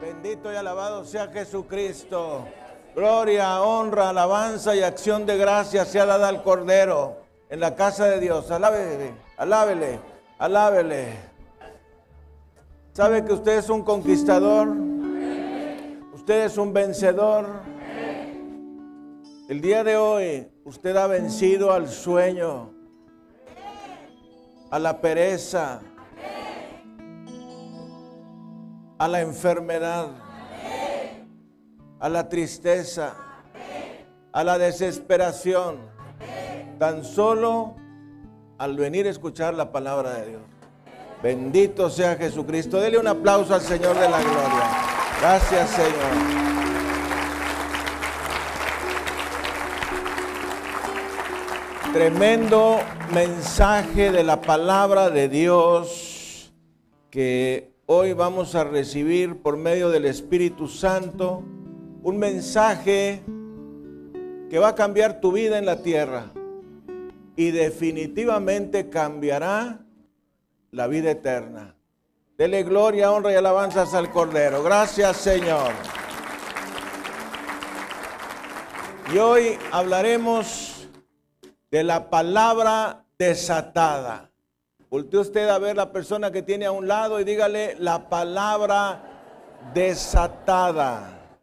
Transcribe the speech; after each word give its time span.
Bendito 0.00 0.52
y 0.52 0.56
alabado 0.56 1.04
sea 1.04 1.28
Jesucristo. 1.28 2.46
Gloria, 2.94 3.62
honra, 3.62 4.10
alabanza 4.10 4.74
y 4.74 4.82
acción 4.82 5.26
de 5.26 5.36
gracia 5.36 5.84
sea 5.84 6.06
dada 6.06 6.28
al 6.28 6.42
Cordero 6.42 7.18
en 7.50 7.60
la 7.60 7.74
casa 7.74 8.06
de 8.06 8.18
Dios. 8.18 8.50
Alábele, 8.50 9.14
alábele, 9.36 10.00
alábele. 10.38 11.14
¿Sabe 12.92 13.24
que 13.24 13.34
usted 13.34 13.58
es 13.58 13.68
un 13.68 13.82
conquistador? 13.82 14.68
Usted 16.12 16.44
es 16.46 16.56
un 16.56 16.72
vencedor. 16.72 17.46
El 19.48 19.60
día 19.60 19.84
de 19.84 19.96
hoy 19.96 20.50
usted 20.64 20.96
ha 20.96 21.06
vencido 21.06 21.72
al 21.72 21.88
sueño, 21.88 22.72
a 24.70 24.78
la 24.78 25.00
pereza, 25.00 25.80
a 29.00 29.08
la 29.08 29.22
enfermedad, 29.22 30.08
a 31.98 32.08
la 32.10 32.28
tristeza, 32.28 33.14
a 34.30 34.44
la 34.44 34.58
desesperación, 34.58 35.78
tan 36.78 37.02
solo 37.02 37.76
al 38.58 38.76
venir 38.76 39.06
a 39.06 39.08
escuchar 39.08 39.54
la 39.54 39.72
palabra 39.72 40.12
de 40.16 40.26
Dios. 40.28 40.42
Bendito 41.22 41.88
sea 41.88 42.16
Jesucristo. 42.16 42.78
Dele 42.78 42.98
un 42.98 43.06
aplauso 43.06 43.54
al 43.54 43.62
Señor 43.62 43.98
de 43.98 44.06
la 44.06 44.20
gloria. 44.20 44.70
Gracias, 45.18 45.70
Señor. 45.70 45.90
Tremendo 51.94 52.80
mensaje 53.14 54.12
de 54.12 54.24
la 54.24 54.42
palabra 54.42 55.08
de 55.08 55.30
Dios 55.30 56.52
que 57.08 57.69
hoy 57.92 58.12
vamos 58.12 58.54
a 58.54 58.62
recibir 58.62 59.42
por 59.42 59.56
medio 59.56 59.90
del 59.90 60.04
Espíritu 60.04 60.68
Santo. 60.68 61.42
Un 62.04 62.18
mensaje 62.18 63.20
que 64.48 64.58
va 64.60 64.68
a 64.68 64.74
cambiar 64.76 65.20
tu 65.20 65.32
vida 65.32 65.58
en 65.58 65.66
la 65.66 65.82
tierra 65.82 66.30
y 67.34 67.50
definitivamente 67.50 68.90
cambiará 68.90 69.80
la 70.70 70.86
vida 70.86 71.10
eterna. 71.10 71.74
Dele 72.38 72.62
gloria, 72.62 73.10
honra 73.10 73.32
y 73.32 73.34
alabanzas 73.34 73.92
al 73.92 74.12
Cordero. 74.12 74.62
Gracias 74.62 75.16
Señor. 75.16 75.72
Y 79.12 79.18
hoy 79.18 79.58
hablaremos 79.72 80.88
de 81.72 81.82
la 81.82 82.08
palabra 82.08 83.04
desatada. 83.18 84.29
Voltee 84.90 85.20
usted 85.20 85.48
a 85.48 85.60
ver 85.60 85.76
la 85.76 85.92
persona 85.92 86.32
que 86.32 86.42
tiene 86.42 86.66
a 86.66 86.72
un 86.72 86.88
lado 86.88 87.20
y 87.20 87.24
dígale 87.24 87.76
la 87.78 88.08
palabra 88.08 89.70
desatada. 89.72 91.38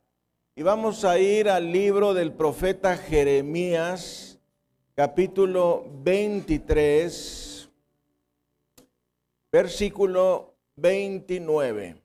Y 0.54 0.64
vamos 0.64 1.06
a 1.06 1.18
ir 1.18 1.48
al 1.50 1.72
libro 1.72 2.14
del 2.14 2.34
profeta 2.34 2.98
Jeremías, 2.98 4.38
capítulo 4.96 5.86
23, 6.04 7.70
versículo 9.50 10.58
29, 10.76 12.04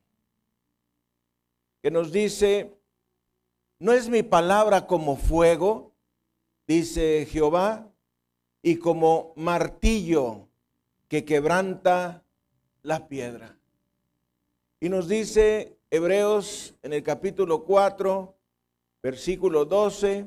que 1.82 1.90
nos 1.90 2.12
dice, 2.12 2.72
¿no 3.80 3.92
es 3.92 4.08
mi 4.08 4.22
palabra 4.22 4.86
como 4.86 5.16
fuego? 5.16 5.92
Dice 6.68 7.26
Jehová, 7.28 7.88
y 8.62 8.76
como 8.76 9.32
martillo 9.34 10.46
que 11.12 11.26
quebranta 11.26 12.24
la 12.82 13.06
piedra. 13.06 13.58
Y 14.80 14.88
nos 14.88 15.08
dice 15.08 15.76
Hebreos 15.90 16.74
en 16.82 16.94
el 16.94 17.02
capítulo 17.02 17.64
4, 17.64 18.34
versículo 19.02 19.66
12, 19.66 20.26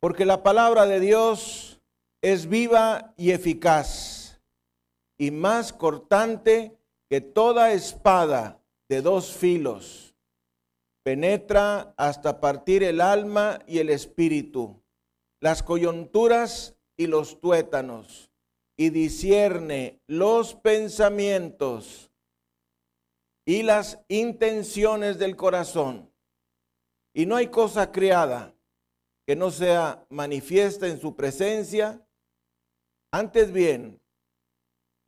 porque 0.00 0.24
la 0.24 0.42
palabra 0.42 0.86
de 0.86 0.98
Dios 0.98 1.80
es 2.20 2.48
viva 2.48 3.14
y 3.16 3.30
eficaz 3.30 4.40
y 5.16 5.30
más 5.30 5.72
cortante 5.72 6.76
que 7.08 7.20
toda 7.20 7.72
espada 7.72 8.60
de 8.88 9.02
dos 9.02 9.32
filos. 9.32 10.16
Penetra 11.04 11.94
hasta 11.96 12.40
partir 12.40 12.82
el 12.82 13.02
alma 13.02 13.60
y 13.68 13.78
el 13.78 13.88
espíritu, 13.88 14.82
las 15.38 15.62
coyunturas 15.62 16.74
y 17.00 17.06
los 17.06 17.40
tuétanos, 17.40 18.30
y 18.76 18.90
discierne 18.90 20.02
los 20.06 20.54
pensamientos 20.54 22.10
y 23.46 23.62
las 23.62 24.00
intenciones 24.08 25.18
del 25.18 25.34
corazón. 25.34 26.12
Y 27.14 27.24
no 27.24 27.36
hay 27.36 27.46
cosa 27.46 27.90
creada 27.90 28.54
que 29.26 29.34
no 29.34 29.50
sea 29.50 30.04
manifiesta 30.10 30.88
en 30.88 31.00
su 31.00 31.16
presencia. 31.16 32.06
Antes 33.10 33.50
bien, 33.50 33.98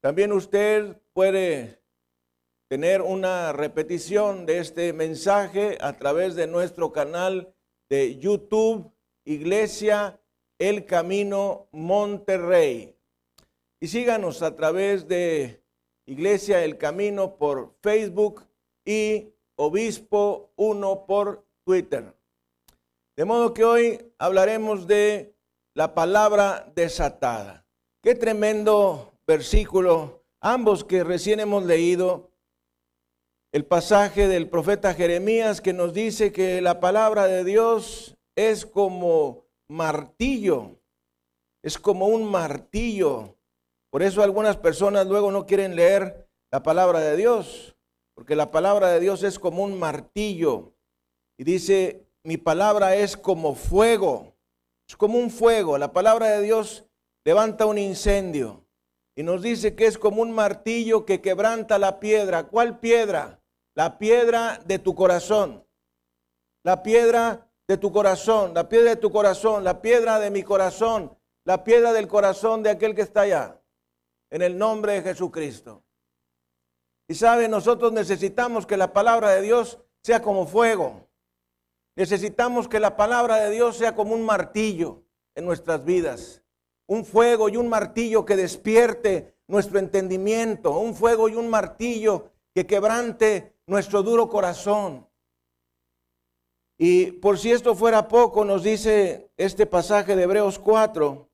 También 0.00 0.32
usted 0.32 0.96
puede 1.12 1.80
tener 2.68 3.02
una 3.02 3.52
repetición 3.52 4.46
de 4.46 4.58
este 4.58 4.92
mensaje 4.92 5.76
a 5.80 5.92
través 5.98 6.34
de 6.34 6.46
nuestro 6.46 6.92
canal 6.92 7.54
de 7.90 8.16
YouTube, 8.18 8.90
Iglesia 9.24 10.18
El 10.58 10.86
Camino 10.86 11.68
Monterrey. 11.72 12.96
Y 13.80 13.88
síganos 13.88 14.40
a 14.42 14.56
través 14.56 15.08
de 15.08 15.62
Iglesia 16.06 16.64
El 16.64 16.78
Camino 16.78 17.36
por 17.36 17.74
Facebook 17.82 18.46
y 18.84 19.34
Obispo 19.62 20.54
1 20.56 21.04
por 21.04 21.46
Twitter. 21.66 22.16
De 23.14 23.26
modo 23.26 23.52
que 23.52 23.62
hoy 23.62 24.14
hablaremos 24.18 24.86
de 24.86 25.36
la 25.74 25.92
palabra 25.92 26.72
desatada. 26.74 27.66
Qué 28.02 28.14
tremendo 28.14 29.12
versículo, 29.26 30.24
ambos 30.40 30.82
que 30.82 31.04
recién 31.04 31.40
hemos 31.40 31.66
leído, 31.66 32.30
el 33.52 33.66
pasaje 33.66 34.28
del 34.28 34.48
profeta 34.48 34.94
Jeremías 34.94 35.60
que 35.60 35.74
nos 35.74 35.92
dice 35.92 36.32
que 36.32 36.62
la 36.62 36.80
palabra 36.80 37.26
de 37.26 37.44
Dios 37.44 38.16
es 38.36 38.64
como 38.64 39.44
martillo, 39.68 40.80
es 41.62 41.78
como 41.78 42.06
un 42.06 42.24
martillo. 42.24 43.36
Por 43.90 44.02
eso 44.02 44.22
algunas 44.22 44.56
personas 44.56 45.06
luego 45.06 45.30
no 45.30 45.44
quieren 45.44 45.76
leer 45.76 46.30
la 46.50 46.62
palabra 46.62 47.00
de 47.00 47.16
Dios, 47.18 47.76
porque 48.20 48.36
la 48.36 48.50
palabra 48.50 48.88
de 48.88 49.00
Dios 49.00 49.22
es 49.22 49.38
como 49.38 49.64
un 49.64 49.78
martillo. 49.78 50.74
Y 51.38 51.44
dice, 51.44 52.06
mi 52.22 52.36
palabra 52.36 52.94
es 52.94 53.16
como 53.16 53.54
fuego, 53.54 54.36
es 54.86 54.94
como 54.94 55.18
un 55.18 55.30
fuego. 55.30 55.78
La 55.78 55.94
palabra 55.94 56.26
de 56.28 56.42
Dios 56.42 56.84
levanta 57.24 57.64
un 57.64 57.78
incendio 57.78 58.66
y 59.16 59.22
nos 59.22 59.40
dice 59.40 59.74
que 59.74 59.86
es 59.86 59.96
como 59.96 60.20
un 60.20 60.32
martillo 60.32 61.06
que 61.06 61.22
quebranta 61.22 61.78
la 61.78 61.98
piedra. 61.98 62.46
¿Cuál 62.46 62.78
piedra? 62.78 63.40
La 63.74 63.96
piedra 63.96 64.60
de 64.66 64.78
tu 64.78 64.94
corazón. 64.94 65.66
La 66.62 66.82
piedra 66.82 67.50
de 67.66 67.78
tu 67.78 67.90
corazón, 67.90 68.52
la 68.52 68.68
piedra 68.68 68.90
de 68.90 68.96
tu 68.96 69.10
corazón, 69.10 69.64
la 69.64 69.80
piedra 69.80 70.18
de 70.18 70.30
mi 70.30 70.42
corazón, 70.42 71.16
la 71.46 71.64
piedra 71.64 71.94
del 71.94 72.06
corazón 72.06 72.62
de 72.62 72.68
aquel 72.68 72.94
que 72.94 73.00
está 73.00 73.22
allá. 73.22 73.62
En 74.28 74.42
el 74.42 74.58
nombre 74.58 74.92
de 74.92 75.02
Jesucristo. 75.04 75.84
Y 77.10 77.16
sabe, 77.16 77.48
nosotros 77.48 77.92
necesitamos 77.92 78.68
que 78.68 78.76
la 78.76 78.92
palabra 78.92 79.30
de 79.30 79.42
Dios 79.42 79.80
sea 80.00 80.22
como 80.22 80.46
fuego. 80.46 81.08
Necesitamos 81.96 82.68
que 82.68 82.78
la 82.78 82.96
palabra 82.96 83.38
de 83.38 83.50
Dios 83.50 83.76
sea 83.76 83.96
como 83.96 84.14
un 84.14 84.22
martillo 84.22 85.02
en 85.34 85.44
nuestras 85.44 85.84
vidas. 85.84 86.44
Un 86.86 87.04
fuego 87.04 87.48
y 87.48 87.56
un 87.56 87.68
martillo 87.68 88.24
que 88.24 88.36
despierte 88.36 89.34
nuestro 89.48 89.80
entendimiento. 89.80 90.78
Un 90.78 90.94
fuego 90.94 91.28
y 91.28 91.34
un 91.34 91.48
martillo 91.48 92.30
que 92.54 92.64
quebrante 92.64 93.56
nuestro 93.66 94.04
duro 94.04 94.28
corazón. 94.28 95.08
Y 96.78 97.10
por 97.10 97.40
si 97.40 97.50
esto 97.50 97.74
fuera 97.74 98.06
poco, 98.06 98.44
nos 98.44 98.62
dice 98.62 99.32
este 99.36 99.66
pasaje 99.66 100.14
de 100.14 100.22
Hebreos 100.22 100.60
4, 100.60 101.28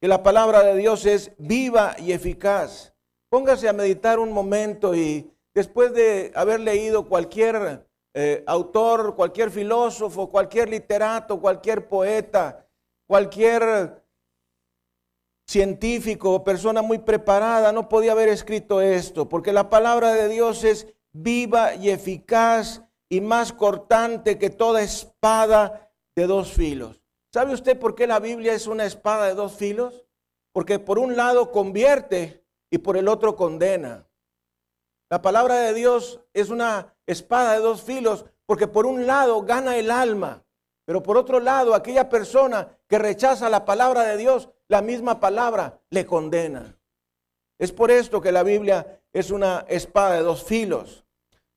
que 0.00 0.06
la 0.06 0.22
palabra 0.22 0.62
de 0.62 0.76
Dios 0.76 1.04
es 1.04 1.32
viva 1.36 1.96
y 1.98 2.12
eficaz. 2.12 2.95
Póngase 3.36 3.68
a 3.68 3.74
meditar 3.74 4.18
un 4.18 4.32
momento 4.32 4.94
y 4.94 5.30
después 5.52 5.92
de 5.92 6.32
haber 6.34 6.58
leído 6.58 7.06
cualquier 7.06 7.86
eh, 8.14 8.42
autor, 8.46 9.14
cualquier 9.14 9.50
filósofo, 9.50 10.30
cualquier 10.30 10.70
literato, 10.70 11.38
cualquier 11.38 11.86
poeta, 11.86 12.66
cualquier 13.06 14.02
científico 15.46 16.32
o 16.32 16.44
persona 16.44 16.80
muy 16.80 16.96
preparada 16.96 17.72
no 17.72 17.90
podía 17.90 18.12
haber 18.12 18.30
escrito 18.30 18.80
esto, 18.80 19.28
porque 19.28 19.52
la 19.52 19.68
palabra 19.68 20.14
de 20.14 20.30
Dios 20.30 20.64
es 20.64 20.86
viva 21.12 21.74
y 21.74 21.90
eficaz 21.90 22.84
y 23.10 23.20
más 23.20 23.52
cortante 23.52 24.38
que 24.38 24.48
toda 24.48 24.80
espada 24.80 25.92
de 26.16 26.26
dos 26.26 26.54
filos. 26.54 27.02
¿Sabe 27.34 27.52
usted 27.52 27.78
por 27.78 27.94
qué 27.94 28.06
la 28.06 28.18
Biblia 28.18 28.54
es 28.54 28.66
una 28.66 28.86
espada 28.86 29.26
de 29.26 29.34
dos 29.34 29.56
filos? 29.56 30.06
Porque 30.54 30.78
por 30.78 30.98
un 30.98 31.16
lado 31.16 31.52
convierte 31.52 32.45
y 32.70 32.78
por 32.78 32.96
el 32.96 33.08
otro 33.08 33.36
condena. 33.36 34.06
La 35.10 35.22
palabra 35.22 35.56
de 35.60 35.74
Dios 35.74 36.20
es 36.32 36.50
una 36.50 36.94
espada 37.06 37.52
de 37.54 37.60
dos 37.60 37.82
filos 37.82 38.24
porque 38.44 38.66
por 38.66 38.86
un 38.86 39.06
lado 39.06 39.42
gana 39.42 39.76
el 39.76 39.90
alma, 39.90 40.44
pero 40.84 41.02
por 41.02 41.16
otro 41.16 41.40
lado 41.40 41.74
aquella 41.74 42.08
persona 42.08 42.76
que 42.88 42.98
rechaza 42.98 43.48
la 43.48 43.64
palabra 43.64 44.02
de 44.04 44.16
Dios, 44.16 44.48
la 44.68 44.82
misma 44.82 45.20
palabra 45.20 45.80
le 45.90 46.06
condena. 46.06 46.78
Es 47.58 47.72
por 47.72 47.90
esto 47.90 48.20
que 48.20 48.32
la 48.32 48.42
Biblia 48.42 49.00
es 49.12 49.30
una 49.30 49.64
espada 49.68 50.14
de 50.14 50.22
dos 50.22 50.44
filos 50.44 51.06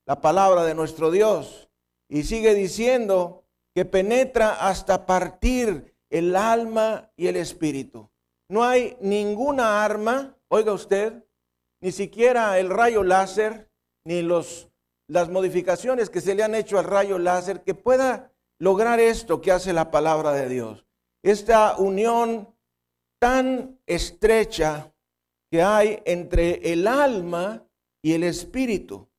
la 0.09 0.19
palabra 0.21 0.63
de 0.63 0.73
nuestro 0.73 1.11
Dios. 1.11 1.69
Y 2.09 2.23
sigue 2.23 2.55
diciendo 2.55 3.43
que 3.75 3.85
penetra 3.85 4.67
hasta 4.67 5.05
partir 5.05 5.95
el 6.09 6.35
alma 6.35 7.11
y 7.15 7.27
el 7.27 7.35
espíritu. 7.35 8.09
No 8.49 8.63
hay 8.63 8.97
ninguna 9.01 9.85
arma, 9.85 10.35
oiga 10.49 10.73
usted, 10.73 11.23
ni 11.81 11.91
siquiera 11.91 12.59
el 12.59 12.69
rayo 12.69 13.03
láser, 13.03 13.71
ni 14.05 14.21
los, 14.21 14.69
las 15.07 15.29
modificaciones 15.29 16.09
que 16.09 16.21
se 16.21 16.35
le 16.35 16.43
han 16.43 16.55
hecho 16.55 16.77
al 16.77 16.85
rayo 16.85 17.17
láser, 17.17 17.63
que 17.63 17.73
pueda 17.73 18.31
lograr 18.59 18.99
esto 18.99 19.41
que 19.41 19.51
hace 19.51 19.73
la 19.73 19.91
palabra 19.91 20.33
de 20.33 20.49
Dios. 20.49 20.85
Esta 21.23 21.77
unión 21.77 22.53
tan 23.19 23.79
estrecha 23.85 24.93
que 25.51 25.61
hay 25.61 26.01
entre 26.05 26.71
el 26.71 26.87
alma 26.87 27.65
y 28.01 28.13
el 28.13 28.23
espíritu. 28.23 29.09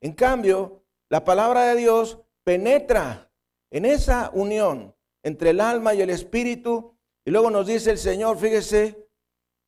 En 0.00 0.12
cambio, 0.12 0.84
la 1.10 1.24
palabra 1.24 1.64
de 1.64 1.76
Dios 1.76 2.20
penetra 2.44 3.30
en 3.70 3.84
esa 3.84 4.30
unión 4.32 4.94
entre 5.22 5.50
el 5.50 5.60
alma 5.60 5.94
y 5.94 6.00
el 6.00 6.10
espíritu. 6.10 6.96
Y 7.24 7.30
luego 7.30 7.50
nos 7.50 7.66
dice 7.66 7.90
el 7.90 7.98
Señor, 7.98 8.38
fíjese, 8.38 9.01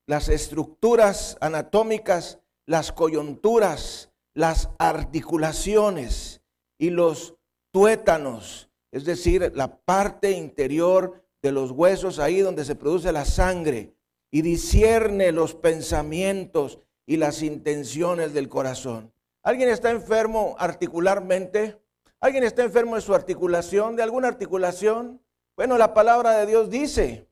las 0.07 0.29
estructuras 0.29 1.37
anatómicas, 1.41 2.41
las 2.67 2.93
coyunturas, 2.93 4.13
las 4.35 4.71
articulaciones 4.79 6.43
y 6.79 6.91
los 6.91 7.37
tuétanos, 7.73 8.71
es 8.93 9.05
decir, 9.05 9.53
la 9.55 9.77
parte 9.77 10.33
interior 10.33 11.25
de 11.43 11.53
los 11.53 11.71
huesos, 11.71 12.19
ahí 12.19 12.41
donde 12.41 12.65
se 12.65 12.75
produce 12.75 13.13
la 13.13 13.25
sangre, 13.25 13.95
y 14.31 14.43
discierne 14.43 15.31
los 15.31 15.55
pensamientos 15.55 16.81
y 17.07 17.19
las 17.19 17.43
intenciones 17.43 18.35
del 18.35 18.49
corazón. 18.49 19.13
¿Alguien 19.45 19.69
está 19.69 19.91
enfermo 19.91 20.57
articularmente? 20.59 21.79
¿Alguien 22.19 22.43
está 22.43 22.65
enfermo 22.65 22.97
de 22.97 23.03
su 23.03 23.15
articulación, 23.15 23.95
de 23.95 24.03
alguna 24.03 24.29
articulación? 24.29 25.21
Bueno, 25.57 25.79
la 25.79 25.95
palabra 25.95 26.33
de 26.39 26.47
Dios 26.47 26.71
dice 26.71 27.29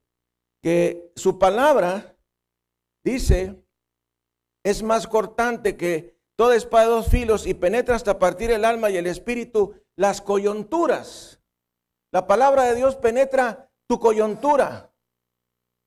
que 0.62 1.10
su 1.16 1.38
palabra, 1.38 2.11
dice, 3.04 3.62
es 4.64 4.82
más 4.82 5.06
cortante 5.06 5.76
que 5.76 6.16
toda 6.36 6.56
espada 6.56 6.84
de 6.84 6.90
dos 6.90 7.08
filos 7.08 7.46
y 7.46 7.54
penetra 7.54 7.96
hasta 7.96 8.18
partir 8.18 8.50
el 8.50 8.64
alma 8.64 8.90
y 8.90 8.96
el 8.96 9.06
espíritu, 9.06 9.74
las 9.96 10.20
coyunturas. 10.20 11.40
La 12.12 12.26
palabra 12.26 12.64
de 12.64 12.74
Dios 12.74 12.96
penetra 12.96 13.70
tu 13.88 13.98
coyuntura. 13.98 14.92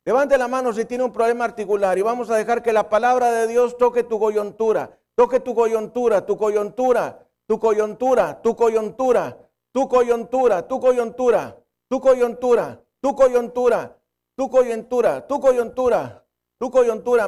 Levante 0.06 0.38
la 0.38 0.48
mano 0.48 0.72
si 0.74 0.86
tiene 0.86 1.04
un 1.04 1.12
problema 1.12 1.46
articular 1.46 1.98
y 1.98 2.04
vamos 2.04 2.30
a 2.30 2.36
dejar 2.36 2.62
que 2.62 2.74
la 2.74 2.90
palabra 2.90 3.32
de 3.32 3.48
Dios 3.48 3.78
toque 3.78 4.04
tu 4.04 4.20
coyuntura. 4.20 5.00
Toque 5.16 5.40
tu 5.40 5.56
coyuntura, 5.56 6.25
tu 6.25 6.38
coyuntura, 6.38 7.28
tu 7.48 7.58
coyuntura, 7.58 8.42
tu 8.42 8.46
coyuntura, 8.46 9.72
tu 9.72 9.92
coyuntura, 9.92 10.68
tu 10.68 10.80
coyuntura, 10.80 10.80
tu 10.80 10.80
coyuntura, 10.80 11.63
tu 11.90 12.01
coyuntura, 12.01 12.84
tu 13.01 13.16
coyuntura, 13.16 13.98
tu 14.36 14.50
coyuntura, 14.50 15.28
tu 15.28 15.40
coyuntura, 15.40 16.25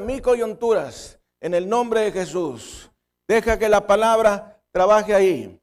mi 0.01 0.21
coyunturas, 0.21 1.19
en 1.39 1.53
el 1.53 1.69
nombre 1.69 2.01
de 2.01 2.11
Jesús. 2.11 2.91
Deja 3.27 3.59
que 3.59 3.69
la 3.69 3.85
palabra 3.85 4.61
trabaje 4.71 5.13
ahí. 5.13 5.61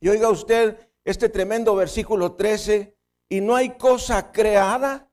Y 0.00 0.08
oiga 0.08 0.28
usted 0.28 0.90
este 1.04 1.28
tremendo 1.28 1.74
versículo 1.74 2.32
13, 2.32 2.96
y 3.28 3.40
no 3.40 3.54
hay 3.54 3.70
cosa 3.70 4.32
creada, 4.32 5.10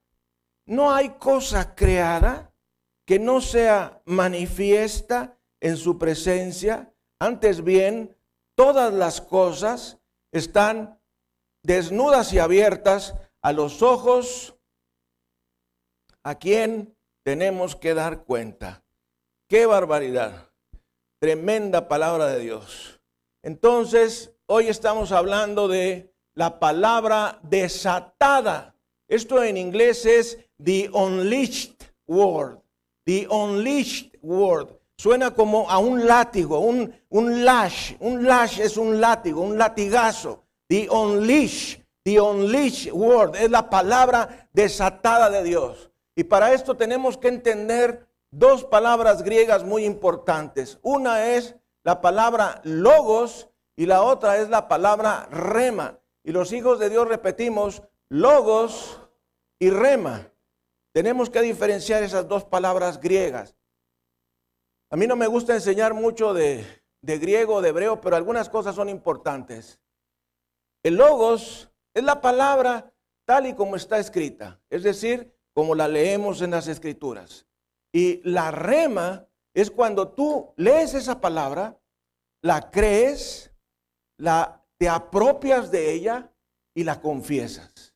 no 0.66 0.94
hay 0.94 1.10
cosa 1.18 1.76
creada 1.76 2.54
que 3.06 3.20
no 3.20 3.40
sea 3.42 4.02
manifiesta 4.06 5.38
en 5.62 5.78
su 5.78 5.98
presencia, 5.98 6.94
antes 7.20 7.64
bien, 7.64 8.16
todas 8.56 8.94
las 8.94 9.22
cosas 9.22 9.98
están 10.32 11.00
desnudas 11.64 12.34
y 12.34 12.40
abiertas 12.40 13.16
a 13.42 13.54
los 13.54 13.82
ojos 13.82 14.56
a 16.24 16.36
quien 16.36 16.97
tenemos 17.27 17.75
que 17.75 17.93
dar 17.93 18.24
cuenta. 18.24 18.86
¡Qué 19.50 19.65
barbaridad! 19.65 20.50
Tremenda 21.19 21.89
palabra 21.89 22.27
de 22.27 22.39
Dios. 22.39 23.01
Entonces, 23.43 24.31
hoy 24.46 24.69
estamos 24.69 25.12
hablando 25.12 25.67
de 25.67 26.15
la 26.36 26.57
palabra 26.57 27.41
desatada. 27.43 28.75
Esto 29.10 29.43
en 29.43 29.57
inglés 29.57 30.05
es 30.05 30.38
the 30.63 30.89
unleashed 30.93 31.75
word. 32.07 32.60
The 33.05 33.27
unleashed 33.29 34.17
word 34.22 34.69
suena 34.98 35.34
como 35.34 35.69
a 35.69 35.79
un 35.79 36.07
látigo, 36.07 36.60
un, 36.60 36.93
lash. 37.43 37.96
Un 38.00 38.24
lash 38.24 38.62
es 38.62 38.77
un 38.77 39.01
látigo, 39.01 39.41
un 39.41 39.57
latigazo. 39.57 40.46
The 40.69 40.88
unleash, 40.89 41.75
the 42.05 42.22
unleash 42.22 42.89
word, 42.93 43.36
es 43.36 43.51
la 43.51 43.69
palabra 43.69 44.48
desatada 44.53 45.29
de 45.29 45.43
Dios. 45.43 45.87
Y 46.17 46.24
para 46.24 46.51
esto 46.51 46.75
tenemos 46.75 47.15
que 47.15 47.27
entender 47.27 48.07
dos 48.31 48.65
palabras 48.65 49.21
griegas 49.21 49.63
muy 49.63 49.86
importantes. 49.86 50.79
Una 50.81 51.27
es 51.27 51.55
la 51.83 52.01
palabra 52.01 52.59
logos 52.63 53.50
y 53.75 53.86
la 53.86 54.01
otra 54.01 54.39
es 54.39 54.50
la 54.50 54.67
palabra 54.67 55.27
rema. 55.29 56.00
Y 56.24 56.31
los 56.31 56.51
hijos 56.53 56.79
de 56.79 56.89
Dios 56.89 57.07
repetimos 57.07 57.83
logos 58.09 59.00
y 59.59 59.69
rema. 59.69 60.31
tenemos 60.91 61.29
que 61.29 61.43
diferenciar 61.43 62.01
esas 62.01 62.27
dos 62.27 62.43
palabras 62.43 63.00
griegas. 63.00 63.55
A 64.89 64.95
mí 64.95 65.05
no 65.05 65.15
me 65.15 65.27
gusta 65.27 65.53
enseñar 65.53 65.93
mucho 65.93 66.33
de, 66.33 66.65
de 67.03 67.19
griego, 67.19 67.62
de 67.62 67.69
hebreo, 67.69 68.01
pero 68.01 68.15
algunas 68.15 68.50
cosas 68.50 68.74
son 68.74 68.89
importantes. 68.89 69.79
El 70.81 70.95
logos 70.95 71.71
es 71.93 72.03
la 72.03 72.21
palabra 72.21 72.91
tal 73.25 73.45
y 73.45 73.53
como 73.53 73.75
está 73.75 74.00
escrita, 74.00 74.59
es 74.71 74.81
decir, 74.81 75.37
como 75.58 75.74
la 75.74 75.88
leemos 75.88 76.44
en 76.44 76.52
las 76.52 76.68
escrituras. 76.68 77.48
Y 77.92 78.22
la 78.30 78.52
rema 78.52 79.26
es 79.56 79.72
cuando 79.72 80.10
tú 80.10 80.54
lees 80.56 80.94
esa 80.94 81.20
palabra, 81.20 81.80
la 82.44 82.70
crees, 82.70 83.52
la 84.18 84.64
te 84.78 84.88
apropias 84.88 85.72
de 85.72 85.94
ella 85.94 86.32
y 86.76 86.84
la 86.84 87.02
confiesas. 87.02 87.96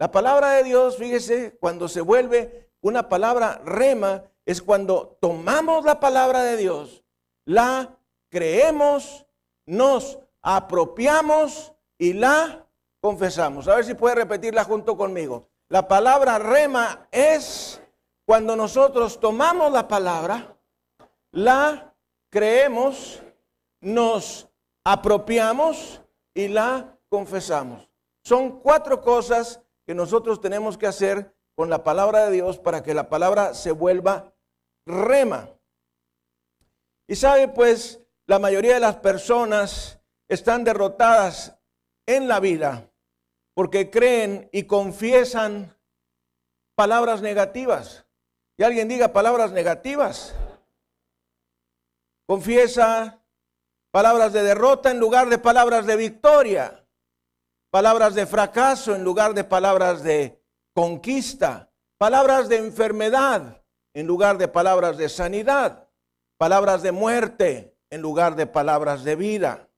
La 0.00 0.10
palabra 0.10 0.54
de 0.54 0.64
Dios, 0.64 0.96
fíjese, 0.96 1.56
cuando 1.60 1.86
se 1.86 2.00
vuelve 2.00 2.72
una 2.80 3.08
palabra 3.08 3.62
rema, 3.64 4.24
es 4.44 4.60
cuando 4.60 5.16
tomamos 5.20 5.84
la 5.84 6.00
palabra 6.00 6.42
de 6.42 6.56
Dios, 6.56 7.04
la 7.44 8.00
creemos, 8.30 9.26
nos 9.64 10.18
apropiamos 10.42 11.72
y 11.98 12.14
la 12.14 12.66
confesamos. 13.00 13.68
A 13.68 13.76
ver 13.76 13.84
si 13.84 13.94
puede 13.94 14.16
repetirla 14.16 14.64
junto 14.64 14.96
conmigo. 14.96 15.53
La 15.68 15.88
palabra 15.88 16.38
rema 16.38 17.08
es 17.10 17.80
cuando 18.26 18.54
nosotros 18.54 19.18
tomamos 19.18 19.72
la 19.72 19.88
palabra, 19.88 20.56
la 21.32 21.94
creemos, 22.30 23.22
nos 23.80 24.48
apropiamos 24.84 26.02
y 26.34 26.48
la 26.48 26.98
confesamos. 27.08 27.88
Son 28.22 28.60
cuatro 28.60 29.00
cosas 29.00 29.62
que 29.86 29.94
nosotros 29.94 30.40
tenemos 30.40 30.78
que 30.78 30.86
hacer 30.86 31.34
con 31.54 31.70
la 31.70 31.84
palabra 31.84 32.26
de 32.26 32.32
Dios 32.32 32.58
para 32.58 32.82
que 32.82 32.94
la 32.94 33.08
palabra 33.08 33.54
se 33.54 33.70
vuelva 33.70 34.34
rema. 34.86 35.48
Y 37.06 37.16
sabe 37.16 37.48
pues, 37.48 38.00
la 38.26 38.38
mayoría 38.38 38.74
de 38.74 38.80
las 38.80 38.96
personas 38.96 40.00
están 40.28 40.64
derrotadas 40.64 41.58
en 42.06 42.28
la 42.28 42.40
vida 42.40 42.90
porque 43.54 43.90
creen 43.90 44.48
y 44.52 44.64
confiesan 44.64 45.76
palabras 46.74 47.22
negativas. 47.22 48.04
Y 48.56 48.62
alguien 48.62 48.88
diga 48.88 49.12
palabras 49.12 49.52
negativas. 49.52 50.34
Confiesa 52.26 53.20
palabras 53.90 54.32
de 54.32 54.42
derrota 54.42 54.90
en 54.90 54.98
lugar 54.98 55.28
de 55.28 55.38
palabras 55.38 55.86
de 55.86 55.96
victoria, 55.96 56.84
palabras 57.70 58.14
de 58.14 58.26
fracaso 58.26 58.94
en 58.94 59.04
lugar 59.04 59.34
de 59.34 59.44
palabras 59.44 60.02
de 60.02 60.42
conquista, 60.74 61.70
palabras 61.96 62.48
de 62.48 62.56
enfermedad 62.56 63.62
en 63.94 64.06
lugar 64.06 64.38
de 64.38 64.48
palabras 64.48 64.96
de 64.96 65.08
sanidad, 65.08 65.88
palabras 66.38 66.82
de 66.82 66.90
muerte 66.90 67.76
en 67.90 68.02
lugar 68.02 68.34
de 68.34 68.46
palabras 68.46 69.04
de 69.04 69.14
vida. 69.14 69.70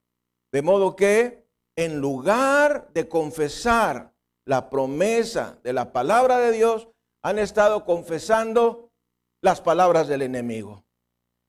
De 0.51 0.63
modo 0.63 0.97
que 0.97 1.46
en 1.77 2.01
lugar 2.01 2.89
de 2.93 3.09
confesar 3.09 4.15
la 4.47 4.71
promesa 4.71 5.59
de 5.63 5.73
la 5.73 5.93
palabra 5.93 6.39
de 6.39 6.53
Dios, 6.53 6.89
han 7.23 7.39
estado 7.39 7.85
confesando 7.85 8.91
las 9.43 9.61
palabras 9.61 10.09
del 10.09 10.23
enemigo. 10.23 10.85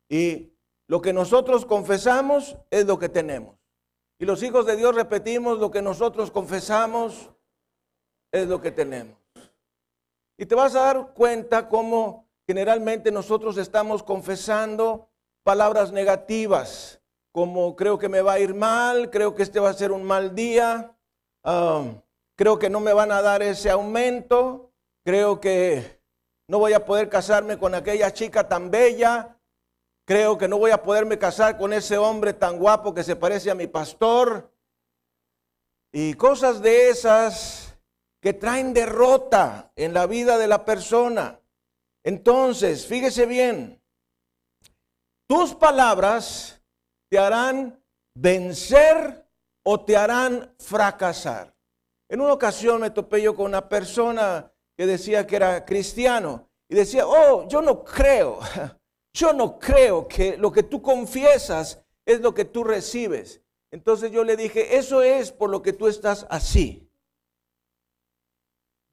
Y 0.09 0.53
lo 0.87 1.01
que 1.01 1.13
nosotros 1.13 1.65
confesamos 1.65 2.57
es 2.69 2.85
lo 2.85 2.99
que 2.99 3.09
tenemos. 3.09 3.57
Y 4.19 4.25
los 4.25 4.41
hijos 4.43 4.65
de 4.65 4.75
Dios 4.75 4.95
repetimos, 4.95 5.59
lo 5.59 5.69
que 5.69 5.81
nosotros 5.81 6.31
confesamos 6.31 7.29
es 8.31 8.47
lo 8.47 8.61
que 8.61 8.71
tenemos. 8.71 9.17
Y 10.37 10.45
te 10.45 10.55
vas 10.55 10.75
a 10.75 10.81
dar 10.81 11.13
cuenta 11.13 11.69
cómo 11.69 12.27
generalmente 12.47 13.11
nosotros 13.11 13.57
estamos 13.57 14.03
confesando 14.03 15.09
palabras 15.43 15.91
negativas, 15.91 16.96
como 17.37 17.75
creo 17.75 17.99
que 17.99 18.09
me 18.09 18.23
va 18.23 18.33
a 18.33 18.39
ir 18.39 18.55
mal, 18.55 19.11
creo 19.11 19.35
que 19.35 19.43
este 19.43 19.59
va 19.59 19.69
a 19.69 19.73
ser 19.73 19.91
un 19.91 20.03
mal 20.03 20.33
día, 20.33 20.97
ah, 21.43 21.85
creo 22.35 22.57
que 22.57 22.67
no 22.67 22.79
me 22.79 22.93
van 22.93 23.11
a 23.11 23.21
dar 23.21 23.43
ese 23.43 23.69
aumento, 23.69 24.71
creo 25.05 25.39
que 25.39 26.01
no 26.47 26.57
voy 26.57 26.73
a 26.73 26.83
poder 26.83 27.09
casarme 27.09 27.59
con 27.59 27.75
aquella 27.75 28.11
chica 28.11 28.47
tan 28.47 28.71
bella, 28.71 29.37
Creo 30.07 30.37
que 30.37 30.47
no 30.47 30.57
voy 30.57 30.71
a 30.71 30.81
poderme 30.81 31.19
casar 31.19 31.57
con 31.57 31.73
ese 31.73 31.97
hombre 31.97 32.31
tan 32.31 32.57
guapo 32.57 32.93
que 32.93 33.03
se 33.03 33.17
parece 33.17 33.51
a 33.51 33.55
mi 33.55 33.67
pastor. 33.67 34.49
Y 35.91 36.13
cosas 36.13 36.61
de 36.61 36.87
esas 36.87 37.77
que 38.21 38.31
traen 38.31 38.73
derrota 38.73 39.73
en 39.75 39.93
la 39.93 40.07
vida 40.07 40.37
de 40.37 40.47
la 40.47 40.63
persona. 40.63 41.41
Entonces, 42.05 42.87
fíjese 42.87 43.25
bien, 43.25 43.81
tus 45.27 45.53
palabras 45.53 46.56
te 47.09 47.19
harán 47.19 47.81
vencer 48.15 49.25
o 49.63 49.83
te 49.83 49.95
harán 49.95 50.53
fracasar. 50.59 51.55
En 52.09 52.21
una 52.21 52.33
ocasión 52.33 52.81
me 52.81 52.89
topé 52.89 53.21
yo 53.21 53.35
con 53.35 53.45
una 53.47 53.67
persona 53.67 54.51
que 54.75 54.85
decía 54.85 55.27
que 55.27 55.35
era 55.35 55.65
cristiano 55.65 56.49
y 56.69 56.75
decía, 56.75 57.07
oh, 57.07 57.47
yo 57.47 57.61
no 57.61 57.83
creo 57.83 58.39
Yo 59.17 59.33
no 59.33 59.57
creo 59.57 60.07
que 60.07 60.37
lo 60.37 60.51
que 60.51 60.61
tú 60.61 60.79
confiesas 60.79 61.83
es 62.05 62.21
lo 62.21 62.35
que 62.35 62.45
tú 62.45 62.63
recibes. 62.63 63.41
Entonces 63.71 64.11
yo 64.11 64.23
le 64.23 64.37
dije, 64.37 64.77
eso 64.77 65.01
es 65.01 65.31
por 65.31 65.49
lo 65.49 65.63
que 65.63 65.73
tú 65.73 65.87
estás 65.87 66.27
así. 66.29 66.87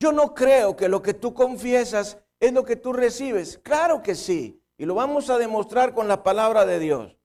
Yo 0.00 0.12
no 0.12 0.32
creo 0.32 0.76
que 0.76 0.88
lo 0.88 1.02
que 1.02 1.12
tú 1.12 1.34
confiesas 1.34 2.16
es 2.40 2.54
lo 2.54 2.64
que 2.64 2.76
tú 2.76 2.94
recibes. 2.94 3.58
Claro 3.58 4.02
que 4.02 4.14
sí. 4.14 4.62
Y 4.78 4.86
lo 4.86 4.94
vamos 4.94 5.28
a 5.28 5.36
demostrar 5.36 5.92
con 5.92 6.08
la 6.08 6.22
palabra 6.22 6.64
de 6.64 6.78
Dios. 6.78 7.18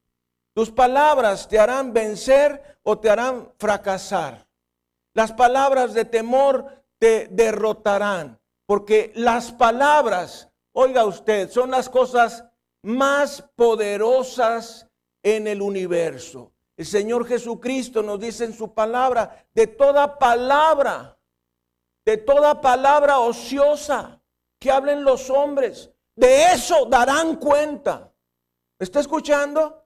Tus 0.60 0.72
palabras 0.72 1.48
te 1.48 1.58
harán 1.58 1.94
vencer 1.94 2.82
o 2.84 3.00
te 3.00 3.10
harán 3.10 3.50
fracasar. 3.58 4.46
Las 5.14 5.32
palabras 5.32 5.94
de 5.94 6.04
temor 6.04 6.84
te 6.98 7.30
derrotarán. 7.32 8.38
Porque 8.66 9.14
las 9.16 9.54
palabras, 9.54 10.50
oiga 10.74 11.06
usted, 11.06 11.50
son 11.50 11.72
las 11.72 11.88
cosas 11.88 12.44
más 12.84 13.42
poderosas 13.56 14.86
en 15.24 15.48
el 15.48 15.62
universo. 15.62 16.52
El 16.76 16.86
Señor 16.86 17.26
Jesucristo 17.26 18.04
nos 18.04 18.20
dice 18.20 18.44
en 18.44 18.54
su 18.54 18.74
palabra, 18.74 19.48
de 19.54 19.66
toda 19.66 20.20
palabra, 20.20 21.18
de 22.04 22.18
toda 22.18 22.60
palabra 22.60 23.20
ociosa 23.20 24.22
que 24.60 24.70
hablen 24.70 25.06
los 25.06 25.30
hombres, 25.30 25.90
de 26.18 26.52
eso 26.52 26.86
darán 26.88 27.38
cuenta. 27.38 28.12
¿Está 28.78 29.00
escuchando? 29.00 29.86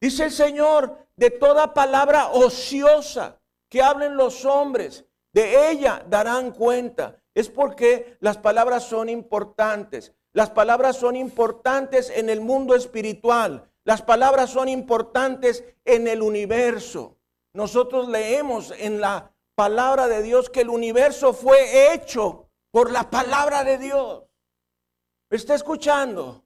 Dice 0.00 0.24
el 0.24 0.30
Señor, 0.30 1.06
de 1.16 1.30
toda 1.30 1.74
palabra 1.74 2.28
ociosa 2.28 3.40
que 3.68 3.82
hablen 3.82 4.16
los 4.16 4.44
hombres, 4.44 5.04
de 5.32 5.70
ella 5.70 6.04
darán 6.08 6.52
cuenta. 6.52 7.20
Es 7.34 7.48
porque 7.48 8.16
las 8.20 8.38
palabras 8.38 8.84
son 8.84 9.08
importantes. 9.08 10.12
Las 10.32 10.50
palabras 10.50 10.96
son 10.96 11.16
importantes 11.16 12.10
en 12.10 12.30
el 12.30 12.40
mundo 12.40 12.74
espiritual. 12.74 13.70
Las 13.84 14.02
palabras 14.02 14.50
son 14.50 14.68
importantes 14.68 15.64
en 15.84 16.08
el 16.08 16.22
universo. 16.22 17.16
Nosotros 17.52 18.08
leemos 18.08 18.72
en 18.78 19.00
la 19.00 19.32
palabra 19.54 20.06
de 20.06 20.22
Dios 20.22 20.50
que 20.50 20.60
el 20.60 20.68
universo 20.68 21.32
fue 21.32 21.92
hecho 21.92 22.48
por 22.70 22.92
la 22.92 23.10
palabra 23.10 23.64
de 23.64 23.78
Dios. 23.78 24.24
¿Me 25.30 25.36
está 25.36 25.54
escuchando? 25.54 26.44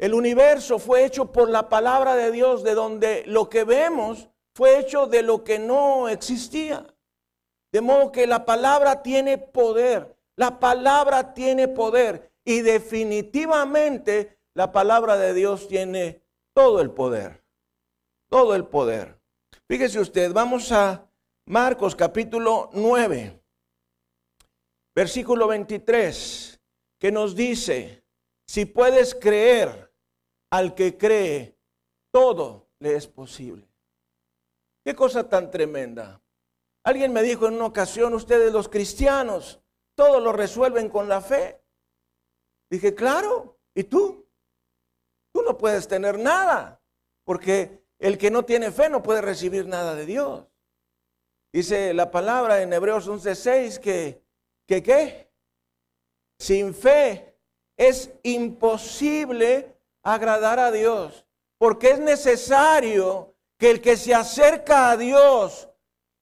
El 0.00 0.14
universo 0.14 0.78
fue 0.78 1.04
hecho 1.04 1.30
por 1.30 1.50
la 1.50 1.68
palabra 1.68 2.16
de 2.16 2.32
Dios, 2.32 2.62
de 2.62 2.74
donde 2.74 3.22
lo 3.26 3.50
que 3.50 3.64
vemos 3.64 4.30
fue 4.54 4.78
hecho 4.78 5.06
de 5.06 5.20
lo 5.20 5.44
que 5.44 5.58
no 5.58 6.08
existía. 6.08 6.86
De 7.70 7.82
modo 7.82 8.10
que 8.10 8.26
la 8.26 8.46
palabra 8.46 9.02
tiene 9.02 9.36
poder. 9.36 10.16
La 10.36 10.58
palabra 10.58 11.34
tiene 11.34 11.68
poder 11.68 12.32
y 12.46 12.62
definitivamente 12.62 14.38
la 14.54 14.72
palabra 14.72 15.18
de 15.18 15.34
Dios 15.34 15.68
tiene 15.68 16.22
todo 16.54 16.80
el 16.80 16.92
poder. 16.92 17.44
Todo 18.30 18.54
el 18.54 18.64
poder. 18.64 19.20
Fíjese 19.68 20.00
usted, 20.00 20.32
vamos 20.32 20.72
a 20.72 21.10
Marcos 21.44 21.94
capítulo 21.94 22.70
9, 22.72 23.38
versículo 24.94 25.46
23, 25.46 26.58
que 26.98 27.12
nos 27.12 27.36
dice, 27.36 28.02
si 28.46 28.64
puedes 28.64 29.14
creer 29.14 29.89
al 30.50 30.74
que 30.74 30.98
cree, 30.98 31.56
todo 32.12 32.68
le 32.78 32.96
es 32.96 33.06
posible. 33.06 33.68
Qué 34.84 34.94
cosa 34.94 35.28
tan 35.28 35.50
tremenda. 35.50 36.20
Alguien 36.84 37.12
me 37.12 37.22
dijo 37.22 37.46
en 37.46 37.54
una 37.54 37.66
ocasión, 37.66 38.14
ustedes 38.14 38.52
los 38.52 38.68
cristianos, 38.68 39.60
todo 39.94 40.20
lo 40.20 40.32
resuelven 40.32 40.88
con 40.88 41.08
la 41.08 41.20
fe. 41.20 41.62
Dije, 42.70 42.94
claro, 42.94 43.58
¿y 43.74 43.84
tú? 43.84 44.26
Tú 45.32 45.42
no 45.42 45.56
puedes 45.58 45.86
tener 45.86 46.18
nada, 46.18 46.80
porque 47.24 47.84
el 47.98 48.18
que 48.18 48.30
no 48.30 48.44
tiene 48.44 48.70
fe 48.70 48.88
no 48.88 49.02
puede 49.02 49.20
recibir 49.20 49.66
nada 49.66 49.94
de 49.94 50.06
Dios. 50.06 50.46
Dice 51.52 51.92
la 51.94 52.10
palabra 52.10 52.62
en 52.62 52.72
Hebreos 52.72 53.08
11:6 53.08 53.78
que, 53.78 54.22
que 54.66 54.82
qué? 54.82 55.30
sin 56.40 56.74
fe 56.74 57.36
es 57.76 58.10
imposible 58.22 59.76
agradar 60.02 60.58
a 60.58 60.70
Dios, 60.70 61.26
porque 61.58 61.90
es 61.90 61.98
necesario 61.98 63.34
que 63.58 63.70
el 63.70 63.80
que 63.80 63.96
se 63.96 64.14
acerca 64.14 64.90
a 64.90 64.96
Dios 64.96 65.68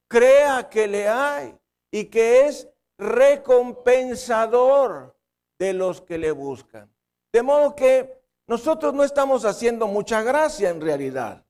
crea 0.09 0.69
que 0.69 0.87
le 0.87 1.07
hay 1.07 1.57
y 1.91 2.05
que 2.05 2.47
es 2.47 2.67
recompensador 2.97 5.17
de 5.57 5.73
los 5.73 6.01
que 6.01 6.17
le 6.17 6.31
buscan. 6.31 6.93
De 7.31 7.41
modo 7.41 7.75
que 7.75 8.19
nosotros 8.47 8.93
no 8.93 9.03
estamos 9.03 9.45
haciendo 9.45 9.87
mucha 9.87 10.21
gracia 10.23 10.69
en 10.69 10.81
realidad. 10.81 11.45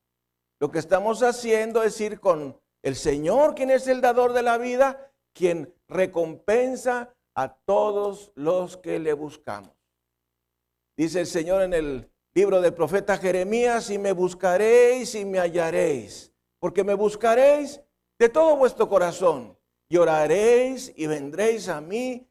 Lo 0.59 0.69
que 0.69 0.79
estamos 0.79 1.23
haciendo 1.23 1.81
es 1.83 1.99
ir 2.01 2.19
con 2.19 2.59
el 2.83 2.95
Señor, 2.95 3.55
quien 3.55 3.71
es 3.71 3.87
el 3.87 4.01
dador 4.01 4.33
de 4.33 4.43
la 4.43 4.57
vida, 4.57 5.11
quien 5.33 5.73
recompensa 5.87 7.15
a 7.33 7.55
todos 7.55 8.31
los 8.35 8.77
que 8.77 8.99
le 8.99 9.13
buscamos. 9.13 9.73
Dice 10.97 11.21
el 11.21 11.27
Señor 11.27 11.61
en 11.61 11.73
el 11.73 12.11
libro 12.33 12.61
del 12.61 12.73
profeta 12.73 13.17
Jeremías, 13.17 13.89
y 13.89 13.97
me 13.97 14.11
buscaréis 14.11 15.15
y 15.15 15.25
me 15.25 15.39
hallaréis, 15.39 16.31
porque 16.59 16.83
me 16.83 16.93
buscaréis 16.93 17.81
de 18.17 18.29
todo 18.29 18.57
vuestro 18.57 18.87
corazón, 18.87 19.57
y 19.87 19.97
oraréis 19.97 20.93
y 20.95 21.07
vendréis 21.07 21.67
a 21.69 21.81
mí, 21.81 22.29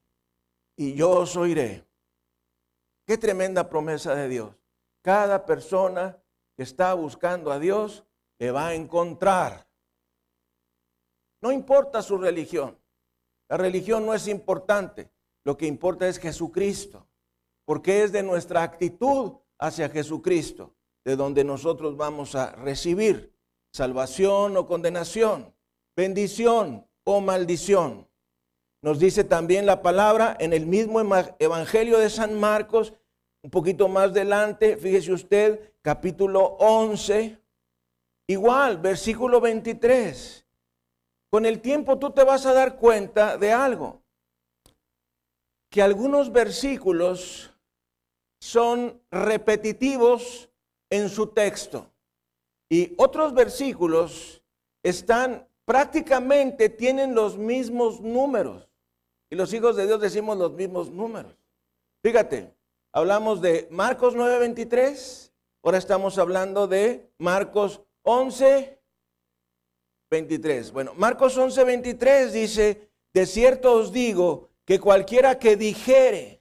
y 0.77 0.95
yo 0.95 1.11
os 1.11 1.37
oiré. 1.37 1.85
Qué 3.07 3.19
tremenda 3.19 3.69
promesa 3.69 4.15
de 4.15 4.29
Dios. 4.29 4.55
Cada 5.03 5.47
persona 5.47 6.23
que 6.57 6.63
está 6.63 6.93
buscando 6.95 7.51
a 7.51 7.59
Dios 7.59 8.05
le 8.39 8.51
va 8.51 8.69
a 8.69 8.75
encontrar. 8.75 9.67
No 11.41 11.53
importa 11.53 12.03
su 12.03 12.19
religión. 12.19 12.79
La 13.49 13.57
religión 13.57 14.05
no 14.05 14.13
es 14.13 14.29
importante. 14.29 15.11
Lo 15.45 15.57
que 15.57 15.67
importa 15.67 16.07
es 16.07 16.19
Jesucristo. 16.19 17.07
Porque 17.65 18.03
es 18.03 18.13
de 18.13 18.23
nuestra 18.23 18.63
actitud 18.63 19.39
hacia 19.59 19.89
Jesucristo 19.89 20.75
de 21.05 21.17
donde 21.17 21.45
nosotros 21.45 21.97
vamos 21.97 22.35
a 22.35 22.53
recibir 22.53 23.33
salvación 23.73 24.57
o 24.57 24.67
condenación, 24.67 25.55
bendición 25.97 26.87
o 27.05 27.21
maldición. 27.21 28.07
Nos 28.83 28.99
dice 28.99 29.25
también 29.25 29.67
la 29.67 29.83
palabra 29.83 30.37
en 30.39 30.53
el 30.53 30.67
mismo 30.67 31.01
Evangelio 31.39 31.99
de 31.99 32.11
San 32.11 32.39
Marcos, 32.39 32.93
un 33.43 33.51
poquito 33.51 33.89
más 33.89 34.11
adelante, 34.11 34.77
fíjese 34.77 35.13
usted, 35.13 35.73
capítulo 35.83 36.57
11, 36.61 37.39
igual, 38.27 38.79
versículo 38.79 39.41
23. 39.41 40.47
Con 41.31 41.47
el 41.47 41.61
tiempo 41.61 41.99
tú 41.99 42.11
te 42.11 42.23
vas 42.23 42.47
a 42.47 42.53
dar 42.53 42.77
cuenta 42.77 43.37
de 43.37 43.53
algo, 43.53 44.03
que 45.71 45.83
algunos 45.83 46.31
versículos 46.31 47.51
son 48.41 49.01
repetitivos 49.11 50.49
en 50.91 51.09
su 51.09 51.29
texto 51.29 51.91
y 52.71 52.95
otros 52.97 53.33
versículos 53.35 54.43
están 54.83 55.47
prácticamente, 55.65 56.69
tienen 56.69 57.15
los 57.15 57.37
mismos 57.37 58.01
números. 58.01 58.69
Y 59.31 59.37
los 59.37 59.53
hijos 59.53 59.77
de 59.77 59.87
Dios 59.87 60.01
decimos 60.01 60.39
los 60.39 60.53
mismos 60.53 60.91
números. 60.91 61.35
Fíjate, 62.03 62.55
hablamos 62.93 63.41
de 63.41 63.69
Marcos 63.71 64.15
9:23, 64.15 65.33
ahora 65.63 65.79
estamos 65.79 66.19
hablando 66.19 66.67
de 66.67 67.11
Marcos 67.19 67.83
11, 68.03 68.79
23. 70.11 70.73
Bueno, 70.73 70.95
Marcos 70.95 71.37
11, 71.37 71.65
23 71.65 72.33
dice, 72.33 72.91
de 73.13 73.27
cierto 73.27 73.75
os 73.75 73.93
digo 73.93 74.49
que 74.65 74.79
cualquiera 74.79 75.39
que 75.39 75.57
dijere 75.57 76.38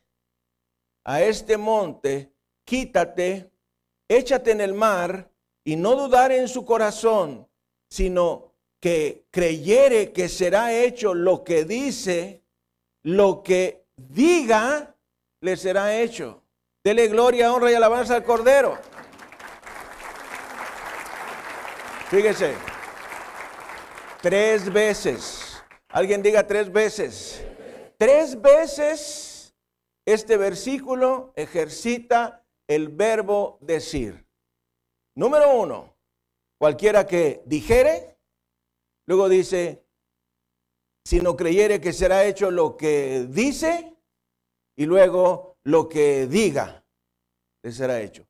a 1.08 1.22
este 1.22 1.56
monte, 1.56 2.34
quítate, 2.65 3.50
échate 4.10 4.52
en 4.52 4.60
el 4.60 4.74
mar, 4.74 5.32
y 5.63 5.78
no 5.78 5.96
dudar 5.96 6.34
en 6.34 6.50
su 6.50 6.65
corazón, 6.65 7.48
sino 7.89 8.54
que 8.82 9.26
creyere 9.32 10.12
que 10.12 10.28
será 10.28 10.74
hecho 10.74 11.13
lo 11.13 11.46
que 11.46 11.63
dice, 11.63 12.43
lo 13.04 13.41
que 13.41 13.86
diga, 13.96 14.96
le 15.39 15.56
será 15.56 15.96
hecho. 15.98 16.43
Dele 16.84 17.08
gloria, 17.08 17.54
honra 17.54 17.72
y 17.72 17.76
alabanza 17.76 18.15
al 18.15 18.24
Cordero. 18.26 18.78
Fíjese, 22.10 22.54
tres 24.22 24.72
veces, 24.72 25.63
alguien 25.88 26.22
diga 26.22 26.46
tres 26.46 26.70
veces, 26.70 27.43
tres 27.98 28.41
veces 28.41 29.37
este 30.08 30.38
versículo 30.38 31.34
ejercita 31.36 32.46
el 32.65 32.88
verbo 32.88 33.58
decir. 33.60 34.26
Número 35.15 35.54
uno, 35.60 35.98
cualquiera 36.58 37.06
que 37.06 37.43
dijere, 37.46 38.17
luego 39.06 39.28
dice, 39.28 39.86
si 41.04 41.20
no 41.20 41.36
creyere 41.36 41.82
que 41.82 41.91
será 41.91 42.24
hecho 42.24 42.52
lo 42.52 42.78
que 42.78 43.28
dice, 43.30 43.98
y 44.78 44.86
luego 44.86 45.58
lo 45.63 45.89
que 45.89 46.26
diga, 46.26 46.86
le 47.62 47.74
será 47.74 48.00
hecho. 48.00 48.26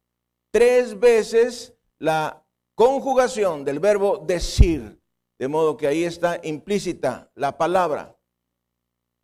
Tres 0.52 1.00
veces 1.00 1.76
la 2.00 2.44
conjugación 2.74 3.64
del 3.64 3.80
verbo 3.80 4.18
decir, 4.18 5.00
de 5.38 5.48
modo 5.48 5.78
que 5.78 5.86
ahí 5.86 6.06
está 6.06 6.40
implícita 6.42 7.32
la 7.36 7.56
palabra. 7.56 8.17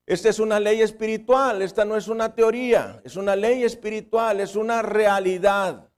Esta 0.06 0.30
es 0.30 0.39
una 0.39 0.60
ley 0.60 0.82
espiritual, 0.82 1.62
esta 1.62 1.86
no 1.86 1.96
es 1.96 2.08
una 2.08 2.36
teoría, 2.36 3.02
es 3.04 3.16
una 3.16 3.36
ley 3.36 3.63
espiritual, 3.63 4.42
es 4.42 4.56
una 4.56 4.82
realidad. 4.82 5.89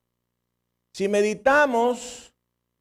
Si 0.93 1.07
meditamos, 1.07 2.33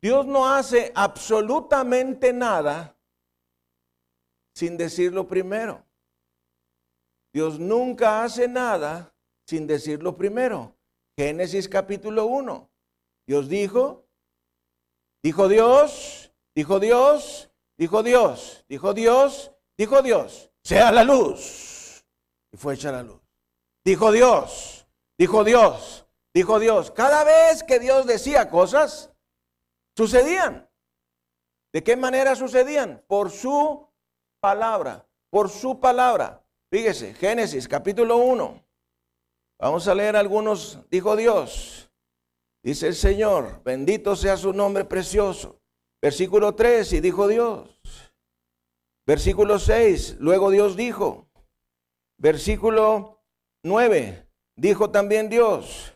Dios 0.02 0.26
no 0.26 0.46
hace 0.46 0.92
absolutamente 0.94 2.32
nada 2.32 2.96
sin 4.54 4.76
decirlo 4.76 5.26
primero. 5.26 5.84
Dios 7.32 7.58
nunca 7.58 8.22
hace 8.22 8.46
nada 8.46 9.14
sin 9.46 9.66
decirlo 9.66 10.16
primero. 10.16 10.76
Génesis 11.16 11.68
capítulo 11.68 12.26
1. 12.26 12.70
Dios 13.26 13.48
dijo, 13.48 14.04
Dijo 15.24 15.48
Dios, 15.48 16.30
dijo 16.54 16.78
Dios, 16.78 17.50
dijo 17.78 18.02
Dios, 18.02 18.62
dijo 18.68 18.92
Dios, 18.92 19.52
dijo 19.78 20.02
Dios, 20.02 20.52
sea 20.64 20.90
la 20.90 21.04
luz. 21.04 22.04
Y 22.52 22.56
fue 22.56 22.74
hecha 22.74 22.90
la 22.90 23.02
luz. 23.02 23.20
Dijo 23.84 24.10
Dios, 24.10 24.86
dijo 25.18 25.44
Dios, 25.44 26.06
dijo 26.32 26.58
Dios. 26.58 26.90
Cada 26.90 27.22
vez 27.22 27.62
que 27.62 27.78
Dios 27.78 28.06
decía 28.06 28.48
cosas, 28.48 29.12
sucedían. 29.96 30.68
¿De 31.72 31.82
qué 31.82 31.96
manera 31.96 32.34
sucedían? 32.34 33.04
Por 33.06 33.30
su 33.30 33.86
palabra, 34.40 35.06
por 35.30 35.50
su 35.50 35.80
palabra. 35.80 36.42
Fíjese, 36.70 37.14
Génesis 37.14 37.68
capítulo 37.68 38.16
1. 38.16 38.64
Vamos 39.58 39.86
a 39.86 39.94
leer 39.94 40.16
algunos, 40.16 40.78
dijo 40.90 41.16
Dios. 41.16 41.90
Dice 42.62 42.86
el 42.86 42.94
Señor, 42.94 43.62
bendito 43.62 44.16
sea 44.16 44.36
su 44.36 44.52
nombre 44.52 44.84
precioso. 44.84 45.60
Versículo 46.00 46.54
3, 46.54 46.94
y 46.94 47.00
dijo 47.00 47.28
Dios. 47.28 48.03
Versículo 49.06 49.58
6, 49.58 50.16
luego 50.18 50.50
Dios 50.50 50.76
dijo. 50.76 51.28
Versículo 52.18 53.22
9, 53.62 54.28
dijo 54.56 54.90
también 54.90 55.28
Dios. 55.28 55.94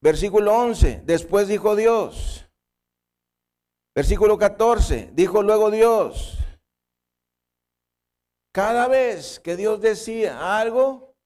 Versículo 0.00 0.54
11, 0.54 1.02
después 1.04 1.48
dijo 1.48 1.76
Dios. 1.76 2.46
Versículo 3.94 4.38
14, 4.38 5.10
dijo 5.12 5.42
luego 5.42 5.70
Dios. 5.70 6.38
Cada 8.52 8.88
vez 8.88 9.40
que 9.40 9.56
Dios 9.56 9.80
decía 9.80 10.58
algo, 10.58 11.16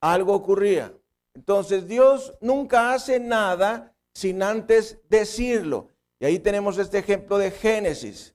algo 0.00 0.34
ocurría. 0.34 0.96
Entonces 1.34 1.86
Dios 1.86 2.36
nunca 2.40 2.92
hace 2.92 3.18
nada 3.18 3.94
sin 4.14 4.42
antes 4.42 5.00
decirlo. 5.08 5.88
Y 6.20 6.26
ahí 6.26 6.38
tenemos 6.38 6.78
este 6.78 6.98
ejemplo 6.98 7.38
de 7.38 7.50
Génesis. 7.50 8.34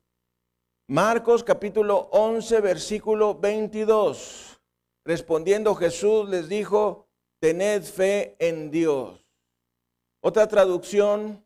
Marcos 0.90 1.44
capítulo 1.44 2.08
11, 2.14 2.62
versículo 2.62 3.36
22. 3.36 4.62
Respondiendo 5.04 5.76
Jesús 5.76 6.30
les 6.30 6.48
dijo, 6.48 7.10
tened 7.42 7.84
fe 7.84 8.38
en 8.40 8.72
Dios. 8.72 9.22
Otra 10.22 10.48
traducción 10.48 11.46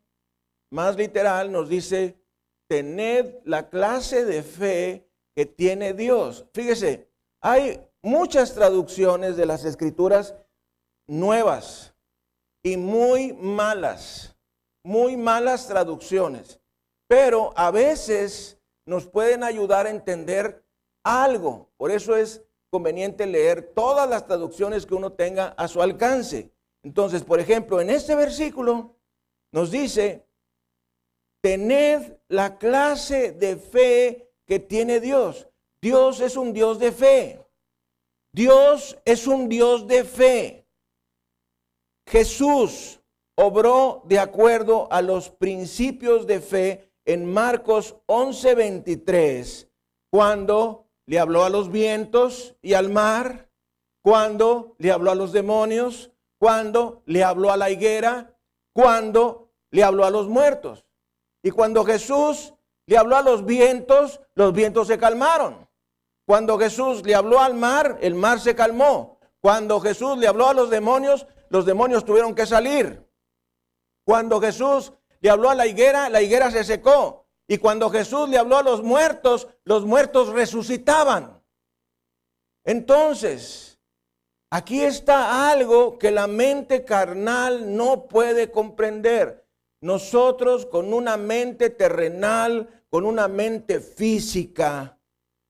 más 0.70 0.94
literal 0.94 1.50
nos 1.50 1.68
dice, 1.68 2.22
tened 2.68 3.40
la 3.44 3.68
clase 3.68 4.24
de 4.24 4.44
fe 4.44 5.10
que 5.34 5.44
tiene 5.44 5.92
Dios. 5.92 6.46
Fíjese, 6.54 7.10
hay 7.40 7.84
muchas 8.00 8.54
traducciones 8.54 9.36
de 9.36 9.46
las 9.46 9.64
escrituras 9.64 10.36
nuevas 11.08 11.96
y 12.62 12.76
muy 12.76 13.32
malas, 13.32 14.36
muy 14.84 15.16
malas 15.16 15.66
traducciones, 15.66 16.60
pero 17.08 17.52
a 17.56 17.72
veces 17.72 18.61
nos 18.86 19.06
pueden 19.06 19.44
ayudar 19.44 19.86
a 19.86 19.90
entender 19.90 20.64
algo. 21.02 21.70
Por 21.76 21.90
eso 21.90 22.16
es 22.16 22.42
conveniente 22.70 23.26
leer 23.26 23.72
todas 23.74 24.08
las 24.08 24.26
traducciones 24.26 24.86
que 24.86 24.94
uno 24.94 25.12
tenga 25.12 25.48
a 25.48 25.68
su 25.68 25.82
alcance. 25.82 26.50
Entonces, 26.82 27.22
por 27.22 27.38
ejemplo, 27.38 27.80
en 27.80 27.90
este 27.90 28.14
versículo 28.14 28.96
nos 29.52 29.70
dice, 29.70 30.26
tened 31.42 32.16
la 32.28 32.58
clase 32.58 33.32
de 33.32 33.56
fe 33.56 34.32
que 34.46 34.58
tiene 34.58 35.00
Dios. 35.00 35.48
Dios 35.80 36.20
es 36.20 36.36
un 36.36 36.52
Dios 36.52 36.78
de 36.78 36.92
fe. 36.92 37.44
Dios 38.32 38.98
es 39.04 39.26
un 39.26 39.48
Dios 39.48 39.86
de 39.86 40.04
fe. 40.04 40.66
Jesús 42.06 43.00
obró 43.36 44.02
de 44.06 44.18
acuerdo 44.18 44.88
a 44.90 45.02
los 45.02 45.30
principios 45.30 46.26
de 46.26 46.40
fe 46.40 46.91
en 47.04 47.32
Marcos 47.32 47.96
11:23, 48.06 49.68
cuando 50.10 50.86
le 51.06 51.18
habló 51.18 51.44
a 51.44 51.50
los 51.50 51.70
vientos 51.70 52.56
y 52.62 52.74
al 52.74 52.90
mar, 52.90 53.48
cuando 54.02 54.74
le 54.78 54.92
habló 54.92 55.10
a 55.10 55.14
los 55.14 55.32
demonios, 55.32 56.10
cuando 56.38 57.02
le 57.06 57.22
habló 57.22 57.52
a 57.52 57.56
la 57.56 57.70
higuera, 57.70 58.36
cuando 58.72 59.52
le 59.70 59.84
habló 59.84 60.04
a 60.04 60.10
los 60.10 60.28
muertos. 60.28 60.84
Y 61.42 61.50
cuando 61.50 61.84
Jesús 61.84 62.54
le 62.86 62.96
habló 62.96 63.16
a 63.16 63.22
los 63.22 63.44
vientos, 63.44 64.20
los 64.34 64.52
vientos 64.52 64.88
se 64.88 64.98
calmaron. 64.98 65.68
Cuando 66.26 66.58
Jesús 66.58 67.04
le 67.04 67.14
habló 67.14 67.40
al 67.40 67.54
mar, 67.54 67.98
el 68.00 68.14
mar 68.14 68.40
se 68.40 68.54
calmó. 68.54 69.18
Cuando 69.40 69.80
Jesús 69.80 70.18
le 70.18 70.28
habló 70.28 70.48
a 70.48 70.54
los 70.54 70.70
demonios, 70.70 71.26
los 71.48 71.66
demonios 71.66 72.04
tuvieron 72.04 72.34
que 72.34 72.46
salir. 72.46 73.06
Cuando 74.04 74.40
Jesús 74.40 74.92
le 75.22 75.30
habló 75.30 75.48
a 75.50 75.54
la 75.54 75.66
higuera, 75.66 76.10
la 76.10 76.20
higuera 76.20 76.50
se 76.50 76.64
secó. 76.64 77.26
Y 77.46 77.58
cuando 77.58 77.90
Jesús 77.90 78.28
le 78.28 78.38
habló 78.38 78.58
a 78.58 78.62
los 78.62 78.82
muertos, 78.82 79.48
los 79.64 79.84
muertos 79.86 80.28
resucitaban. 80.28 81.40
Entonces, 82.64 83.78
aquí 84.50 84.82
está 84.82 85.50
algo 85.50 85.96
que 85.98 86.10
la 86.10 86.26
mente 86.26 86.84
carnal 86.84 87.76
no 87.76 88.08
puede 88.08 88.50
comprender. 88.50 89.46
Nosotros 89.80 90.66
con 90.66 90.92
una 90.92 91.16
mente 91.16 91.70
terrenal, 91.70 92.84
con 92.90 93.06
una 93.06 93.28
mente 93.28 93.80
física, 93.80 94.98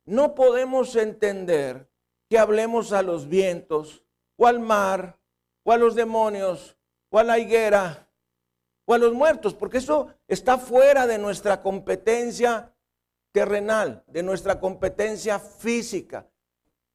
no 0.04 0.34
podemos 0.34 0.96
entender 0.96 1.90
que 2.28 2.38
hablemos 2.38 2.92
a 2.92 3.02
los 3.02 3.28
vientos, 3.28 4.02
o 4.36 4.46
al 4.46 4.60
mar, 4.60 5.18
o 5.64 5.72
a 5.72 5.76
los 5.76 5.94
demonios, 5.94 6.76
o 7.10 7.18
a 7.18 7.24
la 7.24 7.38
higuera, 7.38 8.08
o 8.84 8.94
a 8.94 8.98
los 8.98 9.12
muertos, 9.12 9.54
porque 9.54 9.78
eso 9.78 10.08
está 10.26 10.58
fuera 10.58 11.06
de 11.06 11.18
nuestra 11.18 11.62
competencia 11.62 12.74
terrenal, 13.32 14.04
de 14.06 14.22
nuestra 14.22 14.60
competencia 14.60 15.38
física. 15.38 16.28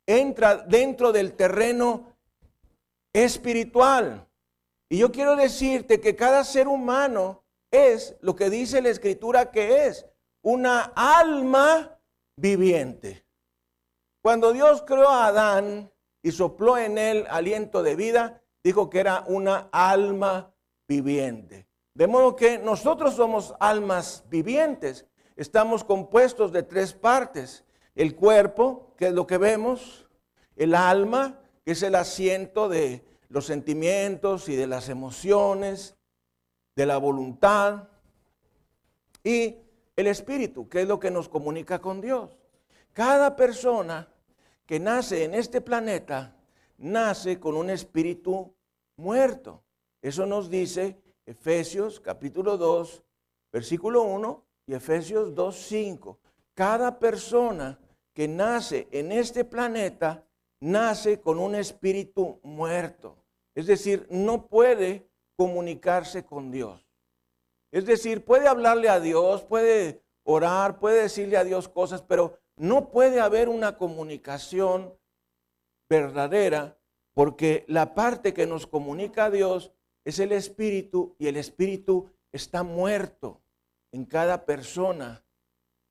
Entra 0.06 0.58
dentro 0.58 1.12
del 1.12 1.34
terreno 1.34 2.18
espiritual. 3.14 4.28
Y 4.90 5.00
yo 5.00 5.12
quiero 5.12 5.36
decirte 5.36 6.00
que 6.00 6.16
cada 6.16 6.44
ser 6.44 6.68
humano 6.68 7.44
es 7.72 8.16
lo 8.22 8.36
que 8.36 8.50
dice 8.50 8.82
la 8.82 8.90
escritura 8.90 9.52
que 9.52 9.88
es, 9.88 10.06
una 10.42 10.94
alma 10.96 12.00
viviente. 12.38 13.26
Cuando 14.22 14.54
Dios 14.54 14.84
creó 14.86 15.10
a 15.10 15.28
Adán 15.28 15.92
y 16.22 16.32
sopló 16.32 16.78
en 16.78 16.98
él 16.98 17.26
aliento 17.30 17.84
de 17.84 17.96
vida, 17.96 18.42
dijo 18.64 18.90
que 18.90 19.00
era 19.00 19.24
una 19.28 19.70
alma 19.72 20.54
viviente. 20.88 21.67
De 21.98 22.06
modo 22.06 22.36
que 22.36 22.60
nosotros 22.60 23.16
somos 23.16 23.56
almas 23.60 24.24
vivientes. 24.30 25.08
Estamos 25.36 25.84
compuestos 25.84 26.52
de 26.52 26.62
tres 26.62 26.94
partes. 26.94 27.66
El 27.96 28.16
cuerpo, 28.16 28.94
que 28.98 29.08
es 29.08 29.14
lo 29.14 29.26
que 29.26 29.40
vemos. 29.40 30.08
El 30.56 30.76
alma, 30.76 31.42
que 31.66 31.72
es 31.72 31.82
el 31.82 31.96
asiento 31.96 32.70
de 32.70 33.04
los 33.30 33.48
sentimientos 33.48 34.48
y 34.48 34.56
de 34.56 34.68
las 34.68 34.90
emociones, 34.90 35.98
de 36.76 36.86
la 36.86 37.00
voluntad. 37.00 37.88
Y 39.24 39.56
el 39.96 40.06
espíritu, 40.06 40.70
que 40.70 40.84
es 40.84 40.88
lo 40.88 41.00
que 41.00 41.10
nos 41.10 41.28
comunica 41.28 41.80
con 41.80 42.00
Dios. 42.00 42.30
Cada 42.94 43.36
persona 43.36 44.08
que 44.68 44.80
nace 44.80 45.24
en 45.24 45.34
este 45.34 45.62
planeta 45.62 46.36
nace 46.78 47.40
con 47.40 47.58
un 47.58 47.72
espíritu 47.72 48.54
muerto. 48.98 49.64
Eso 50.00 50.28
nos 50.28 50.52
dice 50.52 51.02
Efesios 51.28 52.00
capítulo 52.00 52.58
2, 52.58 53.04
versículo 53.52 54.04
1 54.04 54.46
y 54.66 54.74
Efesios 54.74 55.36
2, 55.36 55.56
5. 55.56 56.20
Cada 56.54 57.00
persona 57.00 57.78
que 58.14 58.30
nace 58.30 58.88
en 58.92 59.12
este 59.12 59.44
planeta 59.44 60.26
nace 60.62 61.20
con 61.20 61.38
un 61.38 61.56
espíritu 61.56 62.40
muerto. 62.44 63.18
Es 63.56 63.68
decir, 63.68 64.08
no 64.10 64.48
puede 64.48 65.10
comunicarse 65.36 66.24
con 66.24 66.50
Dios. 66.50 66.88
Es 67.74 67.86
decir, 67.86 68.24
puede 68.24 68.48
hablarle 68.48 68.88
a 68.88 69.02
Dios, 69.02 69.44
puede 69.44 70.02
orar, 70.24 70.80
puede 70.80 71.02
decirle 71.02 71.36
a 71.36 71.44
Dios 71.44 71.68
cosas, 71.68 72.02
pero 72.02 72.40
no 72.56 72.90
puede 72.90 73.20
haber 73.20 73.50
una 73.50 73.78
comunicación 73.78 74.98
verdadera 75.90 76.78
porque 77.14 77.66
la 77.68 77.94
parte 77.94 78.34
que 78.34 78.48
nos 78.48 78.66
comunica 78.66 79.26
a 79.26 79.32
Dios 79.32 79.74
es 80.08 80.20
el 80.20 80.32
espíritu 80.32 81.18
y 81.20 81.28
el 81.28 81.36
espíritu 81.36 82.10
está 82.32 82.64
muerto 82.64 83.42
en 83.92 84.06
cada 84.06 84.46
persona 84.46 85.22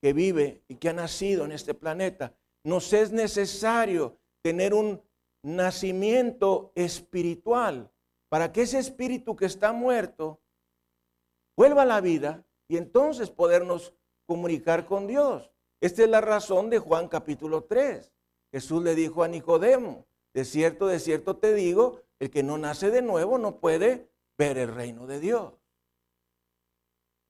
que 0.01 0.15
vive 0.15 0.63
y 0.69 0.77
que 0.77 0.89
ha 0.89 0.95
nacido 0.95 1.45
en 1.45 1.53
este 1.53 1.75
planeta. 1.75 2.35
Nos 2.65 2.95
es 2.95 3.13
necesario 3.13 4.17
tener 4.41 4.73
un 4.73 5.03
nacimiento 5.43 6.73
espiritual 6.75 7.91
para 8.31 8.53
que 8.53 8.63
ese 8.63 8.79
espíritu 8.79 9.37
que 9.37 9.45
está 9.45 9.75
muerto 9.75 10.41
vuelva 11.55 11.83
a 11.83 11.87
la 11.87 12.01
vida 12.01 12.43
y 12.69 12.79
entonces 12.79 13.29
podernos 13.29 13.93
comunicar 14.25 14.87
con 14.87 15.07
Dios. 15.07 15.53
Esta 15.83 16.05
es 16.05 16.09
la 16.09 16.23
razón 16.23 16.71
de 16.71 16.79
Juan 16.79 17.09
capítulo 17.09 17.65
3. 17.65 18.11
Jesús 18.51 18.83
le 18.83 18.95
dijo 18.95 19.23
a 19.23 19.29
Nicodemo, 19.29 20.07
de 20.33 20.47
cierto, 20.47 20.87
de 20.87 21.01
cierto 21.01 21.37
te 21.37 21.53
digo, 21.53 22.06
el 22.19 22.31
que 22.31 22.43
no 22.43 22.59
nace 22.59 22.91
de 22.91 23.03
nuevo 23.03 23.39
no 23.39 23.61
puede 23.61 24.11
ver 24.39 24.59
el 24.59 24.75
reino 24.75 25.07
de 25.07 25.21
Dios. 25.21 25.55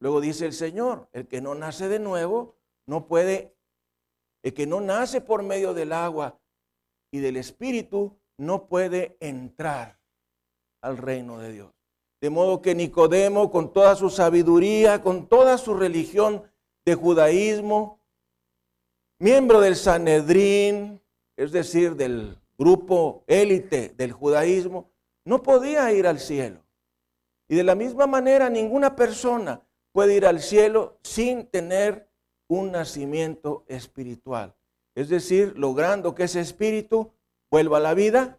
Luego 0.01 0.21
dice 0.21 0.47
el 0.47 0.53
Señor, 0.53 1.09
el 1.13 1.27
que 1.27 1.41
no 1.41 1.55
nace 1.55 1.89
de 1.89 1.99
nuevo 1.99 2.57
no 2.87 3.07
puede, 3.07 3.57
el 4.43 4.55
que 4.55 4.67
no 4.67 4.81
nace 4.81 5.21
por 5.21 5.43
medio 5.43 5.75
del 5.75 5.93
agua 5.93 6.39
y 7.11 7.21
del 7.21 7.37
Espíritu 7.37 8.19
no 8.39 8.69
puede 8.69 9.17
entrar 9.21 9.99
al 10.83 10.99
reino 10.99 11.39
de 11.39 11.53
Dios. 11.53 11.73
De 12.21 12.31
modo 12.31 12.63
que 12.63 12.75
Nicodemo, 12.75 13.51
con 13.51 13.73
toda 13.73 13.95
su 13.97 14.11
sabiduría, 14.11 15.03
con 15.03 15.29
toda 15.29 15.59
su 15.59 15.75
religión 15.75 16.43
de 16.85 16.95
judaísmo, 16.95 18.01
miembro 19.19 19.61
del 19.61 19.77
Sanedrín, 19.77 21.01
es 21.37 21.53
decir, 21.53 21.97
del 21.97 22.39
grupo 22.59 23.25
élite 23.27 23.95
del 23.97 24.13
judaísmo, 24.13 24.91
no 25.25 25.43
podía 25.43 25.93
ir 25.93 26.07
al 26.07 26.19
cielo. 26.19 26.65
Y 27.49 27.57
de 27.57 27.65
la 27.65 27.75
misma 27.75 28.07
manera, 28.07 28.49
ninguna 28.51 28.97
persona 28.97 29.63
puede 29.93 30.17
ir 30.17 30.27
al 30.27 30.41
cielo 30.41 30.99
sin 31.03 31.47
tener 31.47 32.09
un 32.49 32.73
nacimiento 32.73 33.65
espiritual. 33.69 34.55
Es 34.95 35.09
decir, 35.09 35.55
logrando 35.57 36.15
que 36.15 36.25
ese 36.25 36.41
espíritu 36.41 37.13
vuelva 37.51 37.79
a 37.79 37.81
la 37.81 37.95
vida 37.95 38.39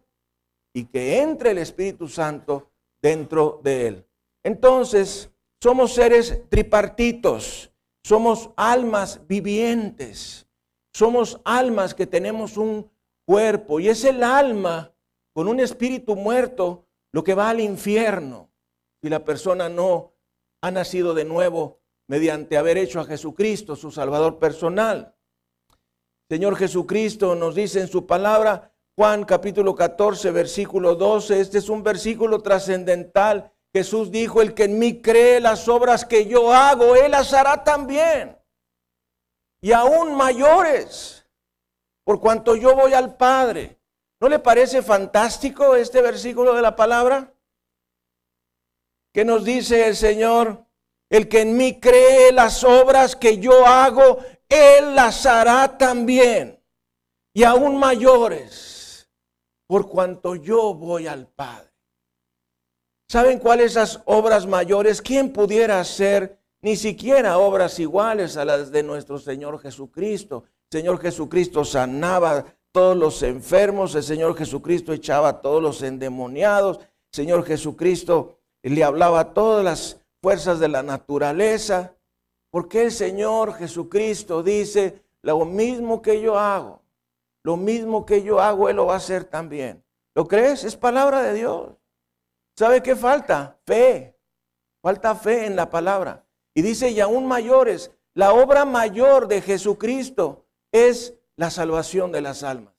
y 0.72 0.84
que 0.84 1.20
entre 1.20 1.52
el 1.52 1.58
Espíritu 1.58 2.08
Santo 2.08 2.70
dentro 3.00 3.60
de 3.62 3.86
él. 3.86 4.06
Entonces, 4.42 5.30
somos 5.60 5.94
seres 5.94 6.42
tripartitos, 6.48 7.72
somos 8.04 8.50
almas 8.56 9.20
vivientes, 9.26 10.46
somos 10.92 11.40
almas 11.44 11.94
que 11.94 12.06
tenemos 12.06 12.56
un 12.56 12.90
cuerpo 13.28 13.78
y 13.78 13.90
es 13.90 14.06
el 14.06 14.24
alma 14.24 14.90
con 15.34 15.48
un 15.48 15.60
espíritu 15.60 16.16
muerto 16.16 16.86
lo 17.12 17.22
que 17.22 17.34
va 17.34 17.50
al 17.50 17.60
infierno 17.60 18.50
si 19.02 19.10
la 19.10 19.22
persona 19.22 19.68
no 19.68 20.14
ha 20.62 20.70
nacido 20.70 21.12
de 21.12 21.26
nuevo 21.26 21.78
mediante 22.06 22.56
haber 22.56 22.78
hecho 22.78 23.00
a 23.00 23.04
Jesucristo 23.04 23.76
su 23.76 23.90
Salvador 23.90 24.38
personal. 24.38 25.14
Señor 26.30 26.56
Jesucristo 26.56 27.34
nos 27.34 27.54
dice 27.54 27.82
en 27.82 27.88
su 27.88 28.06
palabra, 28.06 28.72
Juan 28.96 29.26
capítulo 29.26 29.74
14, 29.74 30.30
versículo 30.30 30.94
12, 30.94 31.38
este 31.38 31.58
es 31.58 31.68
un 31.68 31.82
versículo 31.82 32.40
trascendental. 32.40 33.52
Jesús 33.74 34.10
dijo, 34.10 34.40
el 34.40 34.54
que 34.54 34.64
en 34.64 34.78
mí 34.78 35.02
cree 35.02 35.38
las 35.38 35.68
obras 35.68 36.06
que 36.06 36.24
yo 36.24 36.50
hago, 36.54 36.96
él 36.96 37.10
las 37.10 37.34
hará 37.34 37.62
también. 37.62 38.38
Y 39.60 39.72
aún 39.72 40.14
mayores, 40.16 41.17
por 42.08 42.20
cuanto 42.20 42.56
yo 42.56 42.74
voy 42.74 42.94
al 42.94 43.18
Padre. 43.18 43.78
¿No 44.18 44.30
le 44.30 44.38
parece 44.38 44.80
fantástico 44.80 45.74
este 45.76 46.00
versículo 46.00 46.54
de 46.54 46.62
la 46.62 46.74
palabra? 46.74 47.34
Que 49.12 49.26
nos 49.26 49.44
dice 49.44 49.86
el 49.86 49.94
Señor, 49.94 50.64
el 51.10 51.28
que 51.28 51.42
en 51.42 51.54
mí 51.54 51.78
cree 51.78 52.32
las 52.32 52.64
obras 52.64 53.14
que 53.14 53.36
yo 53.36 53.66
hago, 53.66 54.20
él 54.48 54.94
las 54.94 55.26
hará 55.26 55.76
también 55.76 56.58
y 57.34 57.44
aún 57.44 57.76
mayores, 57.76 59.10
por 59.66 59.90
cuanto 59.90 60.34
yo 60.34 60.72
voy 60.72 61.08
al 61.08 61.26
Padre. 61.26 61.70
¿Saben 63.06 63.38
cuáles 63.38 63.72
esas 63.72 64.00
obras 64.06 64.46
mayores? 64.46 65.02
¿Quién 65.02 65.30
pudiera 65.30 65.78
hacer 65.78 66.40
ni 66.62 66.74
siquiera 66.74 67.36
obras 67.36 67.78
iguales 67.78 68.38
a 68.38 68.46
las 68.46 68.72
de 68.72 68.82
nuestro 68.82 69.18
Señor 69.18 69.60
Jesucristo? 69.60 70.44
Señor 70.70 71.00
Jesucristo 71.00 71.64
sanaba 71.64 72.44
todos 72.72 72.96
los 72.96 73.22
enfermos, 73.22 73.94
el 73.94 74.02
Señor 74.02 74.36
Jesucristo 74.36 74.92
echaba 74.92 75.28
a 75.28 75.40
todos 75.40 75.62
los 75.62 75.82
endemoniados, 75.82 76.80
Señor 77.10 77.44
Jesucristo 77.44 78.38
le 78.62 78.84
hablaba 78.84 79.20
a 79.20 79.34
todas 79.34 79.64
las 79.64 80.00
fuerzas 80.22 80.58
de 80.60 80.68
la 80.68 80.82
naturaleza. 80.82 81.94
Porque 82.50 82.82
el 82.82 82.92
Señor 82.92 83.54
Jesucristo 83.54 84.42
dice, 84.42 85.02
lo 85.22 85.44
mismo 85.44 86.00
que 86.00 86.20
yo 86.20 86.38
hago, 86.38 86.82
lo 87.44 87.56
mismo 87.56 88.06
que 88.06 88.22
yo 88.22 88.40
hago, 88.40 88.68
Él 88.68 88.76
lo 88.76 88.86
va 88.86 88.94
a 88.94 88.98
hacer 88.98 89.24
también. 89.24 89.84
¿Lo 90.14 90.26
crees? 90.26 90.64
Es 90.64 90.76
palabra 90.76 91.22
de 91.22 91.34
Dios. 91.34 91.72
¿Sabe 92.56 92.82
qué 92.82 92.96
falta? 92.96 93.58
Fe. 93.66 94.16
Falta 94.82 95.14
fe 95.14 95.46
en 95.46 95.56
la 95.56 95.68
palabra. 95.68 96.24
Y 96.54 96.62
dice, 96.62 96.90
y 96.90 97.00
aún 97.00 97.26
mayores, 97.26 97.90
la 98.14 98.32
obra 98.32 98.64
mayor 98.64 99.28
de 99.28 99.42
Jesucristo 99.42 100.46
es 100.72 101.14
la 101.36 101.50
salvación 101.50 102.12
de 102.12 102.20
las 102.20 102.42
almas. 102.42 102.74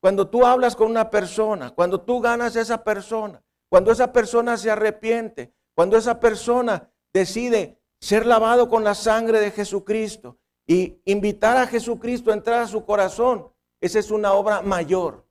Cuando 0.00 0.28
tú 0.28 0.46
hablas 0.46 0.76
con 0.76 0.90
una 0.90 1.10
persona, 1.10 1.70
cuando 1.70 2.00
tú 2.00 2.20
ganas 2.20 2.56
a 2.56 2.60
esa 2.60 2.84
persona, 2.84 3.42
cuando 3.68 3.92
esa 3.92 4.12
persona 4.12 4.56
se 4.56 4.70
arrepiente, 4.70 5.52
cuando 5.74 5.96
esa 5.96 6.20
persona 6.20 6.90
decide 7.12 7.80
ser 8.00 8.26
lavado 8.26 8.68
con 8.68 8.82
la 8.82 8.94
sangre 8.94 9.40
de 9.40 9.50
Jesucristo 9.50 10.38
y 10.66 11.00
invitar 11.04 11.56
a 11.56 11.66
Jesucristo 11.66 12.30
a 12.30 12.34
entrar 12.34 12.62
a 12.62 12.66
su 12.66 12.84
corazón, 12.84 13.52
esa 13.80 13.98
es 13.98 14.10
una 14.10 14.32
obra 14.32 14.62
mayor. 14.62 15.26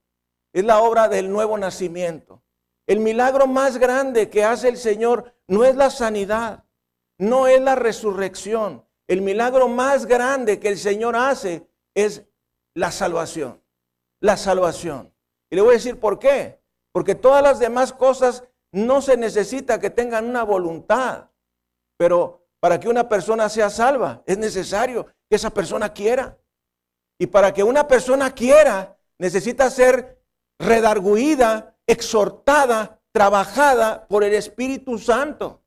Es 0.54 0.66
la 0.66 0.82
obra 0.82 1.08
del 1.08 1.32
nuevo 1.32 1.58
nacimiento. 1.58 2.44
El 2.88 3.00
milagro 3.00 3.46
más 3.46 3.78
grande 3.78 4.30
que 4.30 4.44
hace 4.44 4.70
el 4.70 4.78
Señor 4.78 5.36
no 5.48 5.64
es 5.64 5.76
la 5.76 5.92
sanidad, 5.92 6.64
no 7.20 7.48
es 7.48 7.62
la 7.62 7.76
resurrección. 7.76 8.86
El 9.08 9.22
milagro 9.22 9.68
más 9.68 10.06
grande 10.08 10.60
que 10.60 10.70
el 10.70 10.78
Señor 10.78 11.16
hace 11.16 11.69
es 12.02 12.24
la 12.76 12.92
salvación. 12.92 13.62
La 14.22 14.38
salvación. 14.38 15.14
Y 15.50 15.56
le 15.56 15.62
voy 15.62 15.72
a 15.72 15.78
decir 15.78 16.00
por 16.00 16.20
qué. 16.20 16.60
Porque 16.92 17.16
todas 17.16 17.44
las 17.44 17.60
demás 17.60 17.94
cosas 17.94 18.44
no 18.72 19.02
se 19.02 19.18
necesita 19.18 19.80
que 19.80 19.90
tengan 19.90 20.26
una 20.26 20.44
voluntad. 20.44 21.30
Pero 21.98 22.48
para 22.60 22.80
que 22.80 22.90
una 22.90 23.08
persona 23.08 23.50
sea 23.50 23.70
salva 23.70 24.24
es 24.26 24.38
necesario 24.38 25.06
que 25.30 25.36
esa 25.36 25.50
persona 25.50 25.94
quiera. 25.94 26.38
Y 27.20 27.28
para 27.28 27.54
que 27.54 27.64
una 27.64 27.88
persona 27.88 28.34
quiera, 28.34 28.98
necesita 29.18 29.70
ser 29.70 30.22
redarguida, 30.58 31.78
exhortada, 31.86 33.02
trabajada 33.12 34.08
por 34.08 34.24
el 34.24 34.34
Espíritu 34.34 34.98
Santo. 34.98 35.64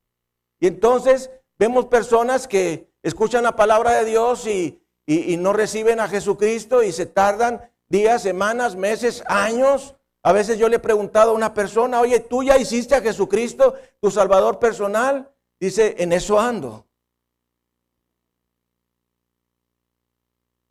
Y 0.61 0.67
entonces 0.69 1.31
vemos 1.59 1.87
personas 1.87 2.47
que 2.47 2.91
escuchan 3.03 3.43
la 3.43 3.57
palabra 3.57 3.93
de 3.93 4.05
Dios 4.05 4.47
y, 4.47 4.82
y, 5.07 5.37
no 5.37 5.53
reciben 5.53 6.01
a 6.01 6.09
Jesucristo 6.09 6.83
y 6.83 6.93
se 6.93 7.07
tardan 7.07 7.71
días, 7.89 8.23
semanas, 8.23 8.77
meses, 8.77 9.23
años. 9.27 9.97
A 10.23 10.33
veces 10.33 10.59
yo 10.59 10.69
le 10.69 10.77
he 10.77 10.81
preguntado 10.81 11.33
a 11.33 11.35
una 11.35 11.53
persona, 11.53 12.01
oye, 12.01 12.21
¿tú 12.21 12.43
ya 12.43 12.57
hiciste 12.57 12.95
a 12.95 13.01
Jesucristo 13.01 13.75
tu 14.01 14.11
Salvador 14.11 14.59
personal? 14.59 15.31
Dice, 15.59 15.97
en 15.99 16.13
eso 16.13 16.39
ando. 16.39 16.87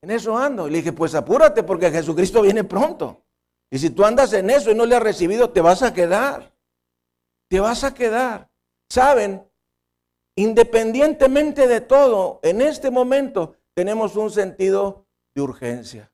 En 0.01 0.11
eso 0.11 0.37
ando. 0.37 0.67
Y 0.67 0.71
le 0.71 0.77
dije, 0.77 0.93
pues 0.93 1.13
apúrate 1.13 1.63
porque 1.63 1.91
Jesucristo 1.91 2.41
viene 2.41 2.63
pronto. 2.63 3.23
Y 3.69 3.79
si 3.79 3.89
tú 3.89 4.03
andas 4.03 4.33
en 4.33 4.49
eso 4.49 4.71
y 4.71 4.75
no 4.75 4.85
le 4.85 4.95
has 4.95 5.03
recibido, 5.03 5.49
te 5.49 5.61
vas 5.61 5.83
a 5.83 5.93
quedar. 5.93 6.53
Te 7.49 7.59
vas 7.59 7.83
a 7.83 7.93
quedar. 7.93 8.49
Saben, 8.89 9.45
independientemente 10.35 11.67
de 11.67 11.81
todo, 11.81 12.39
en 12.43 12.61
este 12.61 12.89
momento 12.89 13.55
tenemos 13.75 14.15
un 14.15 14.29
sentido 14.29 15.07
de 15.33 15.41
urgencia. 15.41 16.11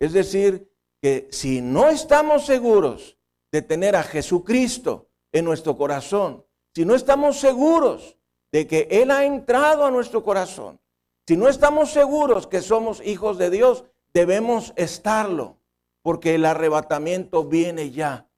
Es 0.00 0.12
decir, 0.12 0.70
que 1.00 1.28
si 1.30 1.60
no 1.60 1.88
estamos 1.88 2.46
seguros 2.46 3.18
de 3.50 3.62
tener 3.62 3.96
a 3.96 4.02
Jesucristo 4.02 5.08
en 5.32 5.44
nuestro 5.44 5.76
corazón, 5.76 6.44
si 6.74 6.84
no 6.84 6.94
estamos 6.94 7.38
seguros 7.38 8.18
de 8.52 8.66
que 8.66 8.88
Él 8.90 9.10
ha 9.10 9.24
entrado 9.24 9.84
a 9.84 9.90
nuestro 9.90 10.22
corazón, 10.22 10.80
si 11.26 11.36
no 11.36 11.48
estamos 11.48 11.90
seguros 11.90 12.46
que 12.46 12.60
somos 12.62 13.00
hijos 13.04 13.38
de 13.38 13.50
Dios, 13.50 13.84
debemos 14.12 14.72
estarlo, 14.76 15.58
porque 16.02 16.34
el 16.34 16.44
arrebatamiento 16.44 17.44
viene 17.44 17.90
ya. 17.90 18.28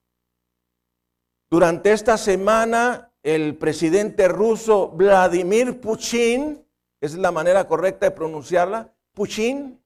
Durante 1.50 1.92
esta 1.92 2.18
semana, 2.18 3.12
el 3.22 3.56
presidente 3.56 4.28
ruso 4.28 4.88
Vladimir 4.88 5.80
Putin 5.80 6.63
esa 7.04 7.16
es 7.16 7.20
la 7.20 7.32
manera 7.32 7.68
correcta 7.68 8.06
de 8.06 8.12
pronunciarla, 8.12 8.90
Putin, 9.12 9.78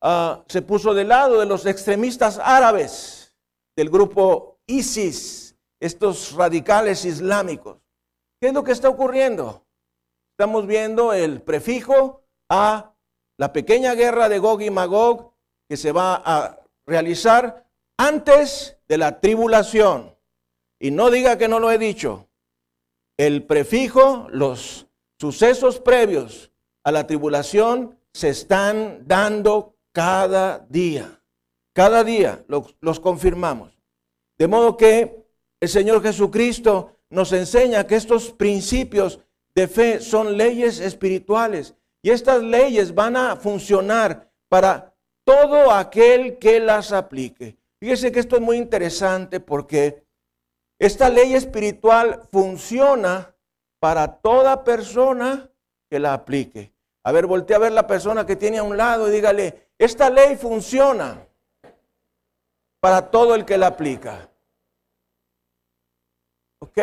ah, 0.00 0.44
se 0.46 0.62
puso 0.62 0.94
del 0.94 1.08
lado 1.08 1.40
de 1.40 1.46
los 1.46 1.66
extremistas 1.66 2.38
árabes 2.38 3.34
del 3.76 3.90
grupo 3.90 4.60
ISIS, 4.66 5.56
estos 5.80 6.32
radicales 6.34 7.04
islámicos. 7.04 7.78
¿Qué 8.40 8.48
es 8.48 8.54
lo 8.54 8.62
que 8.62 8.70
está 8.70 8.88
ocurriendo? 8.88 9.66
Estamos 10.38 10.68
viendo 10.68 11.12
el 11.12 11.42
prefijo 11.42 12.22
a 12.48 12.94
la 13.36 13.52
pequeña 13.52 13.94
guerra 13.94 14.28
de 14.28 14.38
Gog 14.38 14.62
y 14.62 14.70
Magog 14.70 15.32
que 15.68 15.76
se 15.76 15.90
va 15.90 16.22
a 16.24 16.60
realizar 16.86 17.66
antes 17.98 18.78
de 18.86 18.96
la 18.96 19.20
tribulación. 19.20 20.16
Y 20.78 20.92
no 20.92 21.10
diga 21.10 21.36
que 21.36 21.48
no 21.48 21.58
lo 21.58 21.72
he 21.72 21.78
dicho. 21.78 22.28
El 23.18 23.44
prefijo, 23.44 24.28
los 24.30 24.85
sucesos 25.18 25.80
previos 25.80 26.52
a 26.84 26.92
la 26.92 27.06
tribulación 27.06 27.98
se 28.12 28.30
están 28.30 29.02
dando 29.06 29.76
cada 29.92 30.66
día. 30.70 31.22
Cada 31.74 32.02
día 32.04 32.44
los, 32.48 33.00
confirmamos. 33.00 33.78
De 34.38 34.48
modo 34.48 34.76
que 34.76 35.26
el 35.60 35.68
Señor 35.68 36.02
Jesucristo 36.02 36.98
nos 37.10 37.32
enseña 37.32 37.86
que 37.86 37.96
estos 37.96 38.30
principios 38.30 39.20
de 39.54 39.68
fe 39.68 40.00
son 40.00 40.36
leyes 40.36 40.80
espirituales 40.80 41.74
y 42.02 42.10
estas 42.10 42.42
leyes 42.42 42.94
van 42.94 43.16
a 43.16 43.36
funcionar 43.36 44.32
para 44.48 44.94
todo 45.24 45.70
aquel 45.70 46.38
que 46.38 46.60
las 46.60 46.92
aplique. 46.92 47.58
Fíjese 47.78 48.12
que 48.12 48.20
esto 48.20 48.36
es 48.36 48.42
muy 48.42 48.56
interesante 48.56 49.40
porque 49.40 50.06
esta 50.78 51.10
ley 51.10 51.34
espiritual 51.34 52.22
funciona 52.30 53.35
para 53.78 54.20
toda 54.20 54.64
persona 54.64 55.50
que 55.88 55.98
la 55.98 56.14
aplique. 56.14 56.72
A 57.04 57.12
ver, 57.12 57.26
voltea 57.26 57.56
a 57.56 57.60
ver 57.60 57.72
la 57.72 57.86
persona 57.86 58.26
que 58.26 58.36
tiene 58.36 58.58
a 58.58 58.62
un 58.62 58.76
lado 58.76 59.08
y 59.08 59.12
dígale, 59.12 59.68
esta 59.78 60.10
ley 60.10 60.36
funciona 60.36 61.26
para 62.80 63.10
todo 63.10 63.34
el 63.34 63.44
que 63.44 63.58
la 63.58 63.68
aplica. 63.68 64.30
¿Ok? 66.60 66.78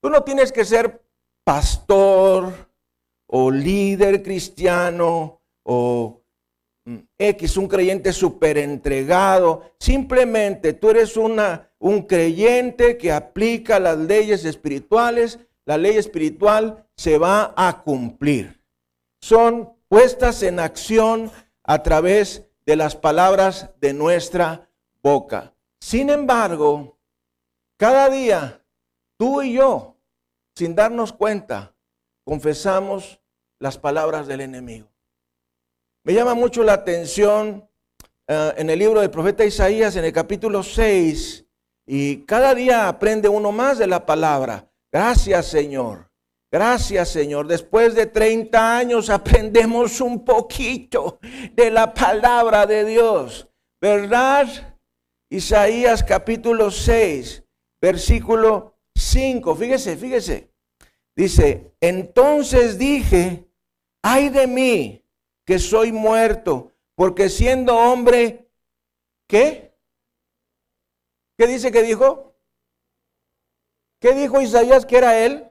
Tú 0.00 0.10
no 0.10 0.22
tienes 0.22 0.52
que 0.52 0.64
ser 0.64 1.02
pastor 1.44 2.52
o 3.28 3.50
líder 3.50 4.22
cristiano 4.22 5.40
o 5.64 6.22
mm, 6.84 6.98
X, 7.18 7.56
un 7.56 7.68
creyente 7.68 8.12
súper 8.12 8.58
entregado. 8.58 9.74
Simplemente 9.78 10.72
tú 10.72 10.90
eres 10.90 11.16
una 11.16 11.65
un 11.78 12.02
creyente 12.02 12.96
que 12.96 13.12
aplica 13.12 13.78
las 13.78 13.98
leyes 13.98 14.44
espirituales, 14.44 15.38
la 15.64 15.76
ley 15.78 15.96
espiritual 15.96 16.86
se 16.96 17.18
va 17.18 17.52
a 17.56 17.82
cumplir. 17.82 18.62
Son 19.20 19.74
puestas 19.88 20.42
en 20.42 20.60
acción 20.60 21.30
a 21.64 21.82
través 21.82 22.46
de 22.64 22.76
las 22.76 22.96
palabras 22.96 23.70
de 23.80 23.92
nuestra 23.92 24.68
boca. 25.02 25.54
Sin 25.80 26.10
embargo, 26.10 26.98
cada 27.76 28.08
día 28.08 28.64
tú 29.16 29.42
y 29.42 29.54
yo, 29.54 29.96
sin 30.54 30.74
darnos 30.74 31.12
cuenta, 31.12 31.74
confesamos 32.24 33.20
las 33.58 33.78
palabras 33.78 34.26
del 34.26 34.40
enemigo. 34.40 34.88
Me 36.04 36.14
llama 36.14 36.34
mucho 36.34 36.62
la 36.62 36.74
atención 36.74 37.68
eh, 38.26 38.54
en 38.56 38.70
el 38.70 38.78
libro 38.78 39.00
del 39.00 39.10
profeta 39.10 39.44
Isaías, 39.44 39.96
en 39.96 40.04
el 40.04 40.12
capítulo 40.12 40.62
6, 40.62 41.45
y 41.86 42.24
cada 42.24 42.54
día 42.54 42.88
aprende 42.88 43.28
uno 43.28 43.52
más 43.52 43.78
de 43.78 43.86
la 43.86 44.04
palabra. 44.04 44.68
Gracias 44.92 45.46
Señor. 45.46 46.10
Gracias 46.50 47.10
Señor. 47.10 47.46
Después 47.46 47.94
de 47.94 48.06
30 48.06 48.78
años 48.78 49.08
aprendemos 49.08 50.00
un 50.00 50.24
poquito 50.24 51.18
de 51.52 51.70
la 51.70 51.94
palabra 51.94 52.66
de 52.66 52.84
Dios. 52.84 53.48
¿Verdad? 53.80 54.76
Isaías 55.30 56.02
capítulo 56.02 56.70
6, 56.70 57.44
versículo 57.80 58.74
5. 58.94 59.54
Fíjese, 59.54 59.96
fíjese. 59.96 60.50
Dice, 61.14 61.72
entonces 61.80 62.78
dije, 62.78 63.46
ay 64.02 64.28
de 64.28 64.46
mí 64.46 65.02
que 65.44 65.58
soy 65.58 65.92
muerto, 65.92 66.72
porque 66.94 67.28
siendo 67.28 67.76
hombre, 67.76 68.50
¿qué? 69.28 69.65
¿Qué 71.38 71.46
dice 71.46 71.70
que 71.70 71.82
dijo? 71.82 72.34
¿Qué 74.00 74.14
dijo 74.14 74.40
Isaías 74.40 74.86
que 74.86 74.98
era 74.98 75.18
él? 75.24 75.50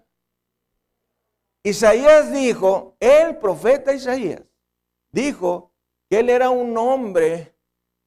Isaías 1.63 2.31
dijo, 2.31 2.95
el 2.99 3.37
profeta 3.37 3.93
Isaías, 3.93 4.43
dijo 5.11 5.73
que 6.09 6.19
él 6.19 6.29
era 6.29 6.51
un 6.51 6.77
hombre 6.77 7.55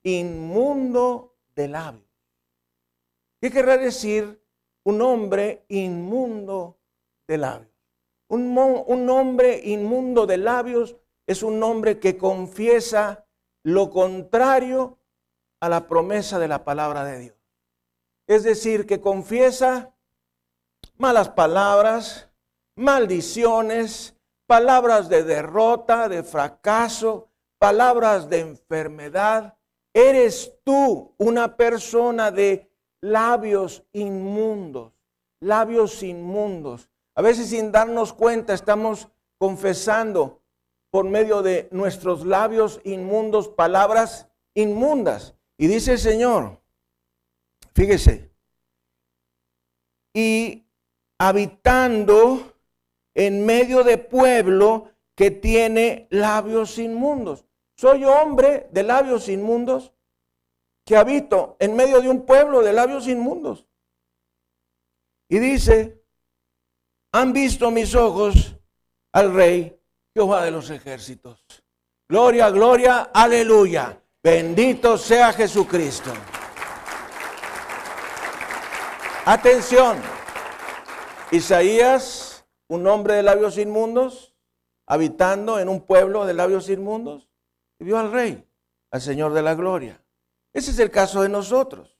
inmundo 0.04 1.36
de 1.56 1.68
labios. 1.68 2.04
¿Qué 3.40 3.50
querrá 3.50 3.76
decir 3.76 4.40
un 4.84 5.02
hombre 5.02 5.64
inmundo 5.68 6.78
de 7.26 7.38
labios? 7.38 7.72
Un, 8.28 8.56
un, 8.56 9.10
hombre 9.10 9.60
inmundo 9.64 10.26
de 10.26 10.36
labios 10.36 10.96
es 11.26 11.42
un 11.42 11.62
hombre 11.62 11.98
que 11.98 12.16
confiesa 12.16 13.26
lo 13.64 13.90
contrario 13.90 14.98
a 15.60 15.68
la 15.68 15.88
promesa 15.88 16.38
de 16.38 16.48
la 16.48 16.62
palabra 16.64 17.04
de 17.04 17.18
Dios. 17.18 17.37
Es 18.28 18.44
decir, 18.44 18.86
que 18.86 19.00
confiesa 19.00 19.94
malas 20.98 21.30
palabras, 21.30 22.28
maldiciones, 22.76 24.14
palabras 24.46 25.08
de 25.08 25.24
derrota, 25.24 26.10
de 26.10 26.22
fracaso, 26.22 27.30
palabras 27.58 28.28
de 28.28 28.40
enfermedad. 28.40 29.56
Eres 29.94 30.52
tú 30.62 31.14
una 31.16 31.56
persona 31.56 32.30
de 32.30 32.70
labios 33.00 33.82
inmundos, 33.92 34.92
labios 35.40 36.02
inmundos. 36.02 36.90
A 37.14 37.22
veces 37.22 37.48
sin 37.48 37.72
darnos 37.72 38.12
cuenta 38.12 38.52
estamos 38.52 39.08
confesando 39.38 40.42
por 40.90 41.06
medio 41.06 41.42
de 41.42 41.68
nuestros 41.70 42.26
labios 42.26 42.80
inmundos 42.84 43.48
palabras 43.48 44.28
inmundas. 44.54 45.34
Y 45.56 45.66
dice 45.66 45.92
el 45.92 45.98
Señor, 45.98 46.57
fíjese, 47.78 48.28
y 50.12 50.66
habitando 51.16 52.56
en 53.14 53.46
medio 53.46 53.84
de 53.84 53.98
pueblo 53.98 54.90
que 55.14 55.30
tiene 55.30 56.08
labios 56.10 56.76
inmundos. 56.78 57.44
Soy 57.76 58.04
hombre 58.04 58.68
de 58.72 58.82
labios 58.82 59.28
inmundos 59.28 59.92
que 60.84 60.96
habito 60.96 61.56
en 61.60 61.76
medio 61.76 62.00
de 62.00 62.08
un 62.08 62.26
pueblo 62.26 62.62
de 62.62 62.72
labios 62.72 63.06
inmundos. 63.06 63.64
Y 65.28 65.38
dice, 65.38 66.02
han 67.12 67.32
visto 67.32 67.70
mis 67.70 67.94
ojos 67.94 68.56
al 69.12 69.32
rey 69.32 69.80
Jehová 70.14 70.42
de 70.42 70.50
los 70.50 70.68
ejércitos. 70.70 71.44
Gloria, 72.08 72.50
gloria, 72.50 73.10
aleluya. 73.14 74.02
Bendito 74.20 74.98
sea 74.98 75.32
Jesucristo. 75.32 76.12
Atención. 79.30 79.98
Isaías, 81.32 82.46
un 82.66 82.86
hombre 82.86 83.12
de 83.12 83.22
labios 83.22 83.58
inmundos, 83.58 84.34
habitando 84.86 85.58
en 85.58 85.68
un 85.68 85.82
pueblo 85.82 86.24
de 86.24 86.32
labios 86.32 86.70
inmundos, 86.70 87.28
vio 87.78 87.98
al 87.98 88.10
rey, 88.10 88.48
al 88.90 89.02
Señor 89.02 89.34
de 89.34 89.42
la 89.42 89.54
gloria. 89.54 90.02
Ese 90.54 90.70
es 90.70 90.78
el 90.78 90.90
caso 90.90 91.20
de 91.20 91.28
nosotros. 91.28 91.98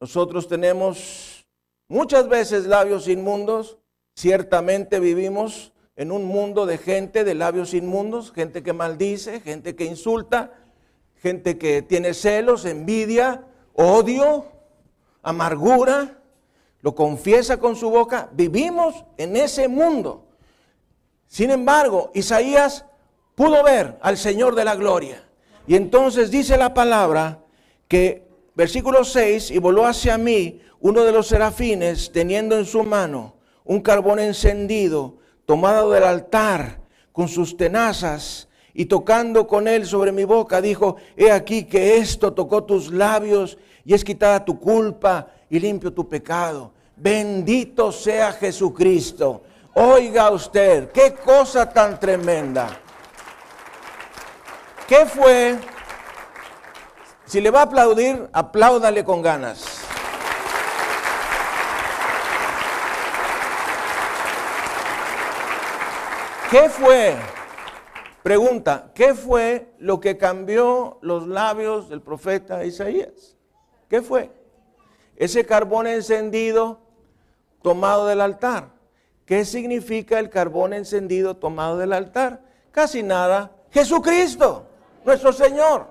Nosotros 0.00 0.48
tenemos 0.48 1.46
muchas 1.86 2.28
veces 2.28 2.66
labios 2.66 3.06
inmundos, 3.06 3.78
ciertamente 4.16 4.98
vivimos 4.98 5.72
en 5.94 6.10
un 6.10 6.24
mundo 6.24 6.66
de 6.66 6.76
gente 6.76 7.22
de 7.22 7.36
labios 7.36 7.72
inmundos, 7.72 8.32
gente 8.32 8.64
que 8.64 8.72
maldice, 8.72 9.38
gente 9.38 9.76
que 9.76 9.84
insulta, 9.84 10.50
gente 11.14 11.56
que 11.56 11.82
tiene 11.82 12.14
celos, 12.14 12.64
envidia, 12.64 13.46
odio, 13.74 14.46
amargura, 15.22 16.18
lo 16.82 16.94
confiesa 16.94 17.58
con 17.58 17.76
su 17.76 17.88
boca, 17.90 18.28
vivimos 18.32 19.04
en 19.16 19.36
ese 19.36 19.68
mundo. 19.68 20.26
Sin 21.26 21.50
embargo, 21.50 22.10
Isaías 22.12 22.84
pudo 23.34 23.62
ver 23.62 23.98
al 24.02 24.18
Señor 24.18 24.54
de 24.54 24.64
la 24.64 24.74
gloria. 24.74 25.26
Y 25.66 25.76
entonces 25.76 26.30
dice 26.30 26.56
la 26.56 26.74
palabra 26.74 27.40
que, 27.88 28.28
versículo 28.54 29.04
6, 29.04 29.52
y 29.52 29.58
voló 29.58 29.86
hacia 29.86 30.18
mí 30.18 30.60
uno 30.80 31.04
de 31.04 31.12
los 31.12 31.28
serafines 31.28 32.10
teniendo 32.12 32.58
en 32.58 32.66
su 32.66 32.82
mano 32.82 33.36
un 33.64 33.80
carbón 33.80 34.18
encendido, 34.18 35.18
tomado 35.46 35.92
del 35.92 36.02
altar 36.02 36.80
con 37.12 37.28
sus 37.28 37.56
tenazas, 37.56 38.48
y 38.74 38.86
tocando 38.86 39.46
con 39.46 39.68
él 39.68 39.86
sobre 39.86 40.12
mi 40.12 40.24
boca, 40.24 40.60
dijo, 40.60 40.96
he 41.16 41.30
aquí 41.30 41.64
que 41.64 41.96
esto 41.98 42.32
tocó 42.32 42.64
tus 42.64 42.90
labios 42.90 43.58
y 43.84 43.94
es 43.94 44.04
quitada 44.04 44.44
tu 44.44 44.58
culpa 44.58 45.28
y 45.48 45.58
limpio 45.58 45.92
tu 45.92 46.08
pecado. 46.08 46.72
Bendito 46.96 47.90
sea 47.92 48.32
Jesucristo. 48.32 49.42
Oiga 49.74 50.30
usted, 50.30 50.90
qué 50.92 51.14
cosa 51.14 51.68
tan 51.68 51.98
tremenda. 51.98 52.78
¿Qué 54.86 55.06
fue 55.06 55.58
si 57.32 57.40
le 57.40 57.50
va 57.50 57.60
a 57.60 57.62
aplaudir, 57.62 58.28
apláudale 58.30 59.04
con 59.04 59.22
ganas. 59.22 59.64
¿Qué 66.50 66.68
fue? 66.68 67.16
Pregunta, 68.22 68.90
¿qué 68.94 69.14
fue 69.14 69.72
lo 69.78 69.98
que 69.98 70.18
cambió 70.18 70.98
los 71.00 71.26
labios 71.26 71.88
del 71.88 72.02
profeta 72.02 72.66
Isaías? 72.66 73.38
¿Qué 73.92 74.00
fue? 74.00 74.30
Ese 75.16 75.44
carbón 75.44 75.86
encendido 75.86 76.80
tomado 77.60 78.06
del 78.06 78.22
altar. 78.22 78.70
¿Qué 79.26 79.44
significa 79.44 80.18
el 80.18 80.30
carbón 80.30 80.72
encendido 80.72 81.36
tomado 81.36 81.76
del 81.76 81.92
altar? 81.92 82.40
Casi 82.70 83.02
nada. 83.02 83.52
Jesucristo, 83.70 84.64
nuestro 85.04 85.30
Señor. 85.34 85.88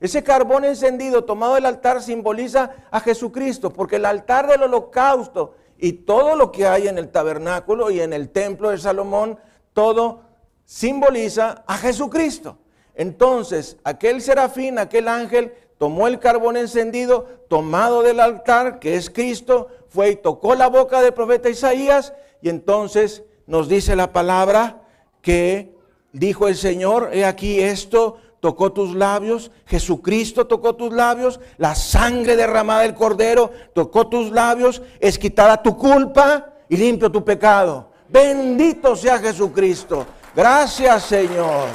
Ese 0.00 0.22
carbón 0.22 0.66
encendido 0.66 1.24
tomado 1.24 1.54
del 1.54 1.64
altar 1.64 2.02
simboliza 2.02 2.72
a 2.90 3.00
Jesucristo, 3.00 3.72
porque 3.72 3.96
el 3.96 4.04
altar 4.04 4.46
del 4.46 4.64
holocausto 4.64 5.54
y 5.78 5.94
todo 5.94 6.36
lo 6.36 6.52
que 6.52 6.66
hay 6.66 6.88
en 6.88 6.98
el 6.98 7.08
tabernáculo 7.08 7.90
y 7.90 8.02
en 8.02 8.12
el 8.12 8.28
templo 8.28 8.68
de 8.68 8.76
Salomón, 8.76 9.38
todo 9.72 10.24
simboliza 10.66 11.64
a 11.66 11.78
Jesucristo. 11.78 12.58
Entonces, 12.94 13.78
aquel 13.82 14.20
serafín, 14.20 14.78
aquel 14.78 15.08
ángel, 15.08 15.54
tomó 15.80 16.08
el 16.08 16.18
carbón 16.18 16.58
encendido 16.58 17.26
tomado 17.48 18.02
del 18.02 18.20
altar, 18.20 18.80
que 18.80 18.96
es 18.96 19.08
Cristo, 19.08 19.68
fue 19.88 20.10
y 20.10 20.16
tocó 20.16 20.54
la 20.54 20.66
boca 20.66 21.00
del 21.00 21.14
profeta 21.14 21.48
Isaías, 21.48 22.12
y 22.42 22.50
entonces 22.50 23.22
nos 23.46 23.66
dice 23.66 23.96
la 23.96 24.12
palabra 24.12 24.82
que 25.22 25.74
dijo 26.12 26.48
el 26.48 26.56
Señor, 26.56 27.08
he 27.14 27.24
aquí 27.24 27.60
esto 27.60 28.18
tocó 28.40 28.72
tus 28.72 28.94
labios, 28.94 29.52
Jesucristo 29.64 30.46
tocó 30.46 30.74
tus 30.74 30.92
labios, 30.92 31.40
la 31.56 31.74
sangre 31.74 32.36
derramada 32.36 32.82
del 32.82 32.94
cordero 32.94 33.50
tocó 33.72 34.06
tus 34.06 34.30
labios, 34.30 34.82
es 35.00 35.18
quitada 35.18 35.62
tu 35.62 35.78
culpa 35.78 36.52
y 36.68 36.76
limpio 36.76 37.10
tu 37.10 37.24
pecado. 37.24 37.88
Bendito 38.06 38.94
sea 38.94 39.18
Jesucristo. 39.18 40.04
Gracias 40.36 41.04
Señor. 41.04 41.68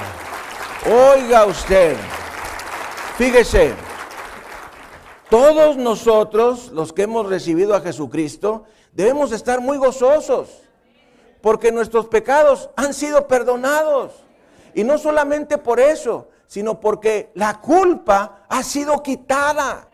Oiga 0.85 1.47
usted, 1.47 1.95
fíjese, 3.17 3.73
todos 5.29 5.77
nosotros, 5.77 6.69
los 6.71 6.93
que 6.93 7.03
hemos 7.03 7.27
recibido 7.27 7.75
a 7.75 7.81
Jesucristo, 7.81 8.65
debemos 8.93 9.31
estar 9.31 9.59
muy 9.61 9.77
gozosos, 9.77 10.61
porque 11.41 11.71
nuestros 11.71 12.07
pecados 12.07 12.69
han 12.76 12.93
sido 12.93 13.28
perdonados. 13.28 14.11
Y 14.73 14.84
no 14.84 14.97
solamente 14.97 15.57
por 15.57 15.80
eso, 15.80 16.28
sino 16.47 16.80
porque 16.80 17.32
la 17.34 17.59
culpa 17.61 18.45
ha 18.49 18.63
sido 18.63 19.01
quitada. 19.01 19.88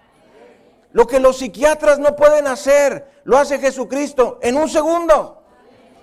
Lo 0.91 1.07
que 1.07 1.19
los 1.19 1.37
psiquiatras 1.37 1.99
no 1.99 2.15
pueden 2.15 2.47
hacer, 2.47 3.21
lo 3.23 3.37
hace 3.37 3.59
Jesucristo 3.59 4.39
en 4.41 4.57
un 4.57 4.67
segundo. 4.67 5.41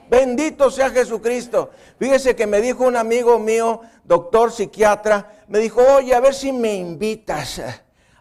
Bendito 0.09 0.71
sea 0.71 0.89
Jesucristo. 0.91 1.71
Fíjese 1.99 2.35
que 2.35 2.47
me 2.47 2.61
dijo 2.61 2.85
un 2.85 2.97
amigo 2.97 3.39
mío, 3.39 3.83
doctor 4.05 4.51
psiquiatra, 4.51 5.45
me 5.49 5.59
dijo, 5.59 5.83
oye, 5.83 6.15
a 6.15 6.21
ver 6.21 6.35
si 6.35 6.53
me 6.53 6.75
invitas 6.75 7.61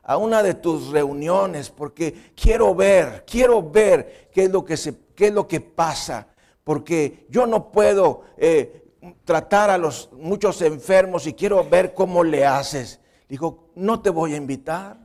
a 0.08 0.16
una 0.16 0.41
de 0.41 0.53
tus 0.53 0.88
reuniones, 0.88 1.70
porque 1.70 2.32
quiero 2.34 2.74
ver, 2.74 3.26
quiero 3.30 3.62
ver 3.62 4.30
qué 4.32 4.45
es 4.45 4.49
lo 4.49 4.64
que, 4.64 4.78
se, 4.78 4.95
qué 5.14 5.28
es 5.28 5.34
lo 5.34 5.49
que 5.49 5.60
pasa, 5.60 6.28
porque 6.64 7.28
yo 7.30 7.45
no 7.45 7.70
puedo 7.74 8.22
eh, 8.38 8.86
tratar 9.26 9.70
a 9.70 9.78
los 9.78 10.10
muchos 10.14 10.62
enfermos 10.62 11.28
y 11.28 11.34
quiero 11.34 11.62
ver 11.68 11.93
cómo 11.93 12.24
le 12.24 12.45
haces. 12.45 13.01
Dijo, 13.28 13.66
no 13.76 14.01
te 14.01 14.10
voy 14.10 14.34
a 14.34 14.38
invitar. 14.38 14.97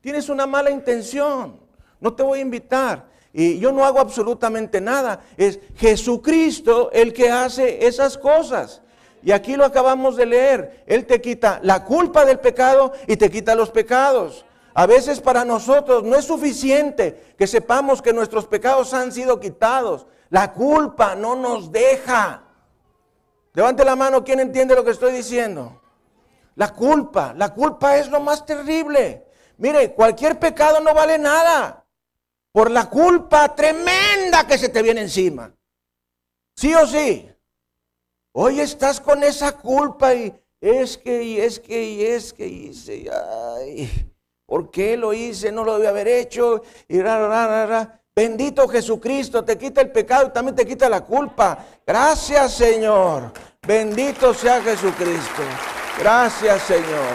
Tienes 0.00 0.28
una 0.28 0.44
mala 0.44 0.72
intención. 0.72 1.60
No 2.00 2.12
te 2.12 2.24
voy 2.24 2.40
a 2.40 2.42
invitar. 2.42 3.08
Y 3.32 3.60
yo 3.60 3.70
no 3.70 3.84
hago 3.84 4.00
absolutamente 4.00 4.80
nada. 4.80 5.20
Es 5.36 5.60
Jesucristo 5.76 6.90
el 6.90 7.12
que 7.12 7.30
hace 7.30 7.86
esas 7.86 8.18
cosas. 8.18 8.82
Y 9.26 9.32
aquí 9.32 9.56
lo 9.56 9.64
acabamos 9.64 10.14
de 10.14 10.24
leer. 10.24 10.84
Él 10.86 11.04
te 11.04 11.20
quita 11.20 11.58
la 11.64 11.82
culpa 11.82 12.24
del 12.24 12.38
pecado 12.38 12.92
y 13.08 13.16
te 13.16 13.28
quita 13.28 13.56
los 13.56 13.70
pecados. 13.70 14.46
A 14.72 14.86
veces 14.86 15.20
para 15.20 15.44
nosotros 15.44 16.04
no 16.04 16.14
es 16.14 16.24
suficiente 16.24 17.34
que 17.36 17.48
sepamos 17.48 18.00
que 18.00 18.12
nuestros 18.12 18.46
pecados 18.46 18.94
han 18.94 19.10
sido 19.10 19.40
quitados. 19.40 20.06
La 20.30 20.52
culpa 20.52 21.16
no 21.16 21.34
nos 21.34 21.72
deja. 21.72 22.44
Levante 23.52 23.84
la 23.84 23.96
mano, 23.96 24.22
¿quién 24.22 24.38
entiende 24.38 24.76
lo 24.76 24.84
que 24.84 24.92
estoy 24.92 25.12
diciendo? 25.12 25.82
La 26.54 26.72
culpa, 26.72 27.34
la 27.36 27.52
culpa 27.52 27.96
es 27.96 28.08
lo 28.08 28.20
más 28.20 28.46
terrible. 28.46 29.26
Mire, 29.56 29.92
cualquier 29.92 30.38
pecado 30.38 30.78
no 30.78 30.94
vale 30.94 31.18
nada 31.18 31.84
por 32.52 32.70
la 32.70 32.88
culpa 32.88 33.52
tremenda 33.56 34.46
que 34.46 34.56
se 34.56 34.68
te 34.68 34.82
viene 34.82 35.00
encima. 35.00 35.52
¿Sí 36.54 36.72
o 36.76 36.86
sí? 36.86 37.28
Hoy 38.38 38.60
estás 38.60 39.00
con 39.00 39.24
esa 39.24 39.52
culpa 39.52 40.14
y 40.14 40.30
es 40.60 40.98
que, 40.98 41.22
y 41.22 41.40
es 41.40 41.58
que, 41.58 41.82
y 41.82 42.04
es 42.04 42.34
que 42.34 42.46
hice, 42.46 43.08
ay, 43.10 44.12
¿por 44.44 44.70
qué 44.70 44.94
lo 44.98 45.14
hice? 45.14 45.50
No 45.50 45.64
lo 45.64 45.72
debía 45.76 45.88
haber 45.88 46.06
hecho. 46.06 46.60
Y 46.86 46.98
Bendito 48.14 48.68
Jesucristo, 48.68 49.42
te 49.42 49.56
quita 49.56 49.80
el 49.80 49.90
pecado 49.90 50.26
y 50.26 50.32
también 50.34 50.54
te 50.54 50.66
quita 50.66 50.86
la 50.86 51.02
culpa. 51.02 51.64
Gracias 51.86 52.52
Señor. 52.52 53.32
Bendito 53.66 54.34
sea 54.34 54.60
Jesucristo. 54.60 55.42
Gracias 55.98 56.60
Señor. 56.64 57.14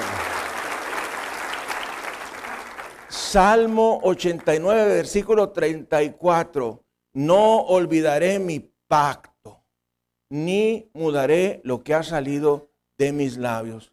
Salmo 3.07 3.99
89, 4.01 4.85
versículo 4.95 5.51
34. 5.51 6.83
No 7.13 7.57
olvidaré 7.59 8.39
mi 8.39 8.59
pacto, 8.87 9.30
ni 10.31 10.89
mudaré 10.93 11.59
lo 11.65 11.83
que 11.83 11.93
ha 11.93 12.03
salido 12.03 12.69
de 12.97 13.11
mis 13.11 13.35
labios. 13.35 13.91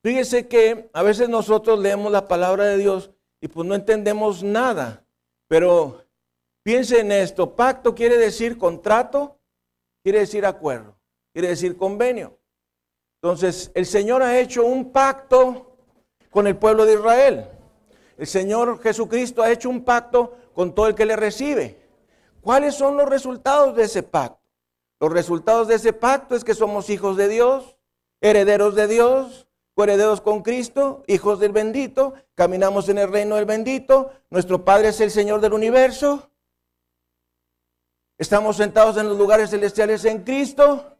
Fíjese 0.00 0.46
que 0.46 0.88
a 0.92 1.02
veces 1.02 1.28
nosotros 1.28 1.80
leemos 1.80 2.12
la 2.12 2.28
palabra 2.28 2.66
de 2.66 2.78
Dios 2.78 3.10
y 3.40 3.48
pues 3.48 3.66
no 3.66 3.74
entendemos 3.74 4.44
nada. 4.44 5.04
Pero 5.48 6.04
piense 6.62 7.00
en 7.00 7.10
esto, 7.10 7.56
pacto 7.56 7.96
quiere 7.96 8.16
decir 8.16 8.58
contrato, 8.58 9.38
quiere 10.04 10.20
decir 10.20 10.46
acuerdo, 10.46 10.96
quiere 11.32 11.48
decir 11.48 11.76
convenio. 11.76 12.38
Entonces, 13.20 13.72
el 13.74 13.86
Señor 13.86 14.22
ha 14.22 14.38
hecho 14.38 14.64
un 14.64 14.92
pacto 14.92 15.76
con 16.30 16.46
el 16.46 16.56
pueblo 16.56 16.86
de 16.86 16.94
Israel. 16.94 17.46
El 18.16 18.28
Señor 18.28 18.80
Jesucristo 18.80 19.42
ha 19.42 19.50
hecho 19.50 19.68
un 19.68 19.82
pacto 19.82 20.38
con 20.54 20.76
todo 20.76 20.86
el 20.86 20.94
que 20.94 21.06
le 21.06 21.16
recibe. 21.16 21.76
¿Cuáles 22.40 22.76
son 22.76 22.96
los 22.96 23.08
resultados 23.08 23.74
de 23.74 23.82
ese 23.82 24.04
pacto? 24.04 24.39
Los 25.00 25.12
resultados 25.12 25.66
de 25.66 25.76
ese 25.76 25.92
pacto 25.92 26.36
es 26.36 26.44
que 26.44 26.54
somos 26.54 26.90
hijos 26.90 27.16
de 27.16 27.28
Dios, 27.28 27.76
herederos 28.20 28.74
de 28.74 28.86
Dios, 28.86 29.48
coherederos 29.74 30.20
con 30.20 30.42
Cristo, 30.42 31.02
hijos 31.06 31.40
del 31.40 31.52
bendito, 31.52 32.14
caminamos 32.34 32.88
en 32.88 32.98
el 32.98 33.10
reino 33.10 33.36
del 33.36 33.46
bendito, 33.46 34.10
nuestro 34.28 34.64
Padre 34.64 34.88
es 34.88 35.00
el 35.00 35.10
Señor 35.10 35.40
del 35.40 35.54
universo, 35.54 36.30
estamos 38.18 38.56
sentados 38.56 38.98
en 38.98 39.08
los 39.08 39.16
lugares 39.16 39.50
celestiales 39.50 40.04
en 40.04 40.22
Cristo, 40.22 40.98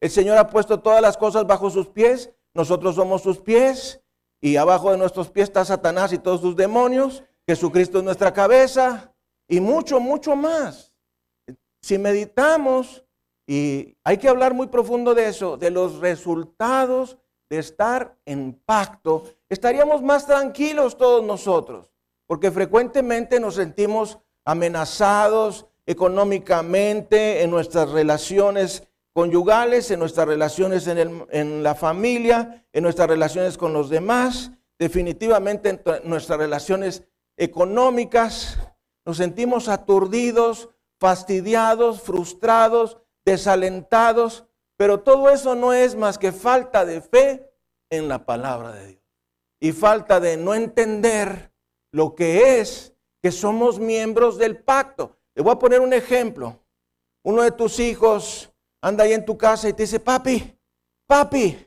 el 0.00 0.10
Señor 0.10 0.36
ha 0.38 0.48
puesto 0.48 0.80
todas 0.80 1.00
las 1.00 1.16
cosas 1.16 1.46
bajo 1.46 1.70
sus 1.70 1.86
pies, 1.86 2.30
nosotros 2.52 2.96
somos 2.96 3.22
sus 3.22 3.38
pies, 3.38 4.02
y 4.40 4.56
abajo 4.56 4.90
de 4.90 4.98
nuestros 4.98 5.30
pies 5.30 5.48
está 5.48 5.64
Satanás 5.64 6.12
y 6.12 6.18
todos 6.18 6.40
sus 6.40 6.56
demonios. 6.56 7.22
Jesucristo 7.46 7.98
es 7.98 8.04
nuestra 8.04 8.32
cabeza. 8.32 9.12
Y 9.48 9.60
mucho, 9.60 10.00
mucho 10.00 10.36
más. 10.36 10.92
Si 11.80 11.98
meditamos, 11.98 13.04
y 13.46 13.96
hay 14.02 14.18
que 14.18 14.28
hablar 14.28 14.54
muy 14.54 14.66
profundo 14.66 15.14
de 15.14 15.28
eso, 15.28 15.56
de 15.56 15.70
los 15.70 16.00
resultados 16.00 17.18
de 17.48 17.58
estar 17.58 18.16
en 18.24 18.60
pacto, 18.64 19.24
estaríamos 19.48 20.02
más 20.02 20.26
tranquilos 20.26 20.96
todos 20.96 21.24
nosotros, 21.24 21.92
porque 22.26 22.50
frecuentemente 22.50 23.38
nos 23.38 23.54
sentimos 23.54 24.18
amenazados 24.44 25.66
económicamente 25.86 27.42
en 27.42 27.50
nuestras 27.50 27.90
relaciones 27.90 28.82
conyugales, 29.12 29.90
en 29.90 30.00
nuestras 30.00 30.26
relaciones 30.26 30.86
en, 30.88 31.62
la 31.62 31.74
familia, 31.74 32.66
en 32.72 32.82
nuestras 32.82 33.08
relaciones 33.08 33.56
con 33.56 33.72
los 33.72 33.88
demás, 33.88 34.50
definitivamente 34.78 35.70
en 35.70 35.80
nuestras 36.04 36.38
relaciones 36.38 37.04
económicas. 37.36 38.58
Nos 39.04 39.16
sentimos 39.16 39.68
aturdidos, 39.68 40.68
fastidiados, 40.98 42.02
frustrados, 42.02 42.98
desalentados, 43.26 44.46
pero 44.78 45.00
todo 45.00 45.28
eso 45.28 45.54
no 45.54 45.74
es 45.74 45.96
más 45.96 46.16
que 46.16 46.32
falta 46.32 46.86
de 46.86 47.02
fe 47.02 47.50
en 47.90 48.08
la 48.08 48.24
palabra 48.24 48.72
de 48.72 48.86
Dios 48.86 49.02
y 49.60 49.72
falta 49.72 50.20
de 50.20 50.36
no 50.36 50.54
entender 50.54 51.52
lo 51.92 52.14
que 52.14 52.60
es 52.60 52.94
que 53.22 53.32
somos 53.32 53.80
miembros 53.80 54.38
del 54.38 54.62
pacto. 54.62 55.16
Le 55.34 55.42
voy 55.42 55.52
a 55.52 55.58
poner 55.58 55.80
un 55.80 55.92
ejemplo. 55.92 56.62
Uno 57.24 57.42
de 57.42 57.50
tus 57.50 57.80
hijos 57.80 58.52
anda 58.80 59.04
ahí 59.04 59.12
en 59.12 59.24
tu 59.24 59.36
casa 59.36 59.68
y 59.68 59.72
te 59.72 59.82
dice, 59.82 59.98
papi, 59.98 60.56
papi, 61.06 61.58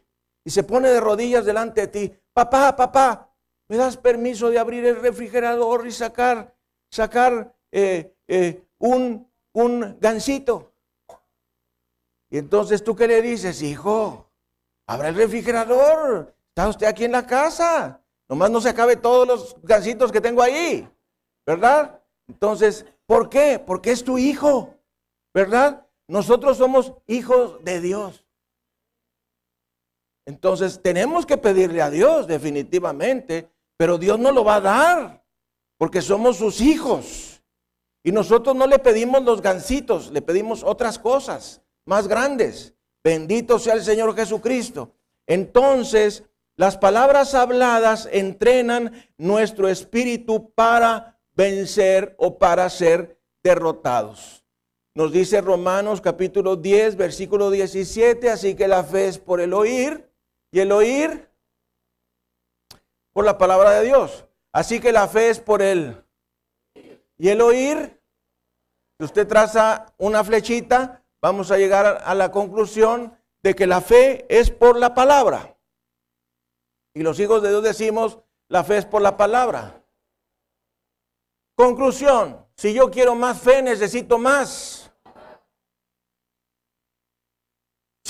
y 0.45 0.49
se 0.49 0.63
pone 0.63 0.89
de 0.89 1.01
rodillas 1.01 1.45
delante 1.45 1.81
de 1.81 1.87
ti, 1.87 2.13
papá, 2.31 2.75
papá, 2.75 3.35
¿me 3.67 3.75
das 3.75 3.97
permiso 3.97 4.49
de 4.49 4.59
abrir 4.59 4.85
el 4.85 5.01
refrigerador 5.01 5.85
y 5.85 5.91
sacar, 5.91 6.55
sacar 6.89 7.53
eh, 7.71 8.15
eh, 8.27 8.63
un, 8.77 9.29
un 9.53 9.97
gansito? 9.99 10.68
Y 12.29 12.37
entonces 12.37 12.83
tú 12.83 12.95
qué 12.95 13.07
le 13.07 13.21
dices, 13.21 13.61
hijo, 13.61 14.29
abra 14.87 15.09
el 15.09 15.15
refrigerador, 15.15 16.35
está 16.49 16.67
usted 16.67 16.87
aquí 16.87 17.05
en 17.05 17.11
la 17.11 17.25
casa, 17.25 18.01
nomás 18.27 18.51
no 18.51 18.61
se 18.61 18.69
acabe 18.69 18.95
todos 18.95 19.27
los 19.27 19.55
gansitos 19.63 20.11
que 20.11 20.21
tengo 20.21 20.41
ahí, 20.41 20.87
¿verdad? 21.45 22.01
Entonces, 22.27 22.85
¿por 23.07 23.29
qué? 23.29 23.61
Porque 23.65 23.91
es 23.91 24.03
tu 24.03 24.19
hijo, 24.19 24.75
¿verdad? 25.33 25.87
Nosotros 26.07 26.57
somos 26.57 26.93
hijos 27.07 27.63
de 27.63 27.81
Dios. 27.81 28.25
Entonces 30.25 30.79
tenemos 30.83 31.25
que 31.25 31.37
pedirle 31.37 31.81
a 31.81 31.89
Dios 31.89 32.27
definitivamente, 32.27 33.49
pero 33.75 33.97
Dios 33.97 34.19
no 34.19 34.31
lo 34.31 34.43
va 34.43 34.55
a 34.55 34.61
dar, 34.61 35.23
porque 35.77 36.03
somos 36.03 36.37
sus 36.37 36.61
hijos. 36.61 37.41
Y 38.03 38.11
nosotros 38.11 38.55
no 38.55 38.67
le 38.67 38.77
pedimos 38.77 39.23
los 39.23 39.41
gancitos, 39.41 40.11
le 40.11 40.21
pedimos 40.21 40.63
otras 40.63 40.99
cosas 40.99 41.63
más 41.89 42.07
grandes. 42.07 42.75
Bendito 43.03 43.57
sea 43.57 43.73
el 43.73 43.83
Señor 43.83 44.15
Jesucristo. 44.15 44.93
Entonces, 45.25 46.23
las 46.55 46.77
palabras 46.77 47.33
habladas 47.33 48.07
entrenan 48.11 48.93
nuestro 49.17 49.67
espíritu 49.67 50.51
para 50.53 51.19
vencer 51.33 52.15
o 52.19 52.37
para 52.37 52.69
ser 52.69 53.19
derrotados. 53.43 54.45
Nos 54.93 55.11
dice 55.11 55.41
Romanos 55.41 55.99
capítulo 55.99 56.55
10, 56.55 56.95
versículo 56.95 57.49
17, 57.49 58.29
así 58.29 58.55
que 58.55 58.67
la 58.67 58.83
fe 58.83 59.07
es 59.07 59.17
por 59.17 59.41
el 59.41 59.53
oír 59.53 60.11
y 60.51 60.59
el 60.59 60.71
oír 60.71 61.27
por 63.13 63.25
la 63.25 63.37
palabra 63.37 63.71
de 63.71 63.85
Dios. 63.85 64.25
Así 64.51 64.79
que 64.79 64.91
la 64.91 65.07
fe 65.07 65.29
es 65.29 65.39
por 65.39 65.63
el 65.63 66.03
y 67.17 67.29
el 67.29 67.41
oír. 67.41 67.99
Usted 68.99 69.27
traza 69.27 69.93
una 69.97 70.23
flechita, 70.23 71.03
vamos 71.21 71.51
a 71.51 71.57
llegar 71.57 72.01
a 72.03 72.15
la 72.15 72.31
conclusión 72.31 73.17
de 73.41 73.55
que 73.55 73.67
la 73.67 73.81
fe 73.81 74.25
es 74.29 74.51
por 74.51 74.77
la 74.77 74.93
palabra. 74.93 75.57
Y 76.93 77.03
los 77.03 77.19
hijos 77.19 77.41
de 77.41 77.49
Dios 77.49 77.63
decimos, 77.63 78.19
la 78.47 78.63
fe 78.63 78.77
es 78.77 78.85
por 78.85 79.01
la 79.01 79.15
palabra. 79.15 79.83
Conclusión, 81.55 82.45
si 82.55 82.73
yo 82.73 82.89
quiero 82.89 83.15
más 83.15 83.39
fe, 83.39 83.61
necesito 83.61 84.17
más 84.17 84.89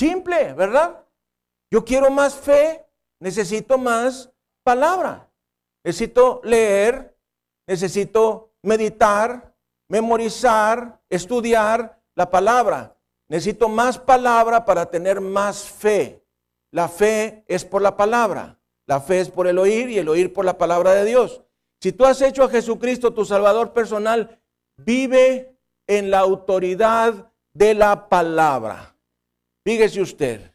Simple, 0.00 0.54
¿verdad? 0.54 1.04
Yo 1.70 1.84
quiero 1.84 2.10
más 2.10 2.34
fe, 2.34 2.86
necesito 3.20 3.76
más 3.76 4.32
palabra. 4.62 5.30
Necesito 5.84 6.40
leer, 6.42 7.14
necesito 7.66 8.54
meditar, 8.62 9.54
memorizar, 9.90 11.02
estudiar 11.10 12.00
la 12.14 12.30
palabra. 12.30 12.96
Necesito 13.30 13.68
más 13.68 13.96
palabra 13.96 14.64
para 14.64 14.90
tener 14.90 15.20
más 15.20 15.62
fe. 15.62 16.26
La 16.72 16.88
fe 16.88 17.44
es 17.46 17.64
por 17.64 17.80
la 17.80 17.96
palabra. 17.96 18.58
La 18.86 19.00
fe 19.00 19.20
es 19.20 19.30
por 19.30 19.46
el 19.46 19.56
oír 19.56 19.88
y 19.88 19.98
el 19.98 20.08
oír 20.08 20.32
por 20.32 20.44
la 20.44 20.58
palabra 20.58 20.94
de 20.94 21.04
Dios. 21.04 21.40
Si 21.80 21.92
tú 21.92 22.04
has 22.04 22.20
hecho 22.22 22.42
a 22.42 22.48
Jesucristo 22.48 23.14
tu 23.14 23.24
Salvador 23.24 23.72
personal, 23.72 24.40
vive 24.76 25.56
en 25.86 26.10
la 26.10 26.18
autoridad 26.18 27.30
de 27.54 27.74
la 27.74 28.08
palabra. 28.08 28.96
Fíjese 29.64 30.00
usted, 30.00 30.52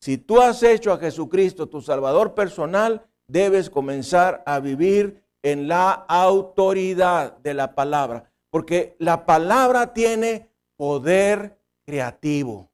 si 0.00 0.18
tú 0.18 0.40
has 0.40 0.64
hecho 0.64 0.92
a 0.92 0.98
Jesucristo 0.98 1.68
tu 1.68 1.80
Salvador 1.80 2.34
personal, 2.34 3.06
debes 3.28 3.70
comenzar 3.70 4.42
a 4.46 4.58
vivir 4.58 5.22
en 5.44 5.68
la 5.68 5.92
autoridad 5.92 7.36
de 7.38 7.54
la 7.54 7.76
palabra, 7.76 8.32
porque 8.50 8.96
la 8.98 9.24
palabra 9.26 9.92
tiene 9.94 10.50
poder 10.76 11.59
creativo. 11.90 12.70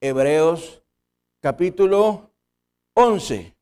Hebreos 0.00 0.82
capítulo 1.42 2.30
11. 2.94 3.54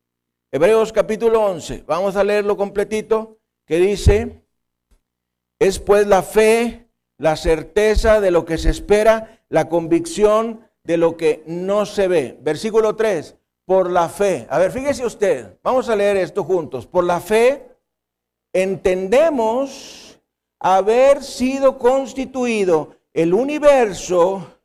Hebreos 0.52 0.92
capítulo 0.92 1.44
11. 1.44 1.82
Vamos 1.88 2.14
a 2.14 2.22
leerlo 2.22 2.56
completito, 2.56 3.38
que 3.66 3.78
dice, 3.78 4.44
es 5.58 5.80
pues 5.80 6.06
la 6.06 6.22
fe, 6.22 6.86
la 7.18 7.34
certeza 7.34 8.20
de 8.20 8.30
lo 8.30 8.44
que 8.44 8.58
se 8.58 8.70
espera, 8.70 9.42
la 9.48 9.68
convicción 9.68 10.60
de 10.84 10.98
lo 10.98 11.16
que 11.16 11.42
no 11.48 11.84
se 11.84 12.06
ve. 12.06 12.38
Versículo 12.40 12.94
3, 12.94 13.34
por 13.64 13.90
la 13.90 14.08
fe. 14.08 14.46
A 14.50 14.60
ver, 14.60 14.70
fíjese 14.70 15.04
usted, 15.04 15.58
vamos 15.64 15.88
a 15.88 15.96
leer 15.96 16.16
esto 16.16 16.44
juntos. 16.44 16.86
Por 16.86 17.02
la 17.02 17.18
fe 17.18 17.66
entendemos 18.52 20.20
haber 20.60 21.24
sido 21.24 21.76
constituido 21.76 22.95
el 23.16 23.32
universo 23.32 24.60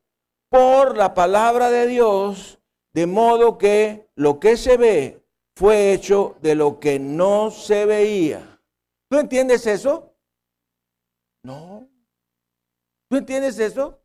por 0.50 0.98
la 0.98 1.14
palabra 1.14 1.70
de 1.70 1.88
Dios, 1.88 2.60
de 2.94 3.08
modo 3.08 3.58
que 3.58 4.10
lo 4.16 4.42
que 4.42 4.58
se 4.58 4.76
ve 4.76 5.26
fue 5.56 5.94
hecho 5.94 6.36
de 6.42 6.56
lo 6.56 6.78
que 6.78 7.00
no 7.00 7.50
se 7.50 7.86
veía. 7.86 8.60
¿Tú 9.10 9.18
entiendes 9.18 9.66
eso? 9.68 10.14
No. 11.44 11.88
¿Tú 13.10 13.16
entiendes 13.16 13.58
eso? 13.58 14.02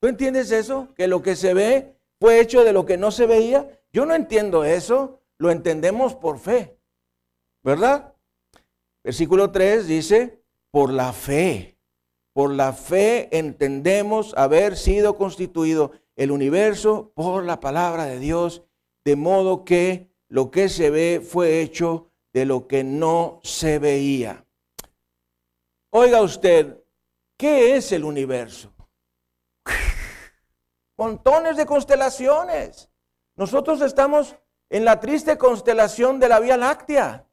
¿Tú 0.00 0.08
entiendes 0.08 0.50
eso? 0.50 0.94
Que 0.94 1.06
lo 1.06 1.20
que 1.20 1.36
se 1.36 1.52
ve 1.52 1.94
fue 2.18 2.40
hecho 2.40 2.64
de 2.64 2.72
lo 2.72 2.86
que 2.86 2.96
no 2.96 3.10
se 3.10 3.26
veía. 3.26 3.82
Yo 3.92 4.06
no 4.06 4.14
entiendo 4.14 4.64
eso. 4.64 5.20
Lo 5.36 5.50
entendemos 5.50 6.14
por 6.14 6.38
fe. 6.38 6.80
¿Verdad? 7.62 8.14
Versículo 9.04 9.50
3 9.52 9.86
dice, 9.86 10.42
por 10.70 10.90
la 10.90 11.12
fe. 11.12 11.79
Por 12.40 12.54
la 12.54 12.72
fe 12.72 13.28
entendemos 13.36 14.32
haber 14.34 14.78
sido 14.78 15.18
constituido 15.18 15.92
el 16.16 16.30
universo 16.30 17.12
por 17.14 17.44
la 17.44 17.60
palabra 17.60 18.06
de 18.06 18.18
Dios, 18.18 18.62
de 19.04 19.14
modo 19.14 19.62
que 19.66 20.10
lo 20.28 20.50
que 20.50 20.70
se 20.70 20.88
ve 20.88 21.20
fue 21.22 21.60
hecho 21.60 22.10
de 22.32 22.46
lo 22.46 22.66
que 22.66 22.82
no 22.82 23.40
se 23.42 23.78
veía. 23.78 24.46
Oiga 25.90 26.22
usted, 26.22 26.82
¿qué 27.36 27.76
es 27.76 27.92
el 27.92 28.04
universo? 28.04 28.72
montones 30.96 31.58
de 31.58 31.66
constelaciones. 31.66 32.88
Nosotros 33.36 33.82
estamos 33.82 34.34
en 34.70 34.86
la 34.86 34.98
triste 34.98 35.36
constelación 35.36 36.18
de 36.18 36.28
la 36.30 36.40
Vía 36.40 36.56
Láctea, 36.56 37.28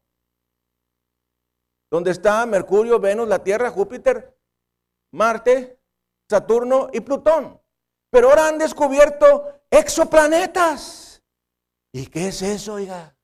donde 1.90 2.10
está 2.10 2.44
Mercurio, 2.44 3.00
Venus, 3.00 3.26
la 3.26 3.42
Tierra, 3.42 3.70
Júpiter, 3.70 4.37
Marte, 5.12 5.80
Saturno 6.28 6.88
y 6.92 7.00
Plutón. 7.00 7.60
Pero 8.10 8.30
ahora 8.30 8.48
han 8.48 8.58
descubierto 8.58 9.62
exoplanetas. 9.70 11.22
¿Y 11.92 12.06
qué 12.06 12.28
es 12.28 12.42
eso, 12.42 12.74
oiga? 12.74 13.16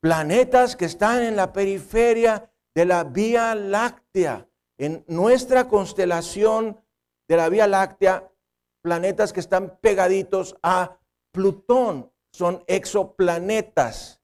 Planetas 0.00 0.76
que 0.76 0.84
están 0.84 1.22
en 1.22 1.36
la 1.36 1.52
periferia 1.52 2.50
de 2.74 2.84
la 2.84 3.04
Vía 3.04 3.54
Láctea. 3.54 4.48
En 4.78 5.04
nuestra 5.06 5.68
constelación 5.68 6.80
de 7.28 7.36
la 7.36 7.48
Vía 7.48 7.66
Láctea 7.66 8.32
planetas 8.82 9.32
que 9.32 9.40
están 9.40 9.78
pegaditos 9.80 10.56
a 10.62 10.98
Plutón, 11.30 12.10
son 12.32 12.62
exoplanetas. 12.66 14.20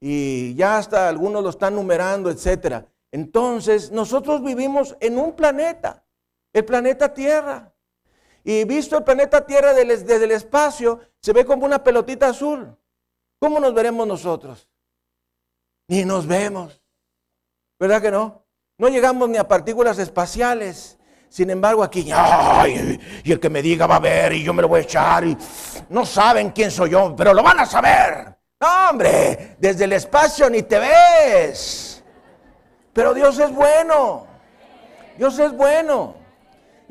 Y 0.00 0.54
ya 0.54 0.78
hasta 0.78 1.08
algunos 1.08 1.42
lo 1.42 1.50
están 1.50 1.76
numerando, 1.76 2.28
etcétera. 2.28 2.86
Entonces, 3.12 3.92
nosotros 3.92 4.42
vivimos 4.42 4.96
en 5.00 5.18
un 5.18 5.34
planeta, 5.34 6.01
el 6.52 6.64
planeta 6.64 7.12
Tierra. 7.12 7.72
Y 8.44 8.64
visto 8.64 8.98
el 8.98 9.04
planeta 9.04 9.46
Tierra 9.46 9.72
desde 9.72 10.24
el 10.24 10.30
espacio, 10.32 11.00
se 11.20 11.32
ve 11.32 11.44
como 11.44 11.64
una 11.64 11.82
pelotita 11.82 12.28
azul. 12.28 12.76
¿Cómo 13.38 13.60
nos 13.60 13.72
veremos 13.74 14.06
nosotros? 14.06 14.68
Ni 15.88 16.04
nos 16.04 16.26
vemos. 16.26 16.80
¿Verdad 17.78 18.02
que 18.02 18.10
no? 18.10 18.44
No 18.78 18.88
llegamos 18.88 19.28
ni 19.28 19.38
a 19.38 19.46
partículas 19.46 19.98
espaciales. 19.98 20.98
Sin 21.28 21.48
embargo, 21.50 21.82
aquí, 21.82 22.10
y 23.24 23.32
el 23.32 23.40
que 23.40 23.48
me 23.48 23.62
diga 23.62 23.86
va 23.86 23.96
a 23.96 24.00
ver 24.00 24.34
y 24.34 24.42
yo 24.42 24.52
me 24.52 24.60
lo 24.60 24.68
voy 24.68 24.80
a 24.80 24.82
echar 24.82 25.24
y 25.24 25.36
no 25.88 26.04
saben 26.04 26.50
quién 26.50 26.70
soy 26.70 26.90
yo, 26.90 27.14
pero 27.16 27.32
lo 27.32 27.42
van 27.42 27.60
a 27.60 27.64
saber. 27.66 28.36
Hombre, 28.60 29.56
desde 29.58 29.84
el 29.84 29.92
espacio 29.94 30.50
ni 30.50 30.62
te 30.62 30.78
ves. 30.78 32.04
Pero 32.92 33.14
Dios 33.14 33.38
es 33.38 33.50
bueno. 33.50 34.26
Dios 35.16 35.38
es 35.38 35.52
bueno. 35.56 36.21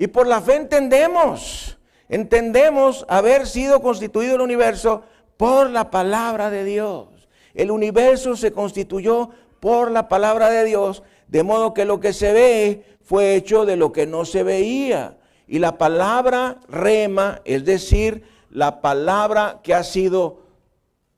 Y 0.02 0.08
por 0.08 0.26
la 0.26 0.42
fe 0.42 0.56
entendemos, 0.56 1.78
entendemos 2.10 3.06
haber 3.08 3.46
sido 3.46 3.84
constituido 3.84 4.34
el 4.34 4.42
universo 4.42 5.04
por 5.38 5.70
la 5.70 5.92
palabra 5.92 6.50
de 6.50 6.64
Dios. 6.64 7.08
El 7.54 7.70
universo 7.70 8.36
se 8.36 8.52
constituyó 8.52 9.30
por 9.60 9.92
la 9.92 10.10
palabra 10.10 10.50
de 10.50 10.66
Dios, 10.66 11.04
de 11.28 11.44
modo 11.44 11.76
que 11.76 11.86
lo 11.86 12.00
que 12.00 12.14
se 12.14 12.34
ve 12.34 12.98
fue 13.04 13.36
hecho 13.36 13.64
de 13.64 13.76
lo 13.76 13.92
que 13.92 14.08
no 14.08 14.26
se 14.26 14.42
veía. 14.42 15.20
Y 15.46 15.60
la 15.60 15.78
palabra 15.78 16.58
rema, 16.68 17.40
es 17.46 17.64
decir, 17.64 18.24
la 18.50 18.82
palabra 18.82 19.60
que 19.62 19.76
ha 19.76 19.84
sido 19.84 20.40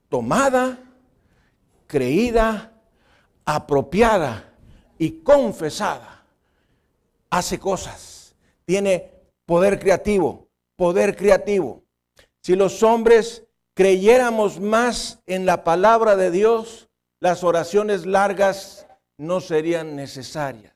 tomada, 0.10 0.78
creída, 1.88 2.74
apropiada 3.46 4.44
y 4.98 5.22
confesada, 5.22 6.26
hace 7.30 7.58
cosas, 7.58 8.12
tiene 8.66 9.11
poder 9.45 9.80
creativo, 9.80 10.49
poder 10.76 11.16
creativo. 11.16 11.84
Si 12.41 12.55
los 12.55 12.84
hombres 12.84 13.45
creyéramos 13.74 14.59
más 14.59 15.22
en 15.26 15.45
la 15.45 15.64
palabra 15.64 16.16
de 16.16 16.32
Dios, 16.32 16.89
las 17.20 17.43
oraciones 17.43 18.05
largas 18.05 18.88
no 19.18 19.39
serían 19.41 19.95
necesarias 19.95 20.74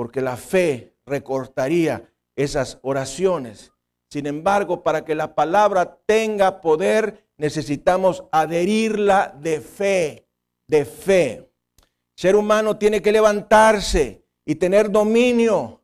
porque 0.00 0.22
la 0.22 0.38
fe 0.38 0.94
recortaría 1.04 2.10
esas 2.34 2.78
oraciones. 2.80 3.72
Sin 4.08 4.26
embargo, 4.26 4.82
para 4.82 5.04
que 5.04 5.14
la 5.14 5.34
palabra 5.34 5.98
tenga 6.06 6.62
poder, 6.62 7.26
necesitamos 7.36 8.24
adherirla 8.32 9.36
de 9.38 9.60
fe, 9.60 10.26
de 10.66 10.86
fe. 10.86 11.32
El 11.32 11.86
ser 12.16 12.34
humano 12.34 12.78
tiene 12.78 13.02
que 13.02 13.12
levantarse 13.12 14.24
y 14.46 14.54
tener 14.54 14.90
dominio. 14.90 15.79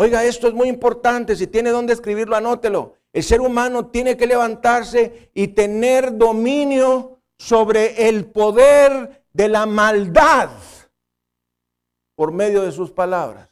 Oiga, 0.00 0.24
esto 0.24 0.48
es 0.48 0.54
muy 0.54 0.70
importante. 0.70 1.36
Si 1.36 1.46
tiene 1.46 1.68
dónde 1.68 1.92
escribirlo, 1.92 2.34
anótelo. 2.34 2.94
El 3.12 3.22
ser 3.22 3.42
humano 3.42 3.88
tiene 3.88 4.16
que 4.16 4.26
levantarse 4.26 5.30
y 5.34 5.48
tener 5.48 6.16
dominio 6.16 7.18
sobre 7.36 8.08
el 8.08 8.24
poder 8.24 9.26
de 9.34 9.48
la 9.50 9.66
maldad 9.66 10.52
por 12.16 12.32
medio 12.32 12.62
de 12.62 12.72
sus 12.72 12.90
palabras. 12.90 13.50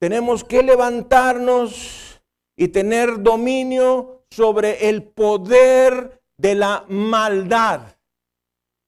Tenemos 0.00 0.42
que 0.42 0.62
levantarnos 0.62 2.18
y 2.56 2.68
tener 2.68 3.22
dominio 3.22 4.22
sobre 4.30 4.88
el 4.88 5.02
poder 5.02 6.22
de 6.38 6.54
la 6.54 6.86
maldad. 6.88 7.82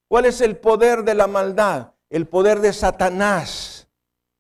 ¿Cuál 0.09 0.25
es 0.25 0.41
el 0.41 0.57
poder 0.57 1.05
de 1.05 1.15
la 1.15 1.27
maldad? 1.27 1.93
El 2.09 2.27
poder 2.27 2.61
de 2.61 2.73
Satanás, 2.73 3.78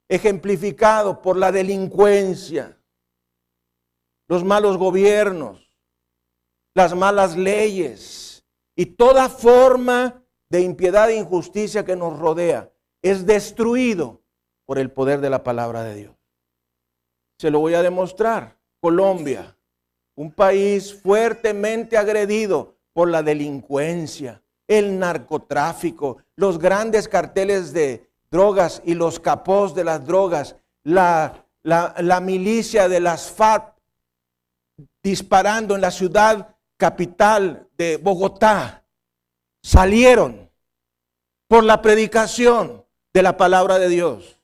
ejemplificado 0.08 1.20
por 1.20 1.36
la 1.36 1.52
delincuencia, 1.52 2.78
los 4.28 4.44
malos 4.44 4.76
gobiernos, 4.76 5.68
las 6.74 6.94
malas 6.94 7.36
leyes 7.36 8.44
y 8.74 8.86
toda 8.86 9.28
forma 9.28 10.22
de 10.48 10.60
impiedad 10.62 11.10
e 11.10 11.16
injusticia 11.16 11.84
que 11.84 11.96
nos 11.96 12.18
rodea. 12.18 12.72
Es 13.02 13.26
destruido 13.26 14.22
por 14.64 14.78
el 14.78 14.90
poder 14.90 15.20
de 15.20 15.30
la 15.30 15.42
palabra 15.42 15.82
de 15.82 15.94
Dios. 15.94 16.16
Se 17.38 17.50
lo 17.50 17.60
voy 17.60 17.74
a 17.74 17.82
demostrar. 17.82 18.58
Colombia, 18.80 19.56
un 20.14 20.32
país 20.32 20.94
fuertemente 20.94 21.96
agredido 21.96 22.76
por 22.92 23.08
la 23.08 23.22
delincuencia, 23.22 24.42
el 24.66 24.98
narcotráfico, 24.98 26.18
los 26.36 26.58
grandes 26.58 27.08
carteles 27.08 27.72
de 27.72 28.07
drogas 28.30 28.82
y 28.84 28.94
los 28.94 29.20
capós 29.20 29.74
de 29.74 29.84
las 29.84 30.06
drogas, 30.06 30.56
la, 30.82 31.44
la, 31.62 32.20
milicia 32.20 32.88
de 32.88 33.00
las 33.00 33.30
FARC 33.30 33.74
disparando 35.02 35.74
en 35.74 35.80
la 35.80 35.90
ciudad 35.90 36.56
capital 36.76 37.68
de 37.76 37.96
Bogotá, 37.96 38.84
salieron 39.62 40.50
por 41.48 41.64
la 41.64 41.82
predicación 41.82 42.84
de 43.12 43.22
la 43.22 43.36
palabra 43.36 43.78
de 43.78 43.88
Dios. 43.88 44.40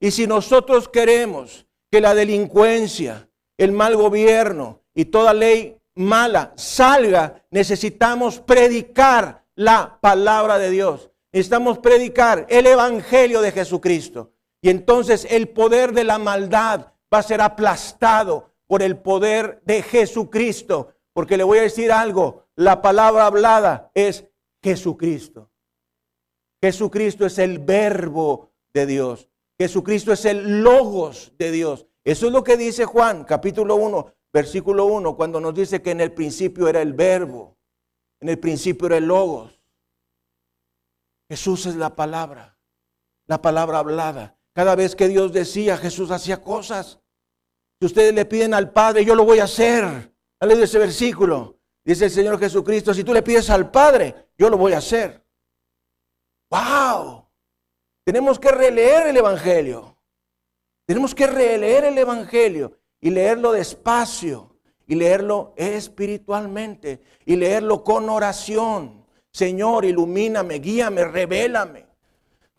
Y 0.00 0.10
si 0.10 0.26
nosotros 0.26 0.88
queremos 0.88 1.66
que 1.90 2.00
la 2.00 2.14
delincuencia, 2.14 3.28
el 3.58 3.72
mal 3.72 3.96
gobierno 3.96 4.80
y 4.94 5.06
toda 5.06 5.34
ley 5.34 5.76
mala 5.94 6.52
salga, 6.56 7.42
necesitamos 7.50 8.40
predicar 8.40 9.44
la 9.54 9.98
palabra 10.00 10.58
de 10.58 10.70
Dios. 10.70 11.09
Necesitamos 11.32 11.78
predicar 11.78 12.46
el 12.48 12.66
Evangelio 12.66 13.40
de 13.40 13.52
Jesucristo. 13.52 14.32
Y 14.60 14.70
entonces 14.70 15.26
el 15.30 15.48
poder 15.48 15.92
de 15.92 16.04
la 16.04 16.18
maldad 16.18 16.92
va 17.12 17.18
a 17.18 17.22
ser 17.22 17.40
aplastado, 17.40 18.50
por 18.70 18.84
el 18.84 18.98
poder 18.98 19.60
de 19.64 19.82
Jesucristo. 19.82 20.94
Porque 21.12 21.36
le 21.36 21.42
voy 21.42 21.58
a 21.58 21.62
decir 21.62 21.90
algo, 21.90 22.46
la 22.54 22.80
palabra 22.80 23.26
hablada 23.26 23.90
es 23.94 24.26
Jesucristo. 24.62 25.50
Jesucristo 26.62 27.26
es 27.26 27.38
el 27.38 27.58
verbo 27.58 28.52
de 28.72 28.86
Dios. 28.86 29.28
Jesucristo 29.58 30.12
es 30.12 30.24
el 30.24 30.62
logos 30.62 31.32
de 31.36 31.50
Dios. 31.50 31.88
Eso 32.04 32.28
es 32.28 32.32
lo 32.32 32.44
que 32.44 32.56
dice 32.56 32.84
Juan, 32.84 33.24
capítulo 33.24 33.74
1, 33.74 34.14
versículo 34.32 34.84
1, 34.86 35.16
cuando 35.16 35.40
nos 35.40 35.52
dice 35.52 35.82
que 35.82 35.90
en 35.90 36.00
el 36.00 36.12
principio 36.12 36.68
era 36.68 36.80
el 36.80 36.92
verbo, 36.92 37.58
en 38.20 38.28
el 38.28 38.38
principio 38.38 38.86
era 38.86 38.98
el 38.98 39.06
logos. 39.06 39.59
Jesús 41.30 41.66
es 41.66 41.76
la 41.76 41.94
palabra, 41.94 42.58
la 43.28 43.40
palabra 43.40 43.78
hablada. 43.78 44.36
Cada 44.52 44.74
vez 44.74 44.96
que 44.96 45.06
Dios 45.06 45.32
decía, 45.32 45.76
Jesús 45.76 46.10
hacía 46.10 46.42
cosas. 46.42 46.98
Si 47.78 47.86
ustedes 47.86 48.12
le 48.12 48.24
piden 48.24 48.52
al 48.52 48.72
Padre, 48.72 49.04
yo 49.04 49.14
lo 49.14 49.24
voy 49.24 49.38
a 49.38 49.44
hacer. 49.44 50.12
de 50.40 50.62
ese 50.64 50.80
versículo. 50.80 51.60
Dice 51.84 52.06
el 52.06 52.10
Señor 52.10 52.40
Jesucristo, 52.40 52.92
si 52.92 53.04
tú 53.04 53.14
le 53.14 53.22
pides 53.22 53.48
al 53.48 53.70
Padre, 53.70 54.30
yo 54.36 54.50
lo 54.50 54.58
voy 54.58 54.72
a 54.72 54.78
hacer. 54.78 55.24
¡Wow! 56.50 57.28
Tenemos 58.04 58.40
que 58.40 58.50
releer 58.50 59.06
el 59.06 59.16
Evangelio. 59.16 59.96
Tenemos 60.84 61.14
que 61.14 61.28
releer 61.28 61.84
el 61.84 61.96
Evangelio 61.96 62.76
y 63.00 63.10
leerlo 63.10 63.52
despacio 63.52 64.56
y 64.84 64.96
leerlo 64.96 65.54
espiritualmente 65.56 67.00
y 67.24 67.36
leerlo 67.36 67.84
con 67.84 68.08
oración. 68.10 68.99
Señor, 69.32 69.84
ilumíname, 69.84 70.56
guíame, 70.56 71.04
revélame. 71.04 71.86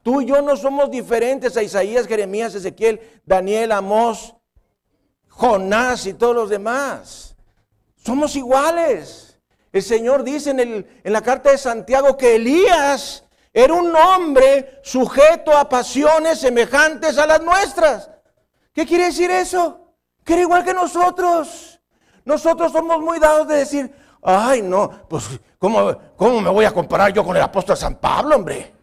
Tú 0.03 0.21
y 0.21 0.25
yo 0.25 0.41
no 0.41 0.55
somos 0.55 0.89
diferentes 0.89 1.55
a 1.57 1.63
Isaías, 1.63 2.07
Jeremías, 2.07 2.55
Ezequiel, 2.55 2.99
Daniel, 3.25 3.71
Amós, 3.71 4.33
Jonás 5.27 6.07
y 6.07 6.13
todos 6.13 6.35
los 6.35 6.49
demás. 6.49 7.35
Somos 7.97 8.35
iguales. 8.35 9.39
El 9.71 9.83
Señor 9.83 10.23
dice 10.23 10.51
en, 10.51 10.87
en 11.03 11.13
la 11.13 11.21
carta 11.21 11.51
de 11.51 11.57
Santiago 11.57 12.17
que 12.17 12.35
Elías 12.35 13.23
era 13.53 13.73
un 13.73 13.95
hombre 13.95 14.79
sujeto 14.83 15.55
a 15.55 15.67
pasiones 15.69 16.39
semejantes 16.39 17.17
a 17.17 17.27
las 17.27 17.41
nuestras. 17.41 18.09
¿Qué 18.73 18.85
quiere 18.85 19.05
decir 19.05 19.29
eso? 19.29 19.93
Que 20.23 20.33
era 20.33 20.41
igual 20.43 20.63
que 20.63 20.73
nosotros. 20.73 21.79
Nosotros 22.23 22.71
somos 22.71 23.01
muy 23.01 23.19
dados 23.19 23.47
de 23.47 23.55
decir, 23.57 23.93
ay 24.21 24.61
no, 24.61 25.07
pues 25.07 25.39
¿cómo, 25.57 25.97
cómo 26.15 26.41
me 26.41 26.49
voy 26.49 26.65
a 26.65 26.73
comparar 26.73 27.13
yo 27.13 27.23
con 27.23 27.35
el 27.35 27.41
apóstol 27.41 27.77
San 27.77 27.95
Pablo, 27.95 28.35
hombre? 28.35 28.73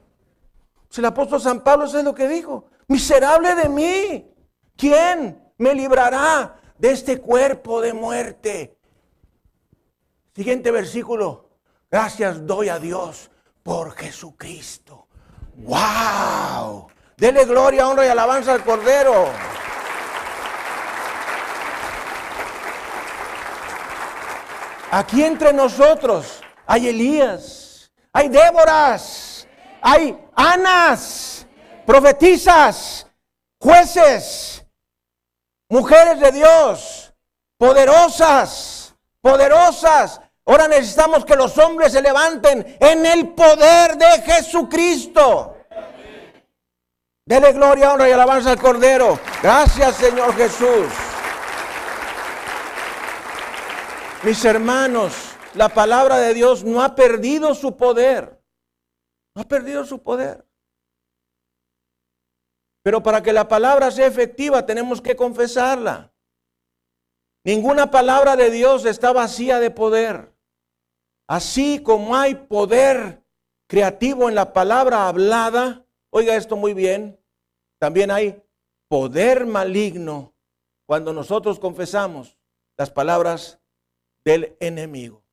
Si 0.89 1.01
el 1.01 1.07
apóstol 1.07 1.41
San 1.41 1.61
Pablo 1.61 1.86
eso 1.86 1.99
es 1.99 2.05
lo 2.05 2.14
que 2.14 2.28
dijo, 2.28 2.66
miserable 2.89 3.55
de 3.55 3.68
mí, 3.68 4.34
¿quién 4.76 5.53
me 5.59 5.74
librará 5.74 6.61
de 6.78 6.91
este 6.91 7.20
cuerpo 7.20 7.80
de 7.80 7.93
muerte? 7.93 8.78
Siguiente 10.34 10.70
versículo, 10.70 11.51
gracias 11.91 12.47
doy 12.47 12.68
a 12.68 12.78
Dios 12.78 13.30
por 13.62 13.93
Jesucristo. 13.93 15.09
¡Wow! 15.57 16.89
Dele 17.16 17.45
gloria, 17.45 17.89
honra 17.89 18.07
y 18.07 18.09
alabanza 18.09 18.55
al 18.55 18.64
Cordero. 18.64 19.26
Aquí 24.91 25.22
entre 25.22 25.53
nosotros 25.53 26.41
hay 26.66 26.89
Elías, 26.89 27.91
hay 28.12 28.28
Déboras, 28.28 29.47
hay 29.82 30.18
Anas, 30.34 31.47
profetizas, 31.84 33.07
jueces, 33.61 34.64
mujeres 35.68 36.20
de 36.20 36.32
Dios, 36.32 37.12
poderosas, 37.59 38.95
poderosas. 39.20 40.20
Ahora 40.47 40.68
necesitamos 40.68 41.24
que 41.26 41.36
los 41.36 41.59
hombres 41.59 41.93
se 41.93 42.01
levanten 42.01 42.78
en 42.80 43.05
el 43.05 43.28
poder 43.34 43.97
de 43.99 44.22
Jesucristo. 44.22 45.55
Dele 47.26 47.53
gloria, 47.53 47.93
honra 47.93 48.09
y 48.09 48.12
alabanza 48.12 48.53
al 48.53 48.59
Cordero. 48.59 49.20
Gracias, 49.43 49.97
Señor 49.97 50.34
Jesús. 50.34 50.86
Mis 54.25 54.45
hermanos, 54.45 55.14
la 55.55 55.69
palabra 55.69 56.19
de 56.19 56.35
Dios 56.35 56.64
no 56.64 56.83
ha 56.83 56.97
perdido 56.97 57.55
su 57.55 57.77
poder. 57.77 58.43
No 59.35 59.43
ha 59.43 59.45
perdido 59.45 59.85
su 59.85 60.03
poder. 60.03 60.45
Pero 62.83 63.03
para 63.03 63.23
que 63.23 63.33
la 63.33 63.47
palabra 63.47 63.91
sea 63.91 64.07
efectiva 64.07 64.66
tenemos 64.66 65.01
que 65.01 65.14
confesarla. 65.14 66.12
Ninguna 67.45 67.91
palabra 67.91 68.35
de 68.35 68.51
Dios 68.51 68.85
está 68.85 69.12
vacía 69.12 69.61
de 69.61 69.71
poder. 69.71 70.35
Así 71.29 71.81
como 71.83 72.16
hay 72.16 72.35
poder 72.35 73.23
creativo 73.69 74.29
en 74.29 74.35
la 74.35 74.53
palabra 74.53 75.07
hablada, 75.07 75.87
oiga 76.11 76.35
esto 76.35 76.57
muy 76.57 76.75
bien, 76.75 77.23
también 77.79 78.11
hay 78.11 78.43
poder 78.89 79.47
maligno 79.47 80.35
cuando 80.87 81.12
nosotros 81.12 81.61
confesamos 81.61 82.39
las 82.77 82.91
palabras 82.91 83.57
del 84.29 84.59
enemigo. 84.61 85.24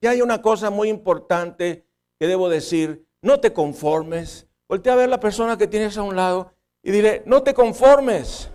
Y 0.00 0.06
hay 0.06 0.22
una 0.22 0.40
cosa 0.40 0.70
muy 0.70 0.88
importante 0.88 1.84
que 2.20 2.28
debo 2.28 2.48
decir, 2.48 3.04
no 3.20 3.40
te 3.40 3.52
conformes. 3.52 4.46
Voltea 4.68 4.92
a 4.92 4.96
ver 4.96 5.08
la 5.08 5.18
persona 5.18 5.58
que 5.58 5.66
tienes 5.66 5.98
a 5.98 6.02
un 6.02 6.14
lado 6.14 6.52
y 6.84 6.92
dile, 6.92 7.24
no 7.26 7.42
te 7.42 7.52
conformes. 7.52 8.48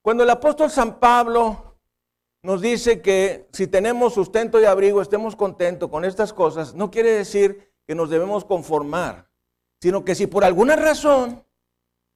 Cuando 0.00 0.22
el 0.22 0.30
apóstol 0.30 0.70
San 0.70 1.00
Pablo 1.00 1.80
nos 2.44 2.60
dice 2.62 3.02
que 3.02 3.48
si 3.52 3.66
tenemos 3.66 4.14
sustento 4.14 4.60
y 4.60 4.66
abrigo, 4.66 5.02
estemos 5.02 5.34
contentos 5.34 5.90
con 5.90 6.04
estas 6.04 6.32
cosas, 6.32 6.76
no 6.76 6.92
quiere 6.92 7.10
decir 7.10 7.74
que 7.88 7.96
nos 7.96 8.08
debemos 8.08 8.44
conformar, 8.44 9.28
sino 9.82 10.04
que 10.04 10.14
si 10.14 10.28
por 10.28 10.44
alguna 10.44 10.76
razón 10.76 11.44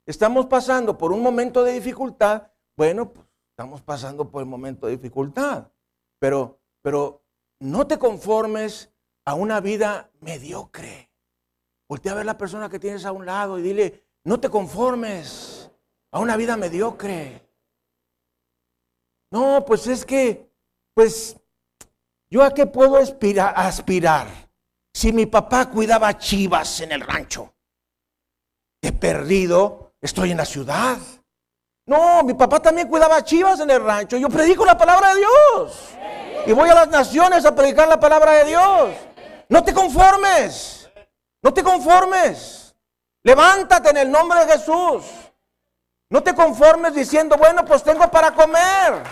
estamos 0.06 0.46
pasando 0.46 0.96
por 0.96 1.10
un 1.10 1.20
momento 1.20 1.64
de 1.64 1.72
dificultad, 1.72 2.52
bueno, 2.76 3.12
pues 3.12 3.31
Estamos 3.52 3.82
pasando 3.82 4.30
por 4.30 4.42
el 4.42 4.48
momento 4.48 4.86
de 4.86 4.96
dificultad, 4.96 5.70
pero, 6.18 6.58
pero 6.80 7.22
no 7.60 7.86
te 7.86 7.98
conformes 7.98 8.90
a 9.26 9.34
una 9.34 9.60
vida 9.60 10.10
mediocre. 10.20 11.10
Voltea 11.86 12.12
a 12.12 12.14
ver 12.14 12.26
la 12.26 12.38
persona 12.38 12.70
que 12.70 12.78
tienes 12.78 13.04
a 13.04 13.12
un 13.12 13.26
lado 13.26 13.58
y 13.58 13.62
dile, 13.62 14.04
no 14.24 14.40
te 14.40 14.48
conformes 14.48 15.70
a 16.12 16.18
una 16.18 16.38
vida 16.38 16.56
mediocre. 16.56 17.46
No, 19.30 19.62
pues 19.66 19.86
es 19.86 20.06
que, 20.06 20.50
pues, 20.94 21.36
¿yo 22.30 22.42
a 22.42 22.54
qué 22.54 22.64
puedo 22.66 22.96
aspirar? 22.96 24.50
Si 24.94 25.12
mi 25.12 25.26
papá 25.26 25.68
cuidaba 25.68 26.16
chivas 26.16 26.80
en 26.80 26.92
el 26.92 27.02
rancho, 27.02 27.54
he 28.80 28.92
perdido, 28.92 29.94
estoy 30.00 30.30
en 30.30 30.38
la 30.38 30.46
ciudad. 30.46 30.98
No, 31.86 32.22
mi 32.22 32.34
papá 32.34 32.60
también 32.60 32.88
cuidaba 32.88 33.24
chivas 33.24 33.60
en 33.60 33.70
el 33.70 33.82
rancho. 33.82 34.16
Yo 34.16 34.28
predico 34.28 34.64
la 34.64 34.78
palabra 34.78 35.14
de 35.14 35.20
Dios. 35.20 35.88
Y 36.46 36.52
voy 36.52 36.68
a 36.70 36.74
las 36.74 36.88
naciones 36.88 37.44
a 37.44 37.54
predicar 37.54 37.88
la 37.88 37.98
palabra 37.98 38.32
de 38.32 38.44
Dios. 38.44 38.90
No 39.48 39.64
te 39.64 39.74
conformes. 39.74 40.88
No 41.42 41.52
te 41.52 41.62
conformes. 41.62 42.74
Levántate 43.24 43.90
en 43.90 43.96
el 43.96 44.10
nombre 44.10 44.44
de 44.44 44.52
Jesús. 44.52 45.04
No 46.08 46.22
te 46.22 46.34
conformes 46.34 46.94
diciendo, 46.94 47.36
bueno, 47.36 47.64
pues 47.64 47.82
tengo 47.82 48.10
para 48.10 48.32
comer. 48.32 49.02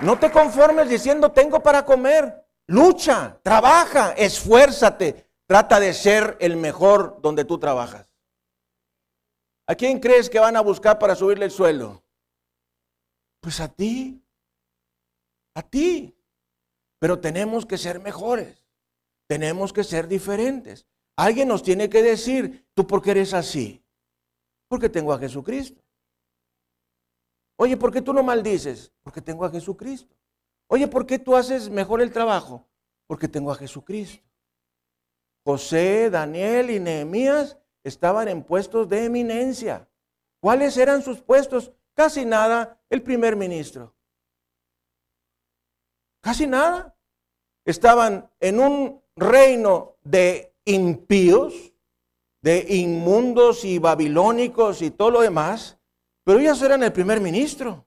No 0.00 0.18
te 0.18 0.30
conformes 0.30 0.88
diciendo, 0.88 1.32
tengo 1.32 1.60
para 1.60 1.84
comer. 1.84 2.46
Lucha, 2.66 3.38
trabaja, 3.42 4.12
esfuérzate, 4.16 5.28
Trata 5.46 5.78
de 5.78 5.92
ser 5.92 6.36
el 6.40 6.56
mejor 6.56 7.20
donde 7.20 7.44
tú 7.44 7.58
trabajas. 7.58 8.08
¿A 9.66 9.74
quién 9.74 10.00
crees 10.00 10.28
que 10.28 10.38
van 10.38 10.56
a 10.56 10.60
buscar 10.60 10.98
para 10.98 11.14
subirle 11.14 11.46
el 11.46 11.50
sueldo? 11.50 12.02
Pues 13.40 13.60
a 13.60 13.68
ti. 13.68 14.22
A 15.54 15.62
ti. 15.62 16.14
Pero 16.98 17.20
tenemos 17.20 17.66
que 17.66 17.78
ser 17.78 18.00
mejores. 18.00 18.64
Tenemos 19.26 19.72
que 19.72 19.84
ser 19.84 20.08
diferentes. 20.08 20.86
Alguien 21.16 21.48
nos 21.48 21.62
tiene 21.62 21.88
que 21.88 22.02
decir, 22.02 22.66
¿tú 22.74 22.86
por 22.86 23.02
qué 23.02 23.12
eres 23.12 23.34
así? 23.34 23.82
Porque 24.68 24.88
tengo 24.88 25.12
a 25.12 25.18
Jesucristo. 25.18 25.82
Oye, 27.56 27.76
¿por 27.76 27.92
qué 27.92 28.02
tú 28.02 28.12
no 28.12 28.22
maldices? 28.22 28.92
Porque 29.02 29.20
tengo 29.20 29.44
a 29.44 29.50
Jesucristo. 29.50 30.14
Oye, 30.66 30.88
¿por 30.88 31.06
qué 31.06 31.18
tú 31.18 31.36
haces 31.36 31.70
mejor 31.70 32.00
el 32.00 32.10
trabajo? 32.10 32.66
Porque 33.06 33.28
tengo 33.28 33.52
a 33.52 33.54
Jesucristo. 33.54 34.24
José, 35.44 36.10
Daniel 36.10 36.70
y 36.70 36.80
Nehemías 36.80 37.58
estaban 37.82 38.28
en 38.28 38.42
puestos 38.42 38.88
de 38.88 39.04
eminencia. 39.04 39.88
¿Cuáles 40.40 40.76
eran 40.76 41.02
sus 41.02 41.20
puestos? 41.20 41.72
Casi 41.94 42.24
nada, 42.24 42.80
el 42.88 43.02
primer 43.02 43.36
ministro. 43.36 43.94
Casi 46.20 46.46
nada. 46.46 46.96
Estaban 47.66 48.30
en 48.40 48.60
un 48.60 49.02
reino 49.16 49.96
de 50.02 50.54
impíos, 50.64 51.72
de 52.40 52.64
inmundos 52.68 53.64
y 53.64 53.78
babilónicos 53.78 54.82
y 54.82 54.90
todo 54.90 55.10
lo 55.10 55.20
demás, 55.22 55.78
pero 56.24 56.38
ellos 56.38 56.60
eran 56.62 56.82
el 56.82 56.92
primer 56.92 57.20
ministro. 57.20 57.86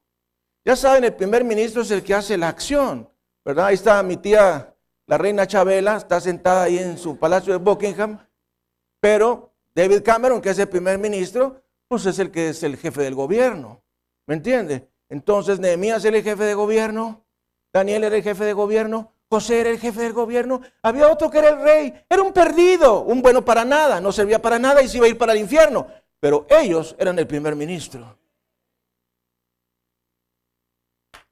Ya 0.63 0.75
saben, 0.75 1.03
el 1.03 1.15
primer 1.15 1.43
ministro 1.43 1.81
es 1.81 1.91
el 1.91 2.03
que 2.03 2.13
hace 2.13 2.37
la 2.37 2.49
acción, 2.49 3.09
¿verdad? 3.43 3.67
Ahí 3.67 3.75
está 3.75 4.01
mi 4.03 4.17
tía, 4.17 4.75
la 5.07 5.17
reina 5.17 5.47
Chabela, 5.47 5.97
está 5.97 6.19
sentada 6.19 6.63
ahí 6.63 6.77
en 6.77 6.97
su 6.97 7.17
palacio 7.17 7.53
de 7.53 7.59
Buckingham, 7.59 8.19
pero 8.99 9.53
David 9.73 10.03
Cameron, 10.03 10.41
que 10.41 10.49
es 10.49 10.59
el 10.59 10.67
primer 10.67 10.97
ministro, 10.99 11.63
pues 11.87 12.05
es 12.05 12.19
el 12.19 12.29
que 12.29 12.49
es 12.49 12.61
el 12.63 12.77
jefe 12.77 13.01
del 13.01 13.15
gobierno. 13.15 13.81
¿Me 14.25 14.35
entiende? 14.35 14.89
Entonces 15.09 15.59
Nehemías 15.59 16.03
era 16.03 16.17
el 16.17 16.23
jefe 16.23 16.43
de 16.43 16.53
gobierno, 16.53 17.25
Daniel 17.71 18.03
era 18.03 18.17
el 18.17 18.23
jefe 18.23 18.43
de 18.43 18.53
gobierno, 18.53 19.13
José 19.29 19.61
era 19.61 19.69
el 19.69 19.79
jefe 19.79 20.01
del 20.01 20.13
gobierno, 20.13 20.61
había 20.81 21.09
otro 21.09 21.29
que 21.29 21.39
era 21.39 21.49
el 21.49 21.61
rey, 21.61 22.05
era 22.09 22.21
un 22.21 22.33
perdido, 22.33 23.03
un 23.03 23.21
bueno 23.21 23.43
para 23.43 23.63
nada, 23.63 24.01
no 24.01 24.11
servía 24.11 24.41
para 24.41 24.59
nada 24.59 24.81
y 24.81 24.89
se 24.89 24.97
iba 24.97 25.05
a 25.05 25.09
ir 25.09 25.17
para 25.17 25.31
el 25.31 25.39
infierno, 25.39 25.87
pero 26.19 26.45
ellos 26.49 26.95
eran 26.99 27.17
el 27.17 27.27
primer 27.27 27.55
ministro. 27.55 28.17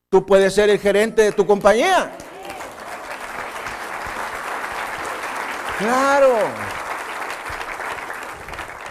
Tú 0.09 0.25
puedes 0.25 0.53
ser 0.53 0.69
el 0.69 0.79
gerente 0.79 1.23
de 1.23 1.31
tu 1.33 1.45
compañía. 1.45 2.15
Claro. 5.77 6.35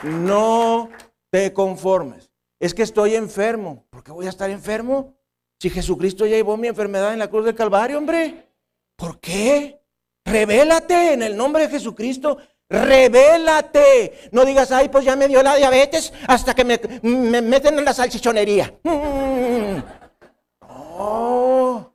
No 0.03 0.91
te 1.31 1.53
conformes. 1.53 2.31
Es 2.61 2.75
que 2.75 2.83
estoy 2.83 3.15
enfermo. 3.15 3.87
¿Por 3.91 4.05
qué 4.05 4.13
voy 4.13 4.27
a 4.27 4.31
estar 4.31 4.51
enfermo? 4.51 5.15
Si 5.59 5.71
Jesucristo 5.71 6.27
ya 6.27 6.37
llevó 6.37 6.57
mi 6.57 6.69
enfermedad 6.69 7.13
en 7.13 7.19
la 7.19 7.29
cruz 7.29 7.45
del 7.45 7.55
Calvario, 7.55 7.99
hombre. 7.99 8.49
¿Por 8.97 9.19
qué? 9.19 9.81
Revélate 10.25 11.15
en 11.15 11.23
el 11.23 11.37
nombre 11.37 11.65
de 11.65 11.71
Jesucristo. 11.71 12.39
Revélate. 12.69 14.29
No 14.33 14.45
digas, 14.45 14.73
ay, 14.73 14.89
pues 14.89 15.05
ya 15.05 15.17
me 15.17 15.29
dio 15.29 15.43
la 15.43 15.57
diabetes 15.57 16.13
hasta 16.27 16.55
que 16.55 16.65
me, 16.65 16.81
meten 17.43 17.79
en 17.79 17.85
la 17.85 17.95
salchichonería. 17.95 18.75
Mm. 18.83 19.83
No. 20.97 21.95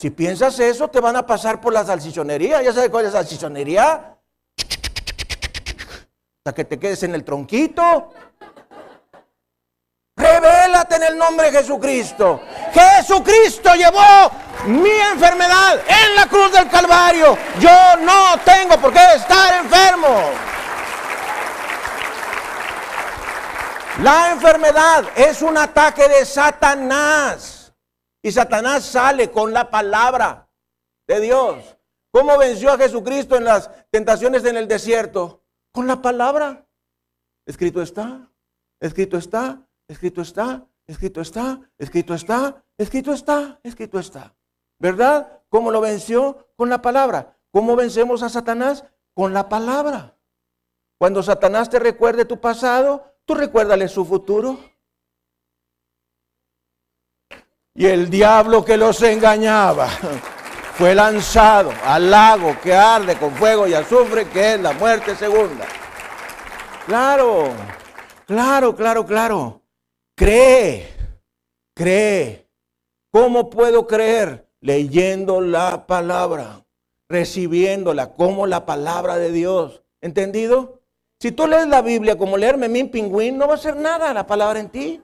Si 0.00 0.08
piensas 0.08 0.58
eso, 0.58 0.88
te 0.88 0.98
van 0.98 1.14
a 1.16 1.26
pasar 1.26 1.60
por 1.60 1.74
la 1.74 1.84
salchichonería. 1.84 2.62
¿Ya 2.62 2.72
sabes 2.72 2.88
cuál 2.88 3.04
es 3.04 3.12
la 3.12 3.18
salchichonería? 3.20 4.16
Hasta 6.38 6.54
que 6.54 6.64
te 6.64 6.78
quedes 6.78 7.02
en 7.02 7.14
el 7.14 7.22
tronquito. 7.22 8.10
Revélate 10.16 10.96
en 10.96 11.02
el 11.02 11.18
nombre 11.18 11.50
de 11.50 11.58
Jesucristo. 11.58 12.40
Jesucristo 12.72 13.74
llevó 13.74 14.30
mi 14.68 14.88
enfermedad 14.88 15.78
en 15.86 16.16
la 16.16 16.26
cruz 16.28 16.50
del 16.50 16.70
Calvario. 16.70 17.36
Yo 17.58 17.96
no 18.00 18.38
tengo 18.42 18.78
por 18.78 18.94
qué 18.94 19.04
estar 19.16 19.62
enfermo. 19.62 20.30
La 24.02 24.30
enfermedad 24.30 25.04
es 25.14 25.42
un 25.42 25.58
ataque 25.58 26.08
de 26.08 26.24
Satanás. 26.24 27.59
Y 28.22 28.32
Satanás 28.32 28.84
sale 28.84 29.30
con 29.30 29.52
la 29.52 29.70
palabra 29.70 30.48
de 31.06 31.20
Dios. 31.20 31.76
¿Cómo 32.12 32.36
venció 32.38 32.72
a 32.72 32.78
Jesucristo 32.78 33.36
en 33.36 33.44
las 33.44 33.70
tentaciones 33.90 34.44
en 34.44 34.56
el 34.56 34.68
desierto? 34.68 35.42
Con 35.72 35.86
la 35.86 36.02
palabra. 36.02 36.66
Escrito 37.46 37.80
está, 37.82 38.28
escrito 38.80 39.16
está, 39.16 39.66
escrito 39.88 40.20
está, 40.20 40.66
escrito 40.86 41.20
está, 41.20 41.60
escrito 41.78 42.14
está, 42.14 42.64
escrito 42.76 43.12
está, 43.12 43.60
escrito 43.62 43.98
está. 43.98 44.34
¿Verdad? 44.78 45.42
¿Cómo 45.48 45.70
lo 45.70 45.80
venció? 45.80 46.48
Con 46.56 46.68
la 46.68 46.82
palabra. 46.82 47.36
¿Cómo 47.52 47.76
vencemos 47.76 48.22
a 48.22 48.28
Satanás? 48.28 48.84
Con 49.14 49.32
la 49.32 49.48
palabra. 49.48 50.16
Cuando 50.98 51.22
Satanás 51.22 51.70
te 51.70 51.78
recuerde 51.78 52.24
tu 52.24 52.40
pasado, 52.40 53.04
tú 53.24 53.34
recuérdale 53.34 53.88
su 53.88 54.04
futuro. 54.04 54.58
Y 57.80 57.86
el 57.86 58.10
diablo 58.10 58.62
que 58.62 58.76
los 58.76 59.00
engañaba 59.02 59.88
fue 60.74 60.94
lanzado 60.94 61.72
al 61.86 62.10
lago 62.10 62.54
que 62.62 62.74
arde 62.74 63.16
con 63.16 63.34
fuego 63.34 63.66
y 63.66 63.72
azufre, 63.72 64.28
que 64.28 64.54
es 64.54 64.60
la 64.60 64.74
muerte 64.74 65.16
segunda. 65.16 65.64
Claro, 66.84 67.54
claro, 68.26 68.76
claro, 68.76 69.06
claro. 69.06 69.62
Cree, 70.14 70.94
cree. 71.74 72.46
¿Cómo 73.10 73.48
puedo 73.48 73.86
creer? 73.86 74.50
leyendo 74.60 75.40
la 75.40 75.86
palabra, 75.86 76.66
recibiéndola 77.08 78.12
como 78.12 78.46
la 78.46 78.66
palabra 78.66 79.16
de 79.16 79.32
Dios. 79.32 79.82
¿Entendido? 80.02 80.82
Si 81.18 81.32
tú 81.32 81.46
lees 81.46 81.66
la 81.66 81.80
Biblia 81.80 82.18
como 82.18 82.36
leerme 82.36 82.68
mi 82.68 82.84
pingüín, 82.84 83.38
no 83.38 83.48
va 83.48 83.54
a 83.54 83.56
ser 83.56 83.76
nada 83.76 84.12
la 84.12 84.26
palabra 84.26 84.60
en 84.60 84.68
ti. 84.68 85.02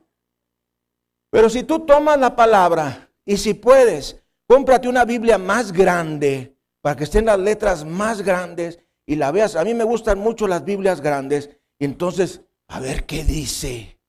Pero 1.36 1.50
si 1.50 1.64
tú 1.64 1.80
tomas 1.80 2.18
la 2.18 2.34
palabra 2.34 3.10
y 3.26 3.36
si 3.36 3.52
puedes, 3.52 4.24
cómprate 4.48 4.88
una 4.88 5.04
Biblia 5.04 5.36
más 5.36 5.70
grande 5.70 6.56
para 6.80 6.96
que 6.96 7.04
estén 7.04 7.26
las 7.26 7.38
letras 7.38 7.84
más 7.84 8.22
grandes 8.22 8.80
y 9.04 9.16
la 9.16 9.32
veas. 9.32 9.54
A 9.54 9.62
mí 9.62 9.74
me 9.74 9.84
gustan 9.84 10.18
mucho 10.18 10.48
las 10.48 10.64
Biblias 10.64 11.02
grandes 11.02 11.50
y 11.78 11.84
entonces, 11.84 12.40
a 12.68 12.80
ver 12.80 13.04
qué 13.04 13.22
dice. 13.22 14.00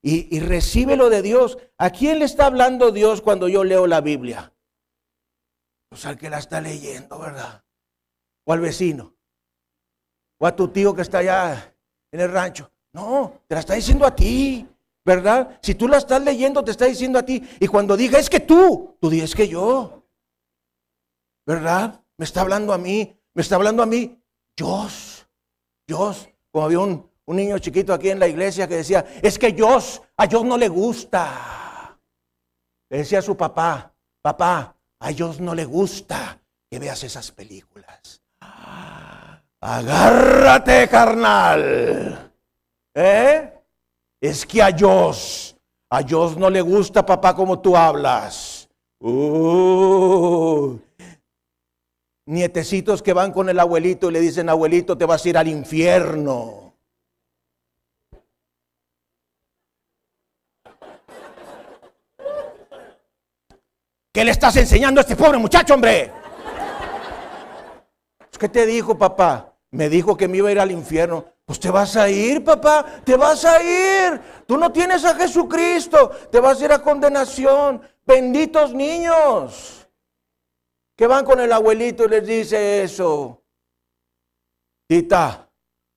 Y, 0.00 0.36
y 0.36 0.38
recibe 0.38 0.94
lo 0.94 1.10
de 1.10 1.22
Dios. 1.22 1.58
¿A 1.78 1.90
quién 1.90 2.20
le 2.20 2.26
está 2.26 2.46
hablando 2.46 2.92
Dios 2.92 3.22
cuando 3.22 3.48
yo 3.48 3.64
leo 3.64 3.88
la 3.88 4.00
Biblia? 4.00 4.54
Pues 5.88 6.06
al 6.06 6.16
que 6.16 6.30
la 6.30 6.38
está 6.38 6.60
leyendo, 6.60 7.18
¿verdad? 7.18 7.64
O 8.44 8.52
al 8.52 8.60
vecino. 8.60 9.16
O 10.38 10.46
a 10.46 10.54
tu 10.54 10.68
tío 10.68 10.94
que 10.94 11.02
está 11.02 11.18
allá 11.18 11.74
en 12.12 12.20
el 12.20 12.30
rancho. 12.30 12.70
No, 12.92 13.42
te 13.48 13.56
la 13.56 13.60
está 13.62 13.74
diciendo 13.74 14.06
a 14.06 14.14
ti, 14.14 14.64
¿verdad? 15.06 15.60
Si 15.62 15.76
tú 15.76 15.86
la 15.86 15.98
estás 15.98 16.20
leyendo, 16.20 16.64
te 16.64 16.72
está 16.72 16.86
diciendo 16.86 17.20
a 17.20 17.22
ti. 17.22 17.40
Y 17.60 17.68
cuando 17.68 17.96
diga, 17.96 18.18
es 18.18 18.28
que 18.28 18.40
tú, 18.40 18.98
tú 19.00 19.08
dices 19.08 19.36
que 19.36 19.46
yo. 19.46 20.02
¿Verdad? 21.46 22.02
Me 22.16 22.24
está 22.24 22.40
hablando 22.40 22.72
a 22.72 22.78
mí, 22.78 23.16
me 23.32 23.40
está 23.40 23.54
hablando 23.54 23.84
a 23.84 23.86
mí. 23.86 24.20
Dios, 24.56 25.28
Dios. 25.86 26.28
Como 26.50 26.64
había 26.64 26.80
un, 26.80 27.08
un 27.24 27.36
niño 27.36 27.56
chiquito 27.60 27.94
aquí 27.94 28.10
en 28.10 28.18
la 28.18 28.26
iglesia 28.26 28.66
que 28.66 28.78
decía, 28.78 29.06
es 29.22 29.38
que 29.38 29.52
Dios, 29.52 30.02
a 30.16 30.26
Dios 30.26 30.44
no 30.44 30.58
le 30.58 30.68
gusta. 30.68 31.96
Le 32.90 32.98
decía 32.98 33.20
a 33.20 33.22
su 33.22 33.36
papá, 33.36 33.94
papá, 34.20 34.76
a 34.98 35.10
Dios 35.10 35.38
no 35.40 35.54
le 35.54 35.66
gusta 35.66 36.42
que 36.68 36.80
veas 36.80 37.04
esas 37.04 37.30
películas. 37.30 38.22
agárrate, 39.60 40.88
carnal. 40.88 42.32
¿Eh? 42.92 43.55
Es 44.26 44.44
que 44.44 44.60
a 44.60 44.72
Dios, 44.72 45.56
a 45.88 46.02
Dios 46.02 46.36
no 46.36 46.50
le 46.50 46.60
gusta, 46.60 47.06
papá, 47.06 47.32
como 47.32 47.60
tú 47.60 47.76
hablas. 47.76 48.68
Uh. 48.98 50.76
Nietecitos 52.26 53.04
que 53.04 53.12
van 53.12 53.30
con 53.30 53.48
el 53.48 53.60
abuelito 53.60 54.10
y 54.10 54.14
le 54.14 54.20
dicen, 54.20 54.48
abuelito, 54.48 54.98
te 54.98 55.04
vas 55.04 55.24
a 55.24 55.28
ir 55.28 55.38
al 55.38 55.46
infierno. 55.46 56.74
¿Qué 64.12 64.24
le 64.24 64.32
estás 64.32 64.56
enseñando 64.56 65.00
a 65.00 65.02
este 65.02 65.14
pobre 65.14 65.38
muchacho, 65.38 65.74
hombre? 65.74 66.10
¿Qué 68.36 68.48
te 68.48 68.66
dijo, 68.66 68.98
papá? 68.98 69.54
Me 69.70 69.88
dijo 69.88 70.16
que 70.16 70.26
me 70.26 70.38
iba 70.38 70.48
a 70.48 70.52
ir 70.52 70.58
al 70.58 70.72
infierno. 70.72 71.35
Pues 71.46 71.60
te 71.60 71.70
vas 71.70 71.96
a 71.96 72.10
ir, 72.10 72.42
papá, 72.42 72.84
te 73.04 73.16
vas 73.16 73.44
a 73.44 73.62
ir. 73.62 74.20
Tú 74.46 74.58
no 74.58 74.72
tienes 74.72 75.04
a 75.04 75.14
Jesucristo, 75.14 76.10
te 76.30 76.40
vas 76.40 76.60
a 76.60 76.64
ir 76.64 76.72
a 76.72 76.82
condenación. 76.82 77.80
Benditos 78.04 78.74
niños 78.74 79.88
que 80.96 81.06
van 81.06 81.24
con 81.24 81.38
el 81.38 81.52
abuelito 81.52 82.04
y 82.04 82.08
les 82.08 82.26
dice 82.26 82.82
eso. 82.82 83.44
Tita, 84.88 85.48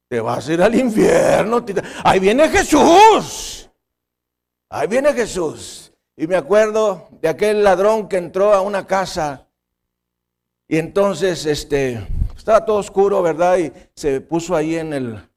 te 0.08 0.20
vas 0.20 0.48
a 0.48 0.54
ir 0.54 0.62
al 0.62 0.76
infierno. 0.76 1.66
Tita. 1.66 1.82
Ahí 2.04 2.20
viene 2.20 2.48
Jesús. 2.50 3.72
Ahí 4.70 4.88
viene 4.88 5.14
Jesús. 5.14 5.92
Y 6.16 6.28
me 6.28 6.36
acuerdo 6.36 7.10
de 7.22 7.28
aquel 7.28 7.64
ladrón 7.64 8.08
que 8.08 8.18
entró 8.18 8.54
a 8.54 8.62
una 8.62 8.86
casa 8.86 9.48
y 10.68 10.78
entonces 10.78 11.48
este, 11.48 12.08
estaba 12.38 12.64
todo 12.64 12.78
oscuro, 12.78 13.24
¿verdad? 13.24 13.58
Y 13.58 13.74
se 13.96 14.22
puso 14.22 14.56
ahí 14.56 14.76
en 14.76 14.94
el, 14.94 15.29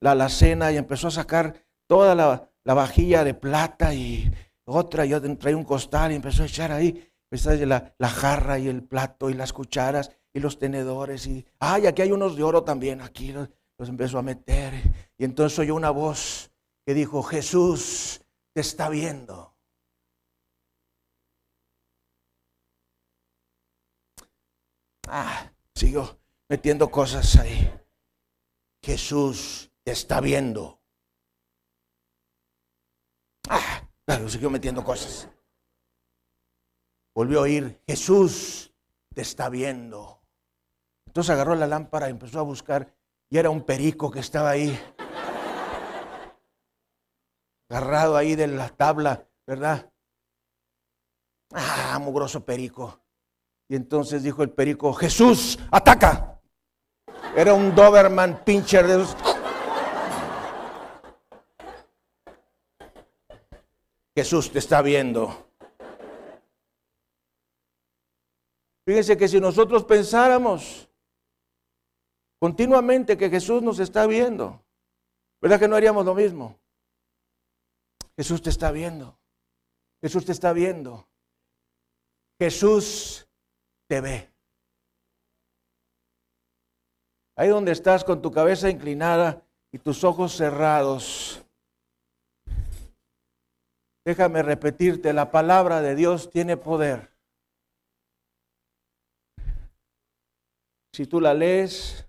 la 0.00 0.12
alacena 0.12 0.72
y 0.72 0.76
empezó 0.76 1.08
a 1.08 1.12
sacar 1.12 1.66
toda 1.86 2.14
la, 2.14 2.50
vajilla 2.64 3.24
de 3.24 3.32
plata 3.32 3.94
y 3.94 4.30
otra, 4.66 5.06
yo 5.06 5.22
traía 5.38 5.56
un 5.56 5.64
costal 5.64 6.12
y 6.12 6.16
empezó 6.16 6.42
a 6.42 6.46
echar 6.46 6.70
ahí, 6.70 7.10
la, 7.30 7.94
la 7.98 8.08
jarra 8.08 8.58
y 8.58 8.68
el 8.68 8.82
plato 8.82 9.30
y 9.30 9.34
las 9.34 9.54
cucharas 9.54 10.10
y 10.34 10.40
los 10.40 10.58
tenedores 10.58 11.26
y, 11.26 11.46
ay, 11.58 11.86
aquí 11.86 12.02
hay 12.02 12.12
unos 12.12 12.36
de 12.36 12.42
oro 12.42 12.62
también, 12.64 13.00
aquí 13.00 13.32
los, 13.32 13.48
empezó 13.88 14.18
a 14.18 14.22
meter. 14.22 14.74
Y 15.16 15.24
entonces 15.24 15.58
oyó 15.58 15.74
una 15.74 15.90
voz 15.90 16.50
que 16.86 16.94
dijo, 16.94 17.22
Jesús 17.22 18.20
te 18.52 18.60
está 18.60 18.88
viendo. 18.88 19.54
Ah, 25.06 25.50
siguió 25.74 26.18
metiendo 26.48 26.90
cosas 26.90 27.36
ahí. 27.36 27.72
Jesús 28.82 29.67
te 29.88 29.92
está 29.92 30.20
viendo. 30.20 30.82
Ah, 33.48 33.88
claro, 34.04 34.28
siguió 34.28 34.50
metiendo 34.50 34.84
cosas. 34.84 35.30
Volvió 37.14 37.38
a 37.38 37.42
oír, 37.44 37.80
Jesús 37.86 38.70
te 39.14 39.22
está 39.22 39.48
viendo. 39.48 40.20
Entonces 41.06 41.30
agarró 41.30 41.54
la 41.54 41.66
lámpara 41.66 42.08
y 42.08 42.10
empezó 42.10 42.38
a 42.38 42.42
buscar 42.42 42.94
y 43.30 43.38
era 43.38 43.48
un 43.48 43.64
perico 43.64 44.10
que 44.10 44.20
estaba 44.20 44.50
ahí, 44.50 44.78
agarrado 47.70 48.18
ahí 48.18 48.36
de 48.36 48.46
la 48.46 48.68
tabla, 48.68 49.26
¿verdad? 49.46 49.90
Ah, 51.54 51.98
mugroso 51.98 52.44
perico. 52.44 53.00
Y 53.70 53.76
entonces 53.76 54.22
dijo 54.22 54.42
el 54.42 54.50
perico, 54.50 54.92
Jesús, 54.92 55.58
ataca. 55.70 56.42
Era 57.34 57.54
un 57.54 57.74
Doberman 57.74 58.44
pincher 58.44 58.86
de 58.86 59.02
esos. 59.02 59.27
Jesús 64.18 64.50
te 64.50 64.58
está 64.58 64.82
viendo. 64.82 65.48
Fíjense 68.84 69.16
que 69.16 69.28
si 69.28 69.38
nosotros 69.38 69.84
pensáramos 69.84 70.90
continuamente 72.40 73.16
que 73.16 73.30
Jesús 73.30 73.62
nos 73.62 73.78
está 73.78 74.08
viendo, 74.08 74.60
¿verdad 75.40 75.60
que 75.60 75.68
no 75.68 75.76
haríamos 75.76 76.04
lo 76.04 76.16
mismo? 76.16 76.58
Jesús 78.16 78.42
te 78.42 78.50
está 78.50 78.72
viendo. 78.72 79.16
Jesús 80.02 80.24
te 80.24 80.32
está 80.32 80.52
viendo. 80.52 81.06
Jesús 82.40 83.28
te 83.86 84.00
ve. 84.00 84.32
Ahí 87.36 87.50
donde 87.50 87.70
estás 87.70 88.02
con 88.02 88.20
tu 88.20 88.32
cabeza 88.32 88.68
inclinada 88.68 89.46
y 89.70 89.78
tus 89.78 90.02
ojos 90.02 90.32
cerrados. 90.32 91.44
Déjame 94.08 94.42
repetirte, 94.42 95.12
la 95.12 95.30
palabra 95.30 95.82
de 95.82 95.94
Dios 95.94 96.30
tiene 96.30 96.56
poder. 96.56 97.10
Si 100.94 101.06
tú 101.06 101.20
la 101.20 101.34
lees, 101.34 102.08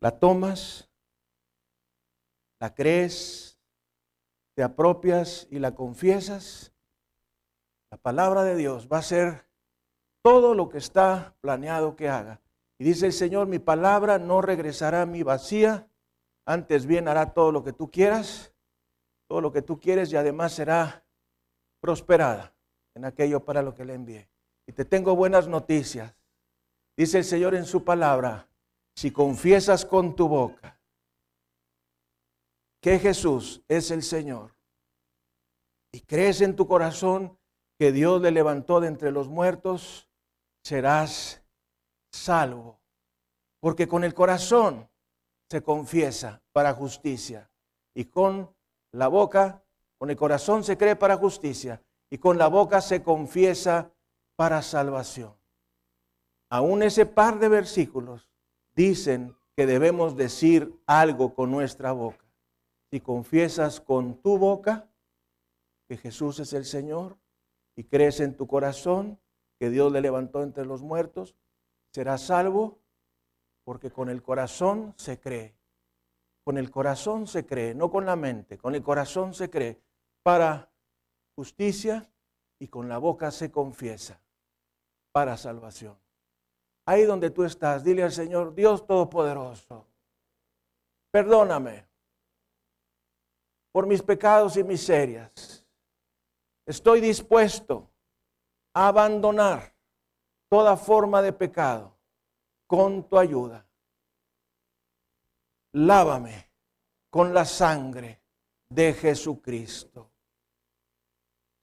la 0.00 0.18
tomas, 0.18 0.90
la 2.58 2.74
crees, 2.74 3.60
te 4.56 4.64
apropias 4.64 5.46
y 5.52 5.60
la 5.60 5.76
confiesas, 5.76 6.72
la 7.92 7.98
palabra 7.98 8.42
de 8.42 8.56
Dios 8.56 8.88
va 8.92 8.98
a 8.98 9.02
ser 9.02 9.48
todo 10.20 10.52
lo 10.56 10.68
que 10.68 10.78
está 10.78 11.36
planeado 11.40 11.94
que 11.94 12.08
haga. 12.08 12.40
Y 12.76 12.82
dice 12.82 13.06
el 13.06 13.12
Señor, 13.12 13.46
mi 13.46 13.60
palabra 13.60 14.18
no 14.18 14.42
regresará 14.42 15.02
a 15.02 15.06
mi 15.06 15.22
vacía, 15.22 15.86
antes 16.44 16.86
bien 16.86 17.06
hará 17.06 17.34
todo 17.34 17.52
lo 17.52 17.62
que 17.62 17.72
tú 17.72 17.88
quieras, 17.88 18.52
todo 19.28 19.40
lo 19.40 19.52
que 19.52 19.62
tú 19.62 19.78
quieres 19.78 20.12
y 20.12 20.16
además 20.16 20.54
será 20.54 21.03
prosperada 21.84 22.50
en 22.94 23.04
aquello 23.04 23.44
para 23.44 23.60
lo 23.60 23.74
que 23.74 23.84
le 23.84 23.92
envié. 23.92 24.30
Y 24.66 24.72
te 24.72 24.86
tengo 24.86 25.14
buenas 25.14 25.48
noticias. 25.48 26.16
Dice 26.96 27.18
el 27.18 27.24
Señor 27.24 27.54
en 27.54 27.66
su 27.66 27.84
palabra, 27.84 28.48
si 28.96 29.10
confiesas 29.10 29.84
con 29.84 30.16
tu 30.16 30.26
boca 30.26 30.80
que 32.80 32.98
Jesús 32.98 33.62
es 33.68 33.90
el 33.90 34.02
Señor 34.02 34.56
y 35.92 36.00
crees 36.00 36.40
en 36.40 36.56
tu 36.56 36.66
corazón 36.66 37.38
que 37.78 37.92
Dios 37.92 38.22
le 38.22 38.30
levantó 38.30 38.80
de 38.80 38.88
entre 38.88 39.12
los 39.12 39.28
muertos, 39.28 40.08
serás 40.62 41.42
salvo. 42.10 42.80
Porque 43.60 43.86
con 43.86 44.04
el 44.04 44.14
corazón 44.14 44.88
se 45.50 45.62
confiesa 45.62 46.42
para 46.52 46.72
justicia 46.72 47.50
y 47.94 48.06
con 48.06 48.56
la 48.90 49.08
boca, 49.08 49.63
con 49.98 50.10
el 50.10 50.16
corazón 50.16 50.64
se 50.64 50.76
cree 50.76 50.96
para 50.96 51.16
justicia 51.16 51.82
y 52.10 52.18
con 52.18 52.38
la 52.38 52.48
boca 52.48 52.80
se 52.80 53.02
confiesa 53.02 53.92
para 54.36 54.62
salvación. 54.62 55.34
Aún 56.50 56.82
ese 56.82 57.06
par 57.06 57.38
de 57.38 57.48
versículos 57.48 58.28
dicen 58.74 59.36
que 59.56 59.66
debemos 59.66 60.16
decir 60.16 60.80
algo 60.86 61.34
con 61.34 61.50
nuestra 61.50 61.92
boca. 61.92 62.24
Si 62.90 63.00
confiesas 63.00 63.80
con 63.80 64.20
tu 64.20 64.38
boca 64.38 64.88
que 65.88 65.96
Jesús 65.96 66.38
es 66.40 66.52
el 66.52 66.64
Señor 66.64 67.18
y 67.76 67.84
crees 67.84 68.20
en 68.20 68.36
tu 68.36 68.46
corazón 68.46 69.18
que 69.58 69.70
Dios 69.70 69.92
le 69.92 70.00
levantó 70.00 70.42
entre 70.42 70.64
los 70.64 70.82
muertos, 70.82 71.34
serás 71.92 72.22
salvo 72.22 72.78
porque 73.64 73.90
con 73.90 74.08
el 74.08 74.22
corazón 74.22 74.94
se 74.96 75.18
cree. 75.18 75.56
Con 76.44 76.58
el 76.58 76.70
corazón 76.70 77.26
se 77.26 77.46
cree, 77.46 77.74
no 77.74 77.90
con 77.90 78.04
la 78.04 78.16
mente, 78.16 78.58
con 78.58 78.74
el 78.74 78.82
corazón 78.82 79.32
se 79.34 79.48
cree 79.48 79.80
para 80.24 80.72
justicia 81.36 82.10
y 82.58 82.68
con 82.68 82.88
la 82.88 82.98
boca 82.98 83.30
se 83.30 83.52
confiesa 83.52 84.18
para 85.12 85.36
salvación. 85.36 85.96
Ahí 86.86 87.04
donde 87.04 87.30
tú 87.30 87.44
estás, 87.44 87.84
dile 87.84 88.02
al 88.02 88.12
Señor, 88.12 88.54
Dios 88.54 88.86
Todopoderoso, 88.86 89.86
perdóname 91.12 91.86
por 93.70 93.86
mis 93.86 94.02
pecados 94.02 94.56
y 94.56 94.64
miserias. 94.64 95.66
Estoy 96.66 97.00
dispuesto 97.00 97.90
a 98.72 98.88
abandonar 98.88 99.74
toda 100.48 100.76
forma 100.76 101.20
de 101.20 101.32
pecado 101.34 101.98
con 102.66 103.06
tu 103.08 103.18
ayuda. 103.18 103.66
Lávame 105.72 106.50
con 107.10 107.34
la 107.34 107.44
sangre 107.44 108.22
de 108.68 108.94
Jesucristo. 108.94 110.13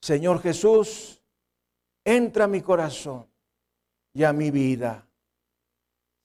Señor 0.01 0.41
Jesús, 0.41 1.21
entra 2.03 2.45
a 2.45 2.47
mi 2.47 2.61
corazón 2.61 3.27
y 4.13 4.23
a 4.23 4.33
mi 4.33 4.49
vida 4.49 5.07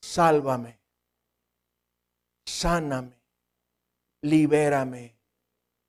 sálvame, 0.01 0.79
sáname, 2.45 3.21
libérame, 4.21 5.15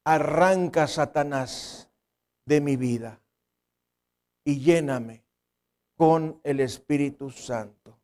arranca 0.05 0.86
Satanás 0.86 1.89
de 2.45 2.61
mi 2.61 2.76
vida 2.76 3.20
y 4.45 4.61
lléname 4.61 5.24
con 5.97 6.41
el 6.45 6.61
Espíritu 6.61 7.30
Santo. 7.30 7.99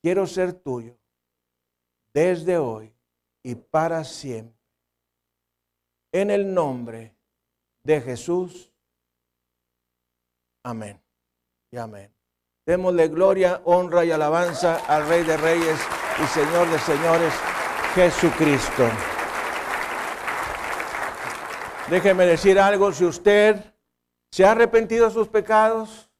Quiero 0.00 0.26
ser 0.26 0.52
tuyo 0.52 0.96
desde 2.12 2.58
hoy 2.58 2.92
y 3.42 3.54
para 3.54 4.04
siempre. 4.04 4.56
En 6.10 6.30
el 6.30 6.52
nombre 6.54 7.14
de 7.82 8.00
Jesús. 8.00 8.72
Amén 10.68 11.00
y 11.70 11.78
amén. 11.78 12.14
Démosle 12.66 13.08
gloria, 13.08 13.62
honra 13.64 14.04
y 14.04 14.10
alabanza 14.10 14.84
al 14.86 15.08
Rey 15.08 15.24
de 15.24 15.38
Reyes 15.38 15.78
y 16.22 16.26
Señor 16.26 16.68
de 16.68 16.78
Señores, 16.80 17.32
Jesucristo. 17.94 18.86
Déjeme 21.88 22.26
decir 22.26 22.60
algo, 22.60 22.92
si 22.92 23.06
usted 23.06 23.64
se 24.30 24.44
ha 24.44 24.50
arrepentido 24.50 25.06
de 25.06 25.14
sus 25.14 25.28
pecados, 25.28 26.10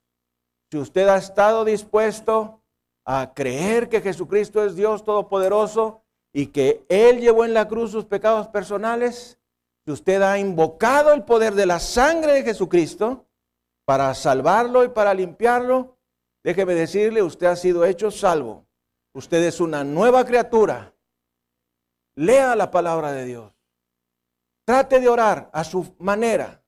si 0.70 0.78
usted 0.78 1.09
ha 1.09 1.18
estado 1.18 1.66
dispuesto 1.66 2.62
a 3.05 3.34
creer 3.34 3.90
que 3.90 4.01
Jesucristo 4.01 4.64
es 4.64 4.74
Dios 4.74 5.05
Todopoderoso 5.05 6.01
y 6.32 6.46
que 6.46 6.86
Él 6.88 7.20
llevó 7.20 7.44
en 7.44 7.53
la 7.53 7.68
cruz 7.68 7.90
sus 7.90 8.07
pecados 8.07 8.49
personales, 8.49 9.38
si 9.84 9.92
usted 9.92 10.22
ha 10.22 10.38
invocado 10.38 11.12
el 11.12 11.24
poder 11.24 11.53
de 11.53 11.66
la 11.66 11.80
sangre 11.80 12.32
de 12.32 12.44
Jesucristo 12.44 13.28
para 13.89 14.12
salvarlo 14.12 14.84
y 14.84 14.89
para 14.91 15.14
limpiarlo, 15.14 15.97
Déjeme 16.49 16.74
decirle, 16.74 17.22
usted 17.22 17.47
ha 17.47 17.57
sido 17.57 17.84
hecho 17.84 18.11
salvo. 18.11 18.66
Usted 19.12 19.43
es 19.43 19.61
una 19.61 19.84
nueva 19.84 20.24
criatura. 20.24 20.95
Lea 22.14 22.57
la 22.57 22.70
palabra 22.70 23.12
de 23.12 23.26
Dios. 23.26 23.53
Trate 24.64 25.01
de 25.01 25.09
orar 25.09 25.51
a 25.53 25.64
su 25.64 25.95
manera. 25.99 26.62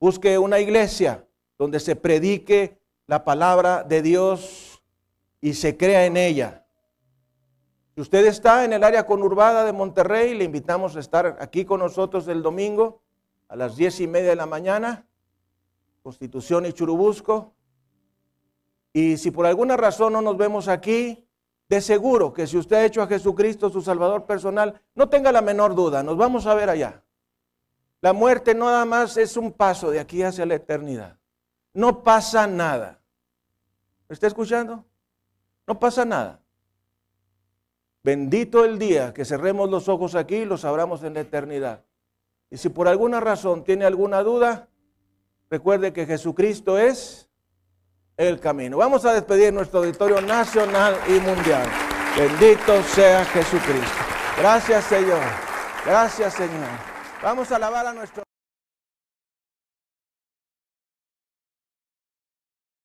Busque 0.00 0.38
una 0.38 0.58
iglesia 0.58 1.24
donde 1.56 1.78
se 1.78 1.94
predique 1.94 2.80
la 3.06 3.22
palabra 3.22 3.84
de 3.84 4.02
Dios 4.02 4.82
y 5.40 5.54
se 5.54 5.76
crea 5.76 6.04
en 6.06 6.16
ella. 6.16 6.66
Si 7.94 8.00
usted 8.00 8.26
está 8.26 8.64
en 8.64 8.72
el 8.72 8.82
área 8.82 9.06
conurbada 9.06 9.64
de 9.64 9.72
Monterrey, 9.72 10.34
le 10.34 10.44
invitamos 10.44 10.96
a 10.96 11.00
estar 11.00 11.36
aquí 11.40 11.64
con 11.64 11.80
nosotros 11.80 12.26
el 12.26 12.42
domingo 12.42 13.02
a 13.46 13.54
las 13.54 13.76
diez 13.76 14.00
y 14.00 14.08
media 14.08 14.30
de 14.30 14.36
la 14.36 14.46
mañana. 14.46 15.05
Constitución 16.06 16.66
y 16.66 16.72
Churubusco. 16.72 17.56
Y 18.92 19.16
si 19.16 19.32
por 19.32 19.44
alguna 19.44 19.76
razón 19.76 20.12
no 20.12 20.22
nos 20.22 20.36
vemos 20.36 20.68
aquí, 20.68 21.28
de 21.68 21.80
seguro 21.80 22.32
que 22.32 22.46
si 22.46 22.56
usted 22.56 22.76
ha 22.76 22.84
hecho 22.84 23.02
a 23.02 23.08
Jesucristo 23.08 23.70
su 23.70 23.82
Salvador 23.82 24.24
personal, 24.24 24.80
no 24.94 25.08
tenga 25.08 25.32
la 25.32 25.42
menor 25.42 25.74
duda, 25.74 26.04
nos 26.04 26.16
vamos 26.16 26.46
a 26.46 26.54
ver 26.54 26.70
allá. 26.70 27.02
La 28.02 28.12
muerte 28.12 28.54
nada 28.54 28.84
más 28.84 29.16
es 29.16 29.36
un 29.36 29.50
paso 29.50 29.90
de 29.90 29.98
aquí 29.98 30.22
hacia 30.22 30.46
la 30.46 30.54
eternidad. 30.54 31.18
No 31.74 32.04
pasa 32.04 32.46
nada. 32.46 33.00
¿Me 34.08 34.14
está 34.14 34.28
escuchando? 34.28 34.84
No 35.66 35.80
pasa 35.80 36.04
nada. 36.04 36.40
Bendito 38.04 38.64
el 38.64 38.78
día 38.78 39.12
que 39.12 39.24
cerremos 39.24 39.68
los 39.70 39.88
ojos 39.88 40.14
aquí 40.14 40.36
y 40.36 40.44
los 40.44 40.64
abramos 40.64 41.02
en 41.02 41.14
la 41.14 41.20
eternidad. 41.22 41.84
Y 42.48 42.58
si 42.58 42.68
por 42.68 42.86
alguna 42.86 43.18
razón 43.18 43.64
tiene 43.64 43.84
alguna 43.84 44.22
duda, 44.22 44.68
recuerde 45.50 45.92
que 45.92 46.06
Jesucristo 46.06 46.78
es 46.78 47.28
el 48.16 48.40
camino. 48.40 48.78
Vamos 48.78 49.04
a 49.04 49.12
despedir 49.12 49.52
nuestro 49.52 49.80
auditorio 49.80 50.20
nacional 50.20 50.96
y 51.08 51.20
mundial. 51.20 51.66
Bendito 52.16 52.82
sea 52.82 53.24
Jesucristo. 53.26 54.04
Gracias 54.38 54.84
Señor. 54.84 55.22
Gracias 55.84 56.34
Señor. 56.34 56.68
Vamos 57.22 57.50
a 57.52 57.56
alabar 57.56 57.86
a 57.86 57.92
nuestro... 57.92 58.25